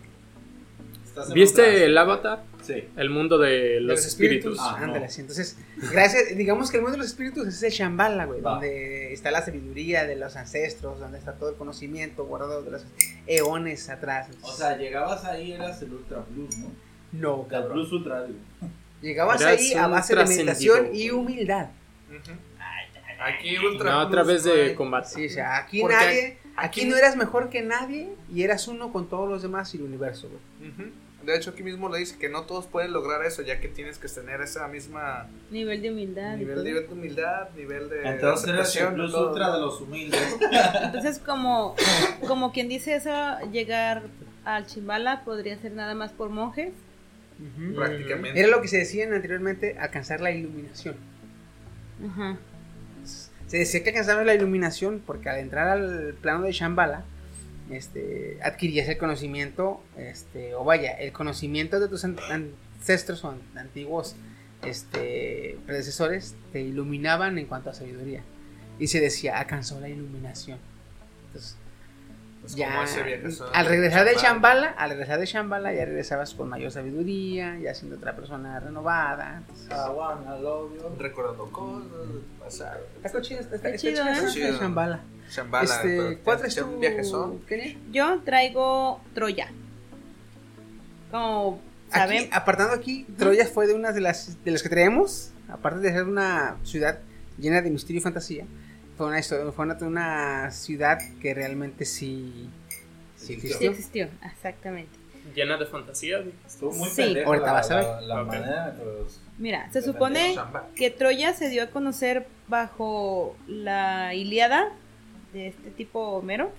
[1.04, 2.42] Estás ¿Viste el Avatar?
[2.62, 2.88] Sí.
[2.96, 4.56] El mundo de de los, espíritus.
[4.60, 4.86] Ah, no.
[4.86, 5.06] ándale.
[5.06, 5.58] Entonces,
[5.92, 8.52] gracias, digamos que el mundo de los espíritus es el Shambhala, güey, Va.
[8.52, 12.84] donde está la sabiduría de los ancestros, donde está todo el conocimiento guardado de los
[13.26, 14.28] eones atrás.
[14.40, 16.70] O sea, llegabas ahí, eras el Ultra Blues, ¿no?
[17.12, 17.72] no, El cabrón.
[17.74, 18.24] Blues Ultra.
[18.24, 18.38] digo.
[19.04, 21.68] Llegabas Eras ahí a base de meditación y humildad.
[23.20, 25.08] Aquí ultra No a Plus, través de combate.
[25.08, 28.66] Sí, o sea, aquí Porque nadie, aquí, aquí- no eras mejor que nadie y eras
[28.68, 30.92] uno con todos los demás y el universo, güey.
[31.22, 33.96] De hecho, aquí mismo le dice que no todos pueden lograr eso, ya que tienes
[33.98, 36.36] que tener esa misma Nivel de humildad.
[36.36, 36.64] nivel, todo.
[36.64, 39.30] nivel de humildad, nivel de Entonces eres el todo.
[39.30, 40.36] Ultra de los humildes.
[40.82, 41.76] Entonces, como,
[42.28, 43.10] como quien dice eso,
[43.52, 44.02] llegar
[44.44, 46.72] al Chimbala podría ser nada más por monjes.
[47.74, 48.38] Prácticamente.
[48.38, 50.96] Era lo que se decía anteriormente, alcanzar la iluminación.
[52.06, 52.36] Ajá.
[53.46, 57.04] Se decía que alcanzabas la iluminación porque al entrar al plano de Shambhala,
[57.70, 63.40] este, adquirías el conocimiento, este, o vaya, el conocimiento de tus an- ancestros o an-
[63.56, 64.16] antiguos
[64.64, 68.22] este, predecesores te iluminaban en cuanto a sabiduría.
[68.78, 70.58] Y se decía, alcanzó la iluminación.
[71.26, 71.56] Entonces,
[72.44, 76.34] Pues ya, como ese viaje al regresar de Shambhala, al regresar de Shambhala, ya regresabas
[76.34, 79.38] con mayor sabiduría, ya siendo otra persona renovada.
[79.38, 80.98] Entonces, you.
[80.98, 82.80] recordando cosas del pasado.
[83.02, 84.50] está chido, está, está, Está está chido, ¿eh?
[84.50, 85.00] está Shambhala.
[85.30, 87.38] Shambhala, Este, pero ¿Cuál tienes traes que tú, echar un viajezón.
[87.48, 87.76] Kenia?
[87.90, 89.48] Yo traigo Troya.
[91.10, 91.60] Como
[91.90, 95.80] saben, Aquí, apartando aquí, Troya fue de una de las de las que traemos, aparte
[95.80, 96.98] de ser una ciudad
[97.38, 98.44] llena de misterio y fantasía,
[98.96, 102.48] fue una historia, fue una, una ciudad que realmente sí,
[103.16, 103.70] sí sí existió.
[103.70, 104.90] existió, exactamente.
[105.34, 106.22] Llena de fantasía.
[106.46, 106.96] Estuvo muy Sí.
[106.96, 107.84] pendejo Ahorita la, vas a ver.
[107.84, 108.26] la, la Ok.
[108.28, 110.36] manera los- Mira, se supone
[110.76, 114.68] que Troya se dio a conocer bajo la Ilíada
[115.32, 116.52] de este tipo Homero,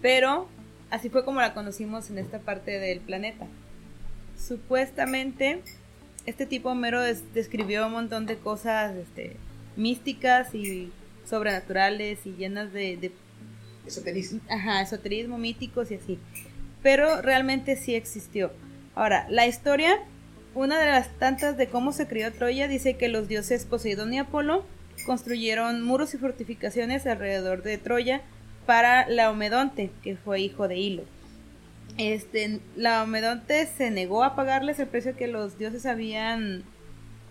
[0.00, 0.48] pero
[0.90, 3.46] así fue como la conocimos en esta parte del planeta.
[4.38, 5.62] Supuestamente,
[6.26, 9.36] este tipo Homero des- describió un montón de cosas este,
[9.76, 10.90] místicas y
[11.24, 13.12] sobrenaturales y llenas de, de
[13.86, 14.40] Esoterismo.
[14.48, 16.18] ajá, esoterismo, míticos y así.
[16.82, 18.52] Pero realmente sí existió.
[18.94, 19.98] Ahora, la historia,
[20.54, 24.18] una de las tantas de cómo se crió Troya, dice que los dioses Poseidón y
[24.18, 24.64] Apolo
[25.06, 28.22] construyeron muros y fortificaciones alrededor de Troya
[28.66, 31.02] para Laomedonte, que fue hijo de Hilo.
[31.98, 36.62] Este, Laomedonte se negó a pagarles el precio que los dioses habían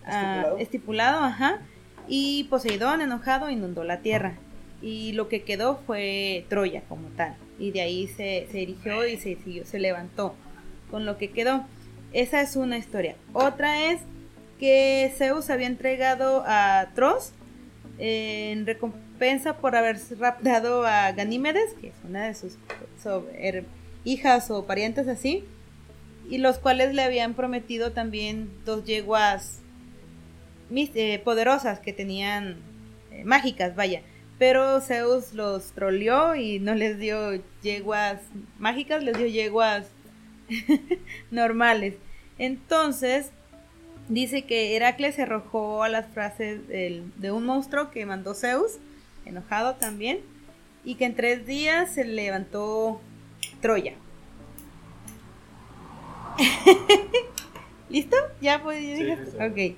[0.04, 0.58] ah, Estipulado.
[0.58, 1.60] estipulado, ajá,
[2.08, 4.38] y Poseidón, enojado, inundó la tierra.
[4.80, 7.36] Y lo que quedó fue Troya como tal.
[7.58, 10.34] Y de ahí se, se erigió y se, se levantó
[10.90, 11.64] con lo que quedó.
[12.12, 13.16] Esa es una historia.
[13.32, 14.00] Otra es
[14.58, 17.32] que Zeus había entregado a Tros
[17.98, 22.56] en recompensa por haber raptado a Ganímedes, que es una de sus
[24.04, 25.44] hijas o parientes así,
[26.28, 29.61] y los cuales le habían prometido también dos yeguas
[30.72, 32.56] mis- eh, poderosas que tenían
[33.12, 34.02] eh, mágicas, vaya.
[34.38, 38.20] Pero Zeus los troleó y no les dio yeguas
[38.58, 39.86] mágicas, les dio yeguas
[41.30, 41.94] normales.
[42.38, 43.30] Entonces,
[44.08, 48.72] dice que Heracles se arrojó a las frases del- de un monstruo que mandó Zeus,
[49.26, 50.20] enojado también,
[50.84, 53.00] y que en tres días se levantó
[53.60, 53.94] Troya.
[57.88, 58.16] ¿Listo?
[58.40, 59.36] ¿Ya Sí, listo.
[59.44, 59.76] Ok.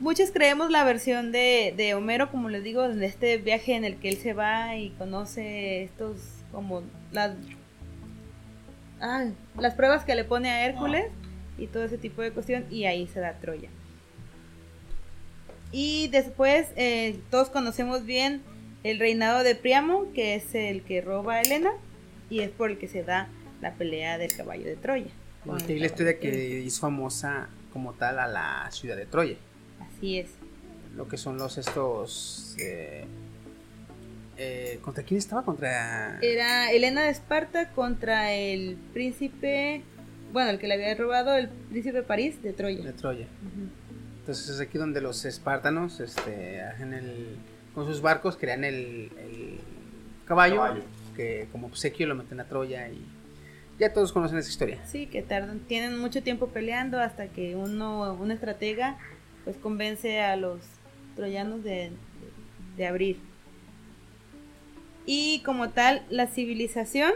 [0.00, 3.96] Muchos creemos la versión de, de Homero, como les digo, de este viaje en el
[3.96, 6.20] que él se va y conoce estos,
[6.52, 7.32] como las,
[9.00, 9.24] ah,
[9.58, 11.06] las pruebas que le pone a Hércules
[11.58, 13.70] y todo ese tipo de cuestión, y ahí se da Troya.
[15.72, 18.42] Y después, eh, todos conocemos bien
[18.84, 21.72] el reinado de Priamo, que es el que roba a Helena,
[22.30, 23.28] y es por el que se da
[23.60, 25.10] la pelea del caballo de Troya.
[25.44, 29.36] la historia que hizo famosa como tal a la ciudad de Troya.
[29.98, 30.30] Así es.
[30.96, 32.56] Lo que son los estos...
[32.58, 33.04] eh,
[34.36, 35.44] eh, ¿Contra quién estaba?
[35.44, 36.18] Contra...
[36.20, 39.82] Era Helena de Esparta contra el príncipe,
[40.32, 42.82] bueno, el que le había robado, el príncipe París de Troya.
[42.84, 43.26] de Troya.
[44.20, 47.36] Entonces es aquí donde los espartanos este, hacen el,
[47.74, 49.58] con sus barcos crean el, el
[50.26, 50.82] caballo, Caballo.
[51.16, 53.04] que como obsequio lo meten a Troya y
[53.78, 54.78] ya todos conocen esa historia.
[54.86, 58.98] Sí, que tardan, tienen mucho tiempo peleando hasta que uno, un estratega,
[59.48, 60.60] pues convence a los
[61.16, 61.90] troyanos de,
[62.76, 63.16] de abrir.
[65.06, 67.12] Y como tal, la civilización,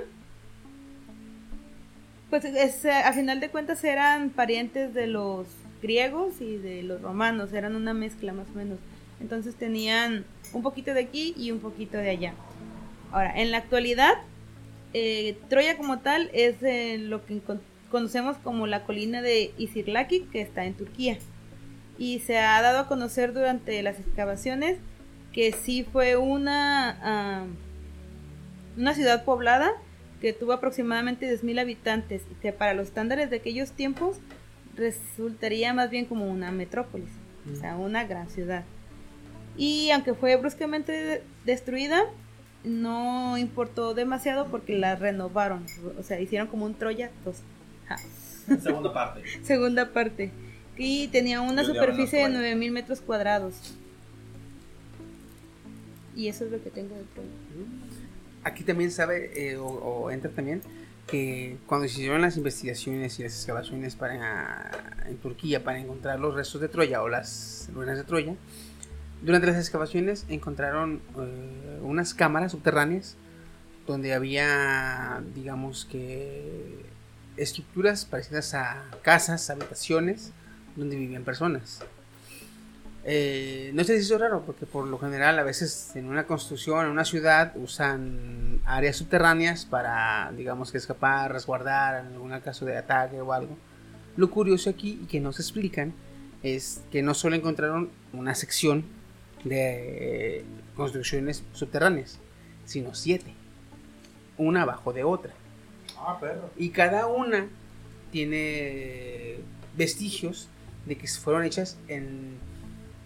[2.30, 5.46] pues es, eh, a final de cuentas eran parientes de los
[5.82, 8.78] griegos y de los romanos, eran una mezcla más o menos.
[9.20, 12.32] Entonces tenían un poquito de aquí y un poquito de allá.
[13.10, 14.14] Ahora, en la actualidad,
[14.94, 17.60] eh, Troya como tal es eh, lo que con-
[17.90, 21.18] conocemos como la colina de Isirlaki, que está en Turquía.
[21.98, 24.78] Y se ha dado a conocer durante las excavaciones
[25.32, 27.46] que sí fue una,
[28.76, 29.72] una ciudad poblada
[30.20, 34.18] que tuvo aproximadamente 10.000 habitantes y que para los estándares de aquellos tiempos
[34.76, 37.08] resultaría más bien como una metrópolis,
[37.52, 38.64] o sea, una gran ciudad.
[39.56, 42.00] Y aunque fue bruscamente de- destruida,
[42.64, 45.66] no importó demasiado porque la renovaron,
[45.98, 47.36] o sea, hicieron como un Troya 2.
[47.88, 47.96] Ja.
[48.60, 49.22] Segunda parte.
[49.42, 50.30] Segunda parte.
[50.76, 52.56] Y tenía una superficie de las playas.
[52.56, 53.54] 9000 metros cuadrados.
[56.14, 57.28] Y eso es lo que tengo de Troya.
[58.44, 60.62] Aquí también sabe, eh, o, o entra también,
[61.06, 64.70] que cuando se hicieron las investigaciones y las excavaciones para,
[65.06, 68.34] en Turquía para encontrar los restos de Troya o las ruinas de Troya,
[69.22, 73.16] durante las excavaciones encontraron eh, unas cámaras subterráneas
[73.86, 76.84] donde había, digamos que,
[77.36, 80.32] estructuras parecidas a casas, habitaciones,
[80.76, 81.82] donde vivían personas.
[83.04, 86.86] Eh, no sé si es raro, porque por lo general a veces en una construcción,
[86.86, 92.76] en una ciudad, usan áreas subterráneas para, digamos que escapar, resguardar en algún caso de
[92.76, 93.56] ataque o algo.
[94.16, 95.94] Lo curioso aquí y que nos explican
[96.42, 98.84] es que no solo encontraron una sección
[99.42, 100.44] de eh,
[100.76, 102.18] construcciones subterráneas,
[102.64, 103.34] sino siete,
[104.36, 105.32] una abajo de otra.
[105.98, 106.50] Ah, perro.
[106.56, 107.48] Y cada una
[108.12, 109.38] tiene
[109.76, 110.48] vestigios
[110.86, 112.36] de que fueron hechas en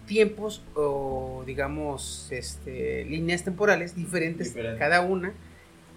[0.07, 4.79] tiempos o digamos este, líneas temporales diferentes Diferentes.
[4.79, 5.33] cada una.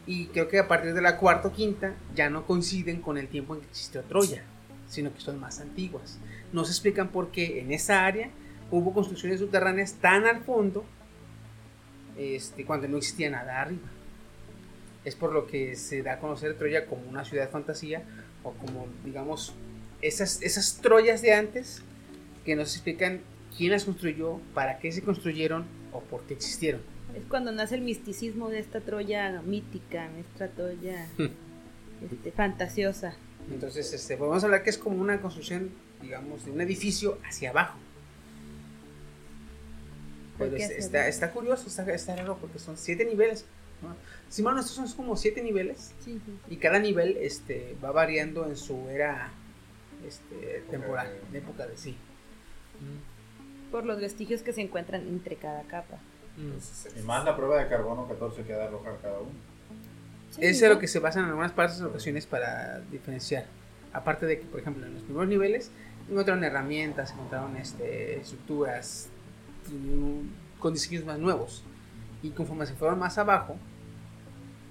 [0.06, 3.28] Y creo que a partir de la cuarta o quinta ya no coinciden con el
[3.28, 4.42] tiempo en que existió Troya,
[4.88, 6.18] sino que son más antiguas.
[6.52, 8.30] Nos explican por qué en esa área
[8.70, 10.84] hubo construcciones subterráneas tan al fondo
[12.16, 13.88] este, cuando no existía nada arriba.
[15.04, 18.02] Es por lo que se da a conocer Troya como una ciudad de fantasía
[18.42, 19.54] o como, digamos,
[20.02, 21.82] esas, esas Troyas de antes
[22.44, 23.20] que nos explican
[23.56, 26.80] quién las construyó, para qué se construyeron o por qué existieron.
[27.14, 31.06] Es cuando nace el misticismo de esta Troya mítica, esta Troya
[32.10, 33.14] este, fantasiosa.
[33.52, 35.70] Entonces, este, podemos hablar que es como una construcción,
[36.00, 37.78] digamos, de un edificio hacia abajo.
[40.38, 43.44] ¿Por Pero qué es- hacia está, está curioso, está, está raro porque son siete niveles.
[43.82, 43.96] ¿no?
[44.28, 48.46] Sí, bueno, estos son como siete niveles Sí, sí, y cada nivel este, va variando
[48.46, 49.32] en su era
[50.06, 51.96] este, temporal, de- época de sí.
[53.70, 55.98] Por los vestigios que se encuentran entre cada capa.
[56.36, 56.98] Mm.
[56.98, 59.30] Y más la prueba de carbono 14 que da a arrojar cada uno.
[60.30, 63.46] Sí, Ese es lo que se basa en algunas partes ocasiones para diferenciar.
[63.92, 65.70] Aparte de que, por ejemplo, en los primeros niveles
[66.08, 69.08] encontraron herramientas, encontraron este, estructuras
[69.70, 71.64] mm, con diseños más nuevos.
[72.22, 73.56] Y conforme se fueron más abajo,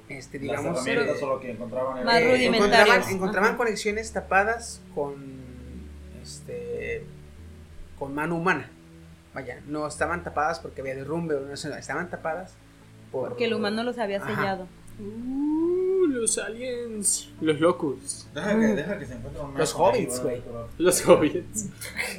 [0.10, 2.88] este, digamos, Las eh, solo que encontraban en Más eh, rudimentarias.
[2.88, 5.40] encontraban, encontraban conexiones tapadas con
[6.22, 7.06] este
[7.98, 8.69] con mano humana.
[9.34, 12.56] Vaya, no estaban tapadas porque había derrumbe, o no sé, estaban tapadas
[13.11, 14.68] por Porque el humano los había sellado.
[14.99, 15.78] Uh,
[16.10, 17.30] los aliens.
[17.41, 18.27] Los locos.
[18.34, 20.68] Deja que, deja que se encuentre un Los hobbits, ¿verdad?
[20.77, 21.68] Los hobbits.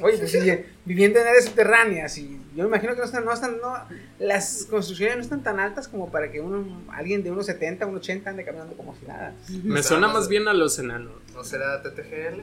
[0.01, 0.39] Oye, pues sí,
[0.85, 3.73] viviendo en áreas subterráneas y yo me imagino que no están, no están, no,
[4.19, 8.01] las construcciones no están tan altas como para que uno, alguien de unos 70, unos
[8.01, 9.33] 80 ande caminando como si nada.
[9.63, 11.13] Me suena más bien a los enanos.
[11.33, 12.41] ¿No será TTGL?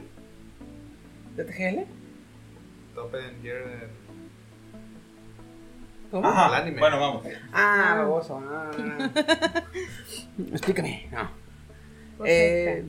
[1.35, 1.85] ¿TTGL?
[2.95, 3.89] Top and Gear.
[6.11, 6.79] Ajá, El anime.
[6.79, 7.23] bueno, vamos.
[7.53, 8.41] Ah, baboso.
[8.43, 9.63] ah, ah.
[10.51, 11.29] Explícame, no.
[12.25, 12.85] Eh.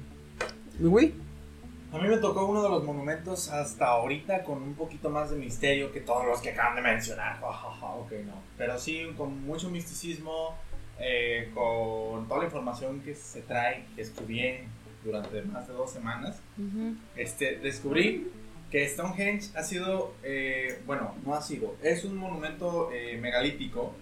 [1.93, 5.36] A mí me tocó uno de los monumentos hasta ahorita con un poquito más de
[5.36, 7.40] misterio que todos los que acaban de mencionar.
[7.82, 8.35] Ok, no.
[8.57, 10.55] Pero sí, con mucho misticismo,
[10.98, 14.65] eh, con toda la información que se trae, que estudié
[15.05, 16.40] durante más de dos semanas.
[16.59, 16.94] Ujú.
[17.16, 18.31] este, descubrí
[18.70, 23.93] que Stonehenge ha sido, eh, bueno, no ha sido, es un monumento eh, megalítico,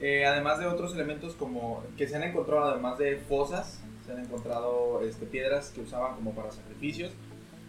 [0.00, 4.20] eh, además de otros elementos como que se han encontrado, además de fosas, se han
[4.20, 7.12] encontrado este, piedras que usaban como para sacrificios.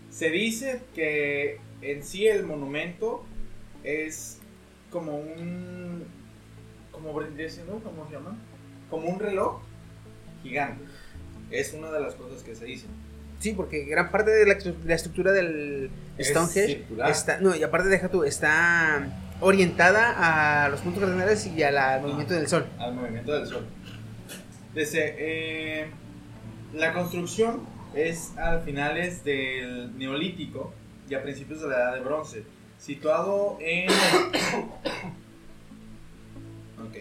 [0.09, 3.25] Se dice que en sí el monumento
[3.83, 4.39] es
[4.91, 6.05] como un,
[6.91, 7.19] como
[7.49, 8.37] siendo, ¿cómo se llama?
[8.89, 9.61] Como un reloj
[10.43, 10.83] gigante.
[11.51, 12.89] Es una de las cosas que se dicen.
[13.39, 17.11] Sí, porque gran parte de la, la estructura del Es Stonehenge circular.
[17.11, 19.07] está, no, y aparte deja tú, está
[19.39, 22.65] orientada a los puntos cardinales y al movimiento del sol.
[22.79, 23.65] al movimiento del sol.
[24.73, 25.87] Desde, eh,
[26.73, 27.61] la construcción
[27.95, 30.73] es a finales del Neolítico
[31.09, 32.43] y a principios de la Edad de Bronce,
[32.79, 33.89] situado en...
[36.79, 36.95] Ok.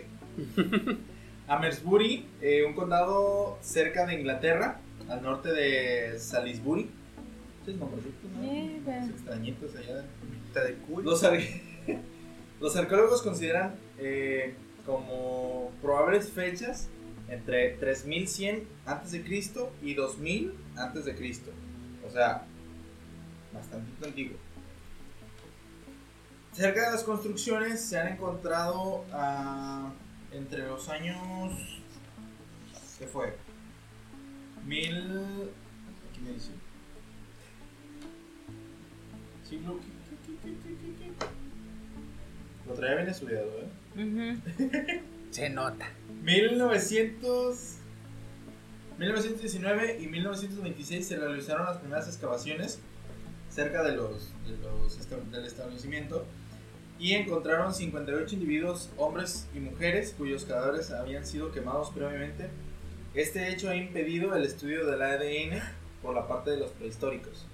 [1.48, 6.88] Amersbury, eh, un condado cerca de Inglaterra, al norte de Salisbury.
[7.60, 8.42] Estos nombrecitos, ¿no?
[8.42, 9.00] Eh, bueno.
[9.06, 10.04] Los extrañitos allá.
[10.48, 11.10] Mitad de culo.
[11.10, 11.38] Los, ar-
[12.60, 16.88] los arqueólogos consideran eh, como probables fechas
[17.28, 19.24] entre 3100 a.C.
[19.82, 21.42] y 2000 a.C.
[22.06, 22.46] O sea,
[23.52, 24.36] bastante antiguo.
[26.52, 29.92] Cerca de las construcciones se han encontrado ah,
[30.32, 31.82] entre los años.
[32.98, 33.36] ¿Qué fue?
[34.64, 35.50] Mil.
[36.10, 36.52] Aquí me dice.
[39.48, 39.78] Siglo.
[42.66, 43.50] Lo traía bien estudiado,
[43.96, 45.02] ¿eh?
[45.30, 45.86] Se nota.
[46.26, 47.76] 1900,
[48.98, 52.80] 1919 y 1926 se realizaron las primeras excavaciones
[53.48, 56.26] cerca de los, de los del establecimiento
[56.98, 62.48] y encontraron 58 individuos, hombres y mujeres, cuyos cadáveres habían sido quemados previamente.
[63.14, 65.62] Este hecho ha impedido el estudio del ADN
[66.02, 67.46] por la parte de los prehistóricos.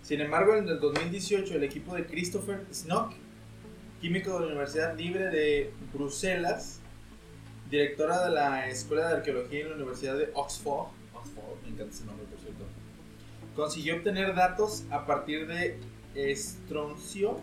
[0.00, 3.12] Sin embargo, en el 2018 el equipo de Christopher Snock,
[4.00, 6.80] químico de la Universidad Libre de Bruselas,
[7.70, 12.04] directora de la Escuela de Arqueología en la Universidad de Oxford, Oxford, me encanta ese
[12.04, 12.64] nombre por cierto,
[13.54, 15.78] consiguió obtener datos a partir de
[16.14, 17.40] estroncio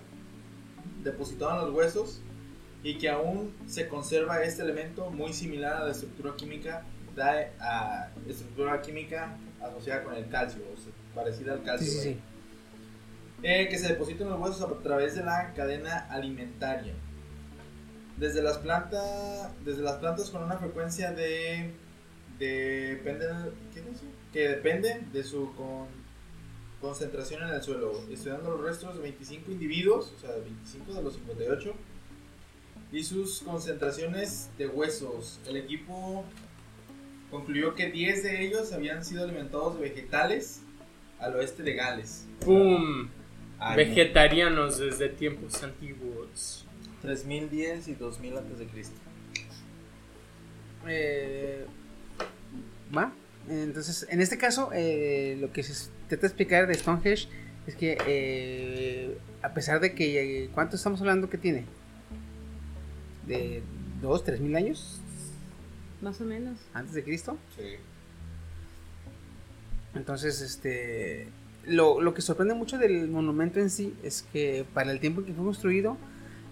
[1.04, 2.22] depositado en los huesos
[2.84, 6.86] y que aún se conserva este elemento muy similar a la estructura química
[7.16, 11.88] da a estructura química asociada con el calcio, o sea, parecida al calcio.
[11.88, 12.14] sí, ¿vale?
[12.14, 12.20] sí.
[13.44, 16.94] Eh, que se deposita en los huesos a través de la cadena alimentaria.
[18.24, 21.72] Desde las plantas, desde las plantas con una frecuencia de,
[22.40, 23.02] de-
[23.74, 24.06] ¿qué dice?
[24.32, 25.88] que depende de su con-
[26.80, 27.91] concentración en el suelo.
[28.10, 31.74] Estudiando los restos de 25 individuos, o sea, 25 de los 58,
[32.94, 35.41] y sus concentraciones de huesos.
[35.45, 36.24] El equipo
[37.30, 40.62] concluyó que 10 de ellos habían sido alimentados de vegetales
[41.20, 42.26] al oeste de Gales.
[42.40, 43.10] ¡Pum!
[43.76, 46.62] Vegetarianos desde tiempos antiguos.
[47.04, 48.96] 3010 y 2000 antes de Cristo.
[50.88, 51.66] Eh,
[52.96, 53.14] ¿Va?
[53.50, 57.28] Entonces, en este caso, eh, lo que se trata de explicar de Stonehenge
[57.68, 61.66] es que, eh, a pesar de que, ¿cuánto estamos hablando que tiene?
[63.28, 63.62] ¿De
[64.02, 65.00] dos, tres mil años
[66.02, 66.58] Más o menos.
[66.74, 67.38] antes de Cristo?
[67.58, 67.76] Sí.
[69.94, 71.28] Entonces, este,
[71.66, 75.28] lo, lo que sorprende mucho del monumento en sí es que para el tiempo en
[75.28, 75.98] que fue construido,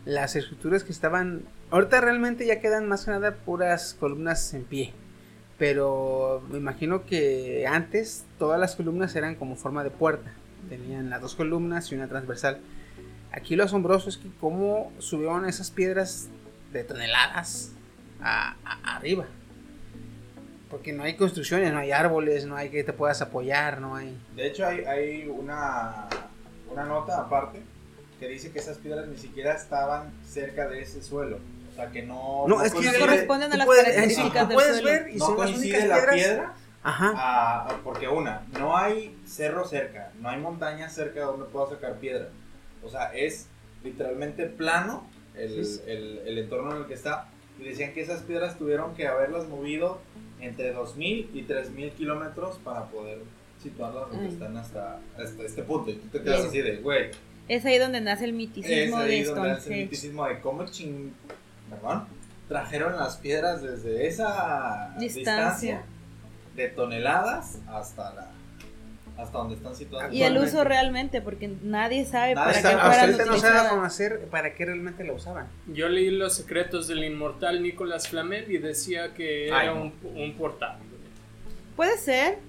[0.06, 4.94] las estructuras que estaban, ahorita realmente ya quedan más que nada puras columnas en pie.
[5.58, 10.32] Pero me imagino que antes todas las columnas eran como forma de puerta.
[10.70, 12.60] Tenían las dos columnas y una transversal.
[13.32, 16.30] Aquí lo asombroso es que cómo subieron esas piedras
[16.74, 17.72] de toneladas
[18.22, 18.56] a-
[18.96, 19.26] arriba.
[20.70, 24.18] Porque no hay construcciones, no hay árboles, no hay que te puedas apoyar, no hay...
[24.36, 26.08] De hecho, hay, hay una,
[26.72, 27.62] una nota aparte
[28.22, 31.40] que dice que esas piedras ni siquiera estaban cerca de ese suelo.
[31.72, 32.46] O sea, que no.
[32.48, 34.88] No, es que corresponden a las puedes- características del puedes suelo.
[34.92, 36.16] ver y no son las coincide únicas la piedras.
[36.16, 36.54] piedra
[36.84, 37.12] Ajá.
[37.16, 42.30] a- porque una, no hay cerro cerca, no hay montaña cerca donde pueda sacar piedra.
[42.84, 43.48] O sea, es
[43.84, 45.82] literalmente plano el, Sí.
[45.88, 47.28] el- el entorno en el que está.
[47.60, 50.00] Y decían que esas piedras tuvieron que haberlas movido
[50.40, 53.20] entre 2.000 y 3.000 kilómetros para poder
[53.64, 55.90] situarlas donde están hasta, hasta este punto.
[55.92, 56.48] Y tú te quedas Bien.
[56.50, 57.12] así de, güey,
[57.54, 60.66] Es ahí donde nace el es miticismo ahí de donde hace el miticismo de cómo
[60.68, 61.12] ching...
[61.70, 62.06] Perdón.
[62.48, 65.24] Trajeron las piedras desde esa Distancia.
[65.34, 65.82] distancia,
[66.56, 68.32] de toneladas hasta la
[69.18, 70.14] hasta donde están situadas.
[70.14, 73.38] Y el uso realmente, porque nadie sabe Nadie para sabe, qué Hasta fueran ahorita no
[73.38, 73.70] se da a utilizadas.
[73.74, 75.48] conocer para qué realmente la usaban.
[75.68, 79.82] Yo leí Los secretos del inmortal Nicolas Flamel y decía que Ay, era no.
[79.82, 80.78] un, un portal.
[81.76, 82.40] Puede ser.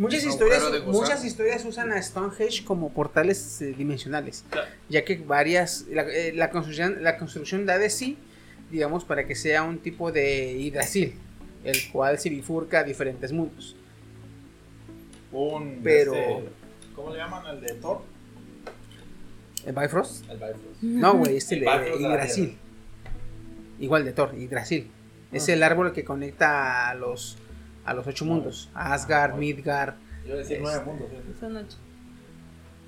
[0.00, 4.68] Muchas historias, muchas historias usan a Stonehenge como portales eh, dimensionales, Claro.
[4.88, 8.16] ya que varias la, eh, la construcción la construcción da de sí,
[8.70, 11.14] digamos, para que sea un tipo de hidrasil,
[11.64, 13.76] el cual se bifurca a diferentes mundos.
[15.32, 16.48] Un, Pero- este,
[16.96, 18.00] ¿Cómo le llaman al de Thor?
[19.66, 20.24] ¿El Bifrost?
[20.30, 20.82] El Bifrost.
[20.82, 22.56] No, güey, este El de de la Yggdrasil.
[23.78, 24.90] Igual de Thor, Yggdrasil.
[25.30, 27.36] Es el árbol que conecta a los
[27.84, 29.94] a los ocho mundos, a Asgard, Ah, Midgard.
[30.24, 31.08] Yo iba a decir nueve Este, mundos.
[31.40, 31.76] Son ocho.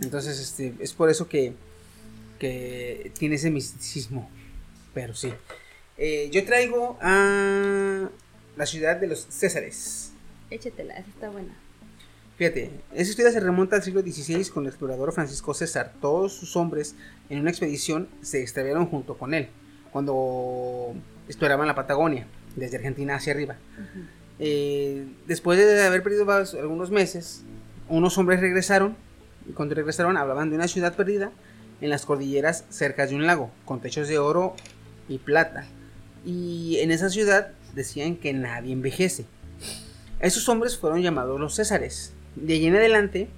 [0.01, 1.55] Entonces, este, es por eso que,
[2.39, 4.28] que tiene ese misticismo.
[4.94, 5.32] Pero sí.
[5.97, 8.09] Eh, yo traigo a
[8.56, 10.12] la ciudad de los Césares.
[10.51, 11.55] Échetela, esa está buena.
[12.36, 15.93] Fíjate, esa historia se remonta al siglo XVI con el explorador Francisco César.
[16.01, 16.94] Todos sus hombres
[17.31, 19.48] en una expedición se extraviaron junto con él
[19.93, 20.94] cuando
[21.28, 23.56] exploraban la Patagonia, desde Argentina hacia arriba.
[24.39, 27.43] Eh, después de haber perdido algunos meses,
[27.89, 28.97] unos hombres regresaron
[29.49, 31.31] y cuando regresaron hablaban de una ciudad perdida
[31.81, 34.55] en las cordilleras cerca de un lago, con techos de oro
[35.09, 35.67] y plata.
[36.25, 39.27] Y en esa ciudad decían que nadie envejece.
[40.21, 42.13] Esos hombres fueron llamados los Césares.
[42.37, 43.29] De allí en adelante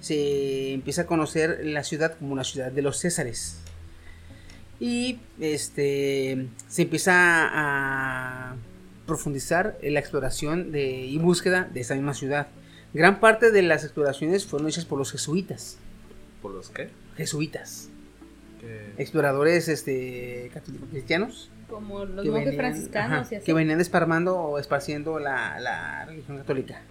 [0.00, 3.56] se empieza a conocer la ciudad como una ciudad de los Césares.
[4.80, 8.56] Y este se empieza a
[9.06, 12.48] profundizar en la exploración de, y búsqueda de esa misma ciudad.
[12.92, 15.78] Gran parte de las exploraciones fueron hechas por los jesuitas.
[16.42, 16.90] ¿Por los qué?
[17.16, 17.88] Jesuitas.
[18.98, 21.50] Exploradores este, católicos cristianos.
[21.68, 23.44] Como los que monjes venían, franciscanos ajá, y así.
[23.44, 26.82] que venían esparmando o esparciendo la, la religión católica.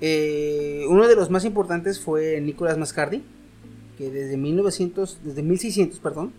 [0.00, 3.22] Eh, uno de los más importantes fue Nicolás Mascardi,
[3.96, 6.32] que desde 1900, desde 1600, perdón,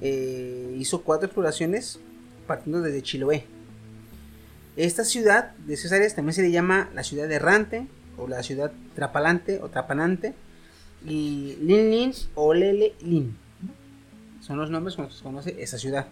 [0.00, 2.00] eh, hizo cuatro exploraciones
[2.46, 3.44] partiendo desde Chiloé.
[4.76, 7.86] Esta ciudad de Césares también se le llama la ciudad errante
[8.16, 10.34] o la ciudad trapalante o trapanante
[11.04, 13.36] y Lin Lin o Lele Lin.
[14.40, 16.06] Son los nombres con los que se conoce esa ciudad.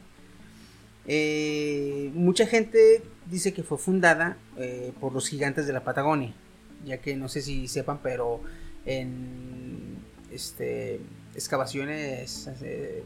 [1.07, 6.33] Eh, mucha gente dice que fue fundada eh, por los gigantes de la Patagonia,
[6.85, 8.41] ya que no sé si sepan, pero
[8.87, 9.97] en
[10.31, 11.01] este,
[11.35, 13.03] excavaciones eh,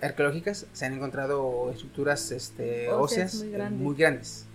[0.00, 3.80] arqueológicas se han encontrado estructuras este, Óseas óseas muy grandes.
[3.80, 4.46] muy grandes,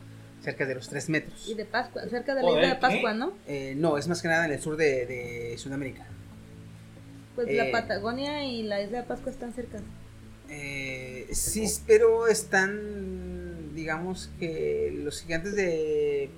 [0.41, 1.48] cerca de los 3 metros.
[1.49, 3.14] Y de Pascua, cerca de la isla de Pascua.
[3.14, 3.34] ¿no?
[3.48, 6.06] Eh, no, es más que nada en el sur de, de Sudamérica.
[7.36, 9.80] Pues Eh, la Patagonia y la isla de Pascua están cerca.
[10.49, 16.30] Eh, sí, pero están, digamos que los gigantes de...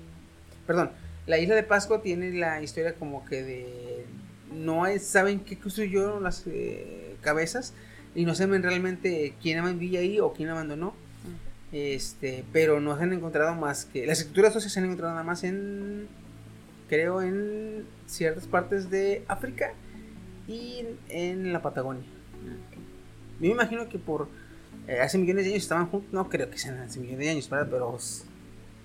[0.66, 0.90] Perdón,
[1.26, 4.04] la isla de Pascua tiene la historia como que de...
[4.52, 7.72] No hay- saben qué construyeron las eh, cabezas
[8.14, 10.94] y no saben realmente quién vivía ahí o quién abandonó.
[11.72, 14.06] Este, pero no se han encontrado más que...
[14.06, 16.06] Las escrituras óseas se han encontrado nada más en...
[16.88, 19.72] Creo en ciertas partes de África
[20.46, 22.04] y en la Patagonia.
[23.40, 24.28] Yo me imagino que por
[24.86, 26.12] eh, hace millones de años estaban juntos.
[26.12, 27.68] No creo que sean hace millones de años, ¿verdad?
[27.70, 27.98] Pero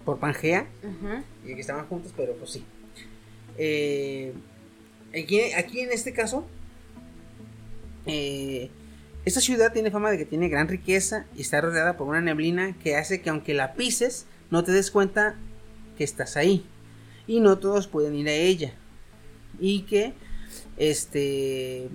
[0.06, 1.24] por Pangea, Ajá.
[1.44, 2.64] y que estaban juntos, pero pues sí.
[3.58, 4.34] Eh,
[5.10, 6.48] aquí, aquí en este caso,
[8.06, 8.70] eh,
[9.28, 12.78] esta ciudad tiene fama de que tiene gran riqueza y está rodeada por una neblina
[12.82, 15.36] que hace que aunque la pises, no te des cuenta
[15.98, 16.66] que estás ahí.
[17.28, 18.74] Y no todos pueden ir a ella.
[19.60, 20.14] Y que,
[20.78, 21.90] este,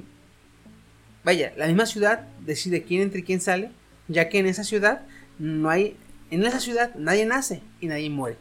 [1.25, 3.71] vaya, la misma ciudad decide quién entra y quién sale,
[4.09, 5.01] ya que en esa ciudad
[5.39, 5.97] no hay,
[6.31, 8.37] en esa ciudad nadie nace y nadie muere.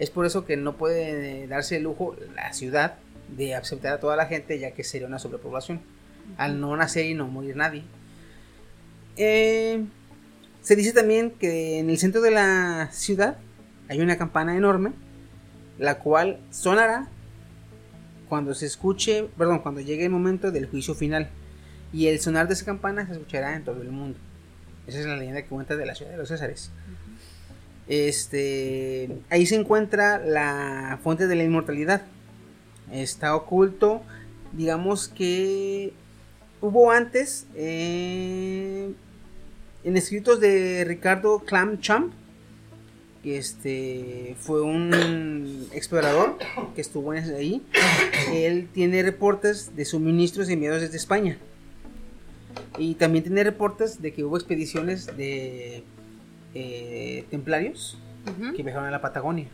[0.00, 2.96] Es por eso que no puede darse el lujo la ciudad
[3.28, 5.80] de aceptar a toda la gente, ya que sería una sobrepoblación.
[6.36, 7.84] Al no nacer y no morir nadie.
[9.16, 9.84] Eh,
[10.62, 13.38] se dice también que en el centro de la ciudad
[13.88, 14.92] hay una campana enorme,
[15.78, 17.08] la cual sonará
[18.28, 21.28] cuando se escuche, perdón, cuando llegue el momento del juicio final.
[21.92, 24.18] Y el sonar de esa campana se escuchará en todo el mundo.
[24.86, 26.70] Esa es la leyenda que cuenta de la ciudad de los Césares.
[27.88, 32.02] Este, ahí se encuentra la fuente de la inmortalidad.
[32.92, 34.02] Está oculto,
[34.52, 35.92] digamos que
[36.60, 38.92] hubo antes eh,
[39.84, 42.12] en escritos de Ricardo Clamchamp,
[43.22, 46.38] que este fue un explorador
[46.74, 47.62] que estuvo ahí.
[48.32, 51.38] Él tiene reportes de suministros enviados desde España.
[52.78, 55.82] Y también tiene reportes de que hubo expediciones de
[56.54, 57.98] eh, templarios
[58.56, 59.48] que viajaron a la Patagonia.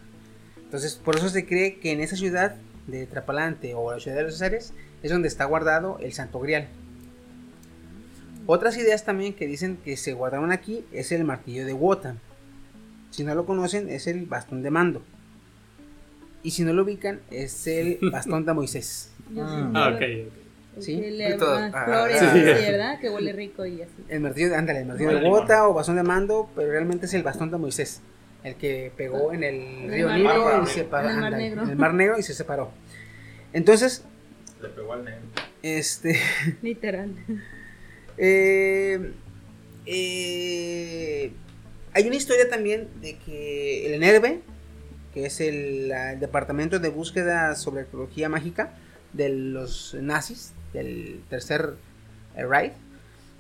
[0.65, 2.57] Entonces, por eso se cree que en esa ciudad
[2.87, 4.73] de Trapalante o la ciudad de los Césares
[5.03, 6.69] es donde está guardado el Santo Grial.
[8.47, 12.19] Otras ideas también que dicen que se guardaron aquí es el martillo de Wotan.
[13.11, 15.03] Si no lo conocen, es el bastón de mando.
[16.43, 19.13] Y si no lo ubican, es el bastón de Moisés.
[19.39, 20.03] Ah, ok,
[20.81, 20.99] Sí.
[20.99, 22.25] que le más ah, flores, sí.
[22.25, 22.99] así, ¿verdad?
[22.99, 23.93] Que huele rico y así.
[24.09, 25.29] El martillo, ándale, el martillo de.
[25.29, 28.01] Wota o bastón de mando, pero realmente es el bastón de Moisés.
[28.43, 30.63] El que pegó en el el río Mar Nilo Negro.
[30.63, 31.09] y se separó.
[31.11, 31.63] En el Mar Negro.
[31.63, 32.71] en el Mar Negro y se separó.
[33.53, 34.03] Entonces,
[34.63, 35.21] Le pegó al negro.
[35.63, 36.19] este.
[36.63, 37.11] Literal.
[38.19, 39.13] Eh,
[39.87, 41.33] eh,
[41.95, 44.41] hay una historia también de que el ENERVE,
[45.13, 48.75] que es el, departamento de búsqueda sobre arqueología mágica
[49.13, 51.75] de los nazis, del tercer
[52.37, 52.73] eh, Reich,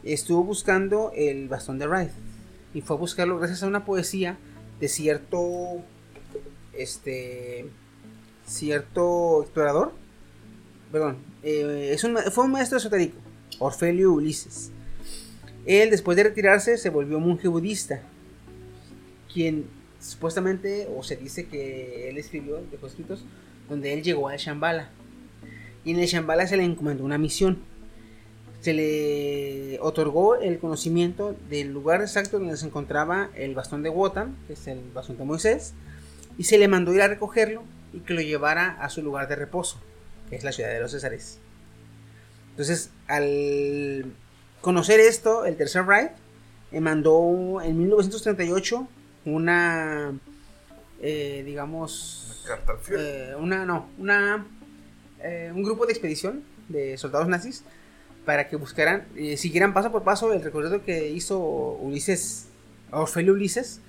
[0.04, 2.12] estuvo buscando el bastón de Reich.
[2.74, 4.36] Y fue a buscarlo gracias a una poesía
[4.80, 5.82] de cierto,
[6.72, 7.66] este,
[8.46, 9.92] cierto explorador.
[10.90, 11.96] Perdón, eh,
[12.30, 13.16] fue un maestro esotérico,
[13.62, 14.70] Orfelio Ulises.
[15.64, 18.02] Él, después de retirarse, se volvió monje budista,
[19.32, 19.66] quien
[20.01, 23.24] supuestamente, o se dice que él escribió, dejó escritos,
[23.68, 24.90] donde él llegó al Shambhala.
[25.84, 27.59] Y en el Shambhala se le encomendó una misión.
[28.60, 34.36] Se le otorgó el conocimiento del lugar exacto donde se encontraba el bastón de Wotan,
[34.47, 35.74] que es el bastón de Moisés,
[36.39, 37.62] y se le mandó ir a recogerlo
[37.93, 39.78] y que lo llevara a su lugar de reposo,
[40.30, 41.41] que es la ciudad de los Césares.
[42.52, 44.14] Entonces, al
[44.60, 46.12] conocer esto, el Tercer Reich
[46.70, 48.88] eh, mandó en 1938
[49.24, 50.12] una,
[51.00, 54.46] eh, digamos, Carta eh, una, no, una,
[55.20, 57.64] eh, un grupo de expedición de soldados nazis
[58.24, 62.46] para que buscaran, eh, siguieran paso por paso el recorrido que hizo Ulises,
[62.90, 63.80] Orfelio Ulises,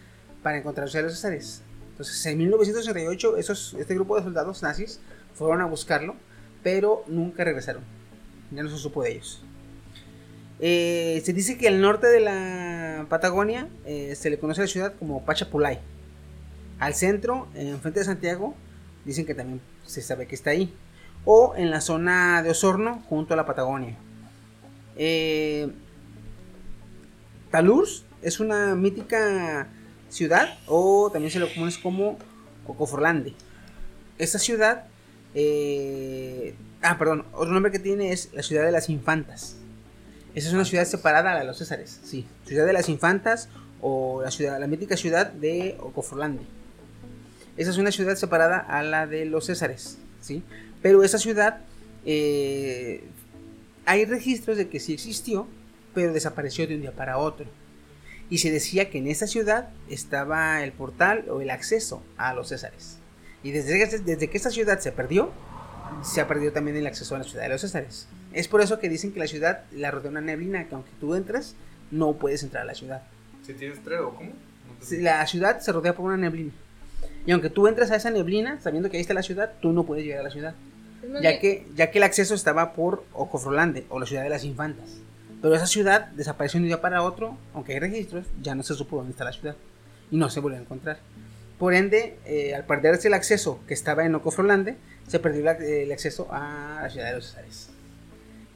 [0.41, 1.61] para encontrar a los Césares.
[1.91, 4.99] Entonces, en 1968, esos, este grupo de soldados nazis
[5.35, 6.15] fueron a buscarlo,
[6.64, 7.84] pero nunca regresaron.
[8.56, 9.44] Ya no se supo de ellos.
[10.60, 14.68] Eh, se dice que al norte de la Patagonia eh, se le conoce a la
[14.68, 15.80] ciudad como Pachapulay.
[16.80, 18.56] Al centro, enfrente de Santiago,
[19.06, 20.74] dicen que también se sabe que está ahí.
[21.26, 23.98] O en la zona de Osorno, junto a la Patagonia.
[24.96, 25.72] Eh,
[27.52, 29.68] Talurs es una mítica
[30.10, 32.18] ciudad, o también se lo conoce como
[32.66, 33.34] Cocoforlande.
[34.18, 34.86] Esta ciudad,
[35.36, 39.55] eh, ah, perdón, otro nombre que tiene es la ciudad de las Infantas.
[40.35, 42.26] Esa es una ciudad separada de los Césares, sí.
[42.45, 43.49] Ciudad de las Infantas
[43.81, 46.43] o la ciudad, la mítica ciudad de Ocoforlande.
[47.55, 50.43] Esa es una ciudad separada a la de los Césares, ¿sí?
[50.81, 51.61] Pero esa ciudad,
[52.05, 53.03] eh,
[53.85, 55.47] hay registros de que sí existió,
[55.93, 57.45] pero desapareció de un día para otro.
[58.30, 62.49] Y se decía que en esa ciudad estaba el portal o el acceso a los
[62.49, 62.97] Césares.
[63.43, 65.31] Y desde desde que esta ciudad se perdió,
[66.02, 68.07] se ha perdido también el acceso a la ciudad de los Césares.
[68.34, 71.15] Es por eso que dicen que la ciudad la rodea una neblina, que aunque tú
[71.15, 71.56] entres,
[71.91, 73.03] no puedes entrar a la ciudad.
[73.45, 74.30] Si tienes tres o cómo?
[74.32, 76.52] No te- Si La ciudad se rodea por una neblina.
[77.26, 79.84] Y aunque tú entres a esa neblina, sabiendo que ahí está la ciudad, tú no
[79.86, 80.56] puedes llegar a la ciudad.
[81.22, 84.90] Ya que, ya que el acceso estaba por Ocofrolande, o la ciudad de las infantas.
[85.41, 88.74] Pero esa ciudad desapareció de un día para otro, aunque hay registros, ya no se
[88.74, 89.56] supo dónde está la ciudad.
[90.11, 90.99] Y no se volvió a encontrar.
[91.60, 94.78] Por ende, eh, al perderse el acceso que estaba en Ocofrolande,
[95.08, 97.70] se perdió la- el acceso a la ciudad de los Césares.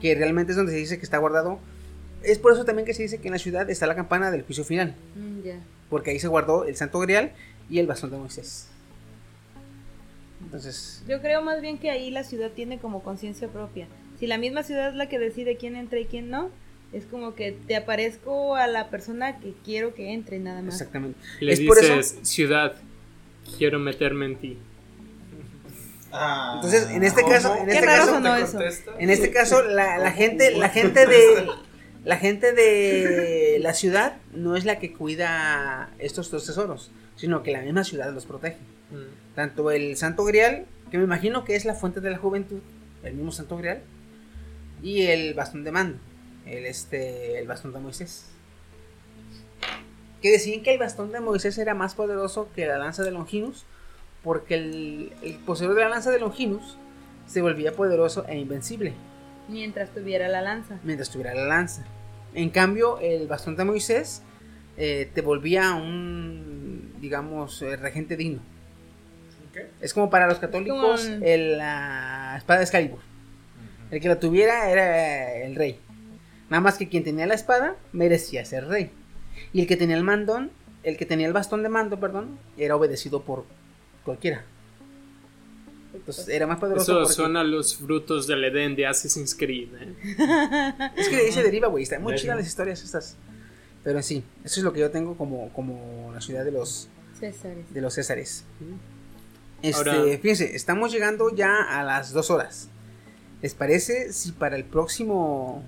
[0.02, 1.60] Que realmente es donde se dice que está guardado.
[2.24, 4.44] Es por eso también que se dice que en la ciudad está la campana del
[4.44, 4.96] juicio final.
[5.16, 5.60] Mm, ya.
[5.90, 7.32] Porque ahí se guardó el Santo Grial
[7.70, 8.68] y el bastón de Moisés.
[10.44, 13.88] Entonces, Yo creo más bien que ahí la ciudad tiene como conciencia propia.
[14.20, 16.50] Si la misma ciudad es la que decide quién entra y quién no,
[16.94, 20.76] es como que te aparezco a la persona que quiero que entre nada más.
[20.76, 21.20] exactamente.
[21.40, 22.26] Le es por dices, eso.
[22.26, 22.76] ciudad,
[23.58, 24.58] quiero meterme en ti.
[26.12, 28.60] Ah, Entonces, en este caso, en Qué este caso, sonó ¿Te eso.
[28.98, 31.48] En este caso, la, la gente, la gente de
[32.08, 37.52] la gente de la ciudad no es la que cuida estos dos tesoros, sino que
[37.52, 38.56] la misma ciudad los protege.
[38.92, 39.36] Mm.
[39.36, 42.62] Tanto el Santo Grial, que me imagino que es la fuente de la juventud,
[43.04, 43.82] el mismo Santo Grial,
[44.82, 46.00] y el bastón de mando,
[46.46, 48.28] el este, el bastón de Moisés.
[50.22, 53.66] Que decían que el bastón de Moisés era más poderoso que la lanza de Longinus,
[54.28, 56.78] porque el, el poseedor de la lanza de Longinus
[57.28, 58.94] se volvía poderoso e invencible
[59.48, 60.78] Mientras tuviera la lanza.
[60.84, 61.86] mientras tuviera la lanza.
[62.34, 64.22] En cambio, el bastón de Moisés
[64.76, 68.42] eh, te volvía un, digamos, eh, regente digno.
[69.54, 69.68] ¿Qué?
[69.80, 73.00] Es como para los católicos Como el, la espada de Excalibur.
[73.92, 75.80] El que la tuviera era el rey.
[76.50, 78.92] Nada más que quien tenía la espada merecía ser rey.
[79.54, 80.52] Y el que tenía el mandón,
[80.84, 83.46] el que tenía el bastón de mando, perdón, era obedecido por
[84.08, 84.44] cualquiera.
[85.94, 86.92] Entonces era más poderoso.
[86.92, 89.70] Eso porque- suena a los frutos del Edén de Assassin's Creed.
[89.80, 89.94] ¿eh?
[90.96, 91.84] Es que de ahí se deriva, güey.
[91.84, 93.16] Están muy chidas las historias estas.
[93.84, 96.90] Pero sí, eso es lo que yo tengo como, como la ciudad de los,
[97.20, 97.74] Césares.
[97.74, 98.44] de los Césares.
[99.62, 102.70] Este, Ahora- fíjense, estamos llegando ya a las dos horas.
[103.42, 105.64] ¿Les parece si para el próximo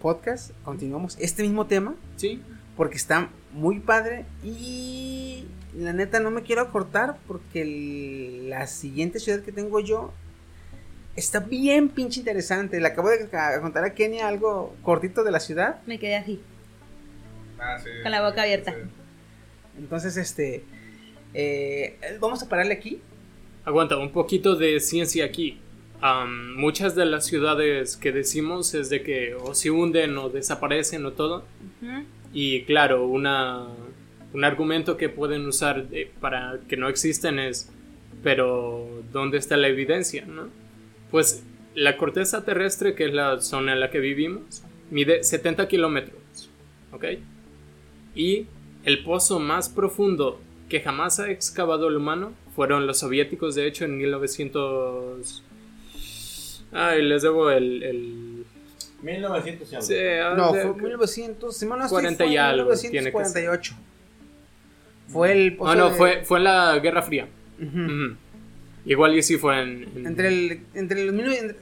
[0.00, 1.94] podcast continuamos este mismo tema?
[2.16, 2.42] Sí,
[2.76, 5.44] Porque está muy padre y
[5.76, 10.12] la neta no me quiero cortar porque el- la siguiente ciudad que tengo yo
[11.16, 12.80] está bien pinche interesante.
[12.80, 13.28] Le acabo de
[13.60, 15.80] contar a Kenia algo cortito de la ciudad.
[15.86, 16.40] Me quedé así.
[17.58, 17.88] Ah, sí.
[18.02, 18.72] Con la boca abierta.
[18.72, 18.78] Sí.
[19.78, 20.64] Entonces, este.
[21.34, 23.00] eh, vamos a pararle aquí.
[23.64, 25.58] aguanta, un poquito de ciencia aquí.
[26.00, 31.06] Am, muchas de las ciudades que decimos es de que o se hunden o desaparecen
[31.06, 31.44] o todo.
[32.34, 33.68] Y claro, una,
[34.32, 37.70] un argumento que pueden usar de- para que no existen es,
[38.22, 40.24] pero ¿dónde está la evidencia?
[40.26, 40.48] ¿no?
[41.10, 41.42] Pues
[41.74, 46.20] la corteza terrestre, que es la zona en la que vivimos, mide 70 kilómetros.
[46.92, 47.04] ¿Ok?
[48.14, 48.46] Y
[48.84, 53.84] el pozo más profundo que jamás ha excavado el humano fueron los soviéticos, de hecho,
[53.84, 55.42] en 1900...
[56.72, 57.82] Ay, les debo el...
[57.82, 58.44] el...
[59.02, 59.86] 1900 y algo.
[59.86, 61.56] Sí, ah, No, de- fue 1900.
[61.56, 63.74] si mal no estoy, 40 fue y algo, 1948.
[65.12, 65.56] Fue el.
[65.64, 67.28] Ah, no, de- fue, fue en la Guerra Fría.
[68.84, 69.84] Igual y sí fue en...
[69.96, 70.60] en- Entre el.
[70.74, 71.14] Entre los.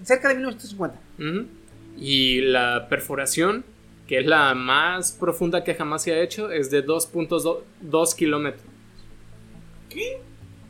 [0.02, 0.98] cerca de 1950.
[1.18, 1.47] Ujú.
[1.98, 3.64] Y la perforación,
[4.06, 8.62] que es la más profunda que jamás se ha hecho, es de 2.2 kilómetros.
[9.90, 10.20] ¿Qué?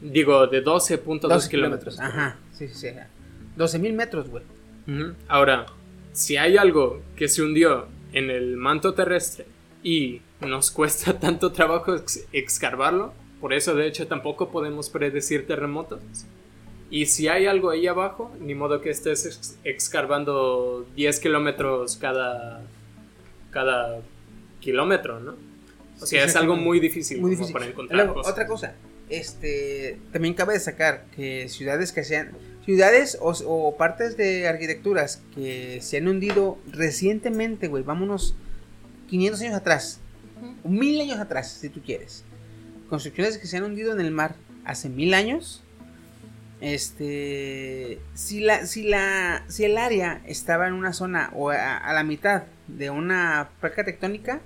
[0.00, 2.00] Digo, de 12.2 12 kilómetros.
[2.00, 2.88] Ajá, sí, sí, sí.
[3.56, 4.42] 12 mil metros, güey.
[5.28, 5.66] Ahora,
[6.12, 9.46] si hay algo que se hundió en el manto terrestre
[9.84, 16.00] y nos cuesta tanto trabajo ex- excavarlo, por eso de hecho tampoco podemos predecir terremotos.
[16.90, 22.62] Y si hay algo ahí abajo, ni modo que estés ex- excavando 10 kilómetros cada,
[23.50, 24.00] cada
[24.60, 25.36] kilómetro, ¿no?
[26.02, 27.52] O sea, es algo muy difícil, Muy difícil.
[27.52, 28.32] para encontrar Luego, cosas.
[28.32, 28.74] otra cosa.
[29.10, 29.98] Este.
[30.12, 32.30] También cabe destacar que ciudades que sean.
[32.64, 37.82] Ciudades o, o partes de arquitecturas que se han hundido recientemente, güey.
[37.82, 38.34] Vámonos
[39.10, 40.00] 500 años atrás.
[40.64, 42.24] Mil años atrás, si tú quieres.
[42.88, 44.34] Construcciones que se han hundido en el mar
[44.64, 45.62] hace mil años.
[46.60, 47.98] Este.
[48.14, 48.66] Si la.
[48.66, 49.42] Si la.
[49.48, 53.84] Si el área estaba en una zona o a, a la mitad de una placa
[53.84, 54.40] tectónica.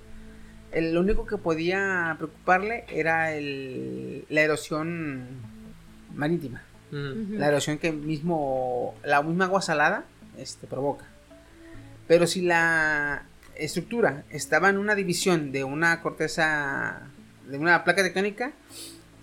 [0.72, 5.26] el- lo único que podía preocuparle era el, la erosión
[6.14, 6.62] marítima.
[6.90, 8.94] La erosión que mismo.
[9.04, 10.04] La misma agua salada.
[10.38, 11.04] Este provoca.
[12.06, 13.24] Pero si la
[13.56, 17.02] estructura estaba en una división de una corteza.
[17.48, 18.52] de una placa tectónica.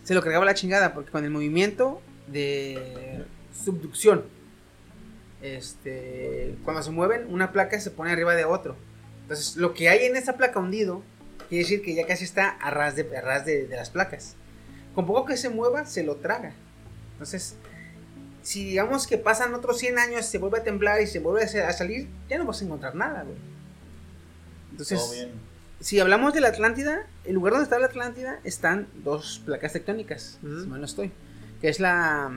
[0.03, 0.93] Se lo cargaba la chingada.
[0.93, 3.23] Porque con el movimiento de
[3.63, 4.23] subducción.
[5.41, 6.55] Este.
[6.63, 8.75] Cuando se mueven, una placa se pone arriba de otro.
[9.23, 11.03] Entonces, lo que hay en esa placa hundido.
[11.49, 14.35] Quiere decir que ya casi está a ras de, a ras de, las placas.
[14.95, 16.53] Con poco que se mueva, se lo traga.
[17.13, 17.55] Entonces,
[18.41, 21.47] si digamos que pasan otros 100 años, se vuelve a temblar y se vuelve a
[21.49, 23.25] sa- a salir, ya no vas a encontrar nada.
[24.71, 25.27] Entonces,
[25.79, 30.39] si hablamos de la Atlántida, el lugar donde está la Atlántida están dos placas tectónicas,
[30.41, 31.11] si mal no estoy.
[31.61, 32.31] Que es la.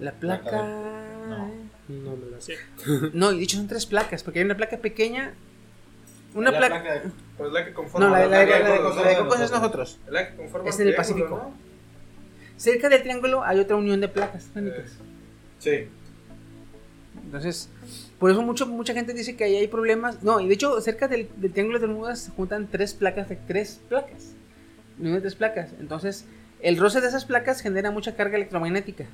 [0.00, 0.62] La placa.
[0.62, 1.50] De- no.
[1.88, 2.56] No me la sé.
[3.12, 5.34] No, y dicho son tres placas, porque hay una placa pequeña.
[6.34, 6.82] Una La placa.
[6.94, 8.06] de- Pues la que conforma.
[8.08, 9.12] No, la, la, de la- la- Cocos la de
[9.44, 9.98] es de nosotros.
[10.08, 11.28] La que conforma Es en el Pacífico.
[11.28, 11.54] ¿no?
[12.56, 14.92] Cerca del triángulo hay otra unión de placas tectónicas.
[15.58, 15.88] Sí.
[17.24, 17.68] Entonces,
[18.18, 20.22] por eso mucho, mucha gente dice que ahí hay problemas.
[20.22, 23.36] No, y de hecho, cerca del, del triángulo de Bermudas se juntan tres placas de
[23.36, 24.32] tres placas.
[25.00, 25.70] Tres placas.
[25.80, 26.24] Entonces,
[26.60, 29.06] el roce de esas placas genera mucha carga electromagnética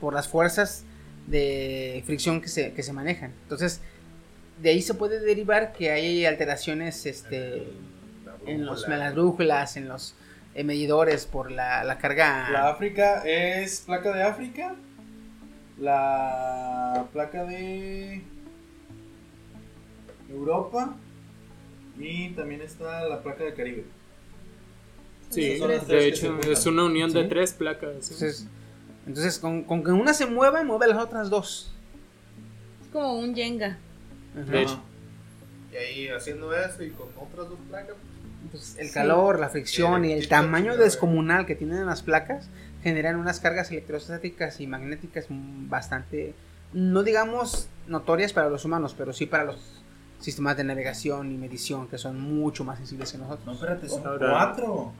[0.00, 0.84] por las fuerzas
[1.26, 3.32] de fricción que se, que se manejan.
[3.42, 3.80] Entonces,
[4.62, 7.68] de ahí se puede derivar que hay alteraciones este,
[8.46, 10.14] en, los, en las brújulas, en los
[10.54, 12.48] eh, medidores por la, la carga.
[12.50, 14.74] La África es placa de África.
[15.78, 18.22] La placa de
[20.30, 20.96] Europa.
[21.98, 23.84] Y también está la placa de Caribe.
[25.30, 25.58] Sí,
[25.88, 27.90] de hecho es una unión de tres placas.
[28.00, 28.14] ¿sí?
[28.14, 28.46] Entonces,
[29.06, 31.72] entonces con, con que una se mueva, mueve las otras dos.
[32.82, 33.78] Es como un Jenga.
[34.34, 34.80] De hecho.
[35.72, 37.96] Y ahí haciendo eso y con otras dos placas.
[38.44, 42.48] Entonces, el calor, la fricción y el tamaño descomunal que tienen las placas
[42.82, 46.34] generan unas cargas electrostáticas y magnéticas mm, bastante,
[46.72, 49.82] no digamos notorias para los humanos, pero sí para los
[50.20, 53.54] sistemas de navegación y medición que son mucho más sensibles que No, nosotros.
[53.56, 54.92] espérate, son Ahora- cuatro.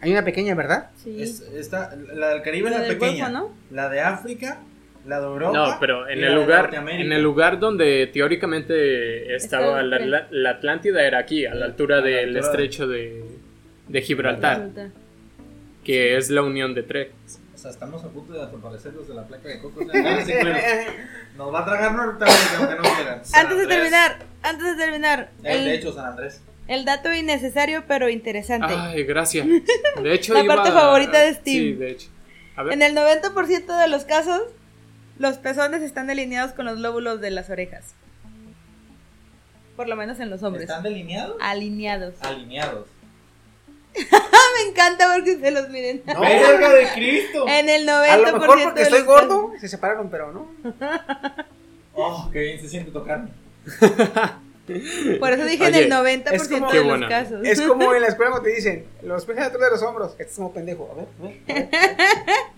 [0.00, 0.90] Hay una pequeña, ¿verdad?
[1.02, 1.20] Sí.
[1.20, 3.30] Es- esta, la del Caribe La es la pequeña.
[3.30, 3.54] Golfo, ¿no?
[3.74, 4.60] La de África,
[5.06, 5.52] la de Europa.
[5.52, 10.50] No, pero en el lugar en el lugar donde teóricamente estaba la, el- la- la
[10.50, 13.24] Atlántida era aquí, a la altura A del altura estrecho de,
[13.88, 14.68] de Gibraltar,
[15.88, 17.08] que es la unión de tres.
[17.54, 19.86] O sea, estamos a punto de desaparecer los de la placa de Cocos.
[19.94, 20.18] Ah.
[21.38, 23.22] Nos va a tragar Norteamérica aunque no quieran.
[23.32, 26.42] Antes de terminar, antes de terminar, Eh, de el, hecho, San Andrés.
[26.66, 28.66] el dato innecesario pero interesante.
[28.76, 29.46] Ay, gracias.
[30.02, 31.58] De hecho La iba- parte favorita de Steve.
[31.58, 32.08] Sí, de hecho.
[32.56, 32.74] A ver.
[32.74, 34.42] En el 90% de los casos,
[35.18, 37.94] los pezones están alineados con los lóbulos de las orejas.
[39.74, 40.64] Por lo menos en los hombres.
[40.64, 41.36] ¿Están delineados?
[41.40, 42.14] Alineados.
[42.20, 42.88] Alineados.
[44.64, 46.02] Me encanta porque se los miren.
[46.06, 47.46] ¡Verga de Cristo!
[47.48, 50.50] En el 90% A lo mejor porque estoy gordo, se separaron, pero no.
[51.94, 53.30] Oh, qué bien se siente tocarme.
[55.18, 57.40] Por eso dije Oye, en el 90% es como- de Qué los casos.
[57.42, 60.10] Es como en la escuela cuando te dicen, los pies atrás de los hombros.
[60.12, 60.90] Este es como pendejo.
[60.92, 61.06] A ver,
[61.48, 61.68] a ver.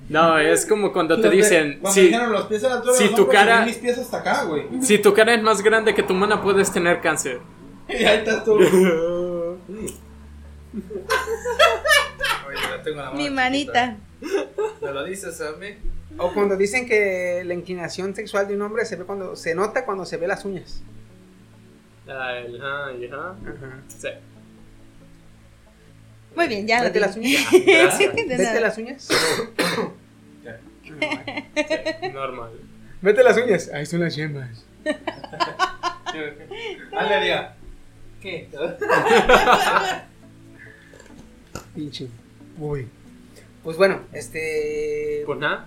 [0.09, 2.95] No, es como cuando te Los dicen, Cuando si, dijeron los pies a la altura
[2.95, 4.65] si de los tu hombros, cara- mis pies hasta acá, güey.
[4.83, 7.39] si tu cara es más grande que tu mano puedes tener cáncer.
[7.89, 8.59] Y ahí estás tú.
[12.81, 13.35] Oye, ya tengo la mano Mi chiquita.
[13.35, 13.97] manita.
[14.83, 15.67] ¿Me lo dices a mí?
[16.19, 19.85] O cuando dicen que la inclinación sexual de un hombre se ve cuando se nota
[19.85, 20.83] cuando se ve las uñas.
[22.07, 23.29] El- ajá, y ajá.
[23.31, 23.81] Ajá.
[23.89, 24.09] Sí.
[26.35, 27.45] Muy bien, ya Vete las uñas.
[27.53, 29.09] Vete las uñas.
[32.13, 32.51] Normal.
[33.01, 33.71] Vete las uñas.
[33.73, 34.65] Ahí son las yemas.
[36.93, 37.55] Ale haría.
[38.21, 38.49] ¿Qué?
[41.75, 42.09] Pinche.
[42.61, 42.87] Uy.
[43.65, 45.23] Pues bueno, este.
[45.27, 45.67] Pues nada.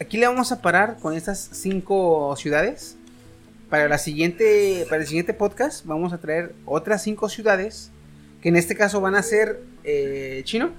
[0.00, 2.96] Aquí le vamos a parar con estas cinco ciudades.
[3.70, 7.90] Para la siguiente, para el siguiente podcast vamos a traer otras cinco ciudades
[8.40, 10.70] que en este caso van a ser eh, chino,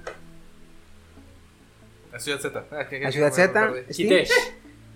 [2.12, 2.64] La ciudad Z.
[2.70, 4.30] Ah, que- que- la ciudad Z, Quitesh.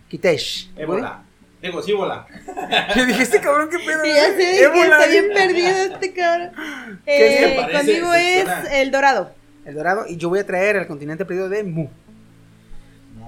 [0.09, 0.71] Kitesh.
[0.77, 1.23] Ébola.
[1.61, 2.27] Digo, sí, bola.
[2.97, 4.03] Yo dije, este cabrón, qué pedo.
[4.03, 4.83] Sí, ya sé, que Ébola.
[4.99, 6.51] está bien perdido este cabrón.
[7.05, 8.81] ¿Qué Eh, conmigo es suena.
[8.81, 9.35] el dorado.
[9.65, 10.05] El dorado.
[10.09, 11.89] Y yo voy a traer al continente perdido de Mu.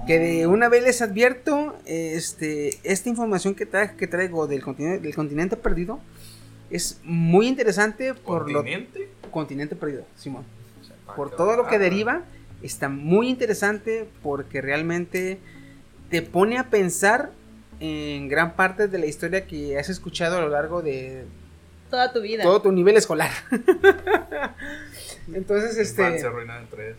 [0.07, 4.99] Que de una vez les advierto, este, esta información que, tra- que traigo del continente,
[4.99, 5.99] del continente perdido
[6.69, 9.09] es muy interesante por lo ¿Continente?
[9.31, 10.43] continente perdido, Simón.
[11.15, 12.23] Por todo lo que deriva,
[12.63, 15.39] está muy interesante porque realmente
[16.09, 17.31] te pone a pensar
[17.79, 21.25] en gran parte de la historia que has escuchado a lo largo de
[21.89, 22.43] Toda tu vida.
[22.43, 23.31] todo tu nivel escolar.
[25.33, 26.95] Entonces, este, en tres.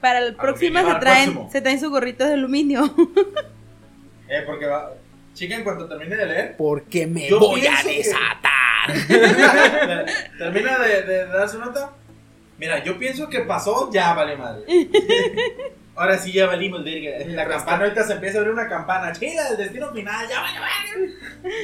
[0.00, 1.50] Para el próximo se traen, próximo.
[1.52, 2.94] se traen su gorrito de aluminio.
[4.26, 4.90] Eh, porque va.
[5.34, 8.54] Chica, en cuanto termine de leer, porque me Yo voy a pienso que- desatar.
[10.38, 11.92] termina de, de dar su nota.
[12.58, 14.64] Mira, yo pienso que pasó, ya vale madre.
[15.96, 17.10] Ahora sí ya valimos, verga.
[17.28, 19.12] La campana ahorita se empieza a abrir una campana.
[19.12, 21.14] Chila, el destino final, ya vale madre.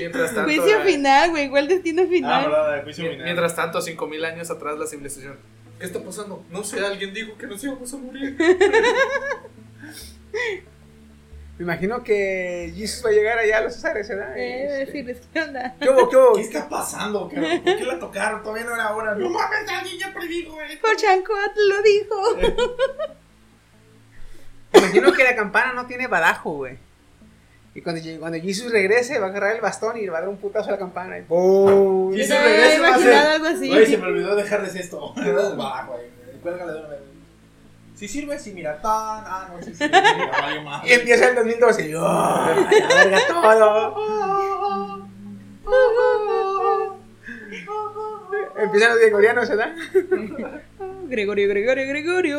[0.01, 1.48] Mientras tanto, Juicio eh, final, güey.
[1.48, 2.51] ¿Cuál destino Ah, final?
[2.51, 3.24] verdad, de juicio final.
[3.24, 5.36] Mientras tanto, 5000 años atrás, la civilización.
[5.81, 6.44] ¿Qué está pasando?
[6.51, 8.36] No sé, alguien dijo que nos íbamos a morir.
[11.57, 14.36] Me imagino que Jesus va a llegar allá a los Césares, ¿verdad?
[14.36, 15.74] Eh, decirles, ¿qué onda?
[15.81, 16.35] ¿Qué hubo, qué hubo?
[16.35, 17.62] ¿Qué está pasando, cabrón?
[17.62, 18.43] ¿Por qué la tocaron?
[18.43, 19.15] Todavía no era hora.
[19.15, 20.78] No mames, alguien ya predijo, güey.
[20.78, 22.36] Cochancot lo dijo.
[24.73, 26.77] Me imagino que la campana no tiene badajo, güey.
[27.74, 30.28] Y cuando, cuando Jesus regrese, va a agarrar el bastón y le va a dar
[30.28, 31.18] un putazo a la campana.
[31.18, 32.12] Y ¡pum!
[32.12, 33.68] Y Yo se me había regresa, va a ser- algo así.
[33.68, 35.14] Güey, se me olvidó dejarles esto.
[35.56, 36.06] Bajo, güey.
[36.42, 36.98] Cuélgale de una vez.
[37.94, 38.84] Si sirve, sí, mira, tan.
[39.26, 39.90] Ah, no, sí sirve.
[39.92, 40.88] Vale madre.
[40.88, 41.88] Y empieza el 2012.
[41.90, 42.01] y, ¡oh!
[42.01, 42.66] la
[43.05, 43.97] verga todo.
[48.59, 49.74] Empiezan los gregorianos, ¿verdad?
[51.09, 52.38] Gregorio, Gregorio, Gregorio.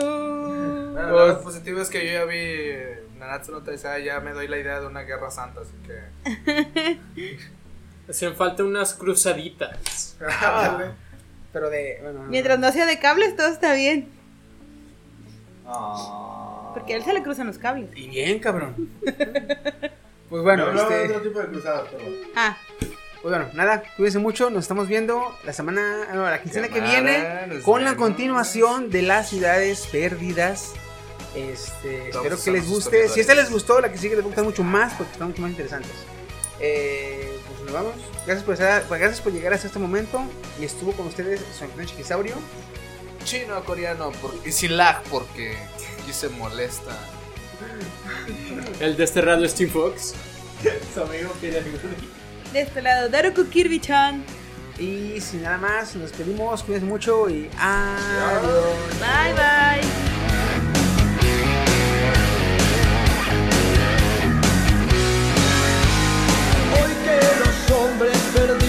[0.93, 2.73] Bueno, lo más positivo es que yo ya vi
[3.21, 6.97] Nanatsu no Taizai, ya me doy la idea de una guerra santa, así que...
[8.09, 10.17] Hacen falta unas cruzaditas.
[11.53, 11.99] Pero de.
[12.01, 14.09] Bueno, Mientras no sea de cables, todo está bien.
[15.67, 16.71] Ah.
[16.73, 17.89] Porque a él se le cruzan los cables.
[17.95, 18.89] Y bien, cabrón.
[20.29, 22.05] Pues Bueno, bueno, no, este, otro tipo de cruzadas, pero.
[22.37, 24.49] Ah, pues bueno, nada, cuídense mucho.
[24.49, 29.27] Nos estamos viendo la semana, no, la quincena que viene con la continuación de las
[29.27, 30.73] ciudades perdidas.
[31.35, 33.07] Este, espero que les guste.
[33.09, 35.51] Si esta les gustó, la que sigue les gusta mucho más porque están mucho más
[35.51, 35.91] interesantes.
[36.59, 37.93] Eh, pues nos vamos.
[38.25, 40.21] Gracias por, estar- pues, gracias por llegar hasta este momento.
[40.59, 42.35] Y estuvo con ustedes su anfitrión Chiquisaurio.
[43.23, 45.55] Chino, coreano, porque, y sin lag, porque
[46.01, 46.97] aquí se molesta.
[48.79, 50.13] El desterrado Steam Fox.
[50.93, 54.23] Su amigo de este lado, Daruku Kirby-chan.
[54.77, 56.63] Y sin nada más, nos despedimos.
[56.63, 58.41] Cuídense mucho y adiós.
[58.99, 60.50] Bye, bye.
[67.81, 68.60] hombre perdón.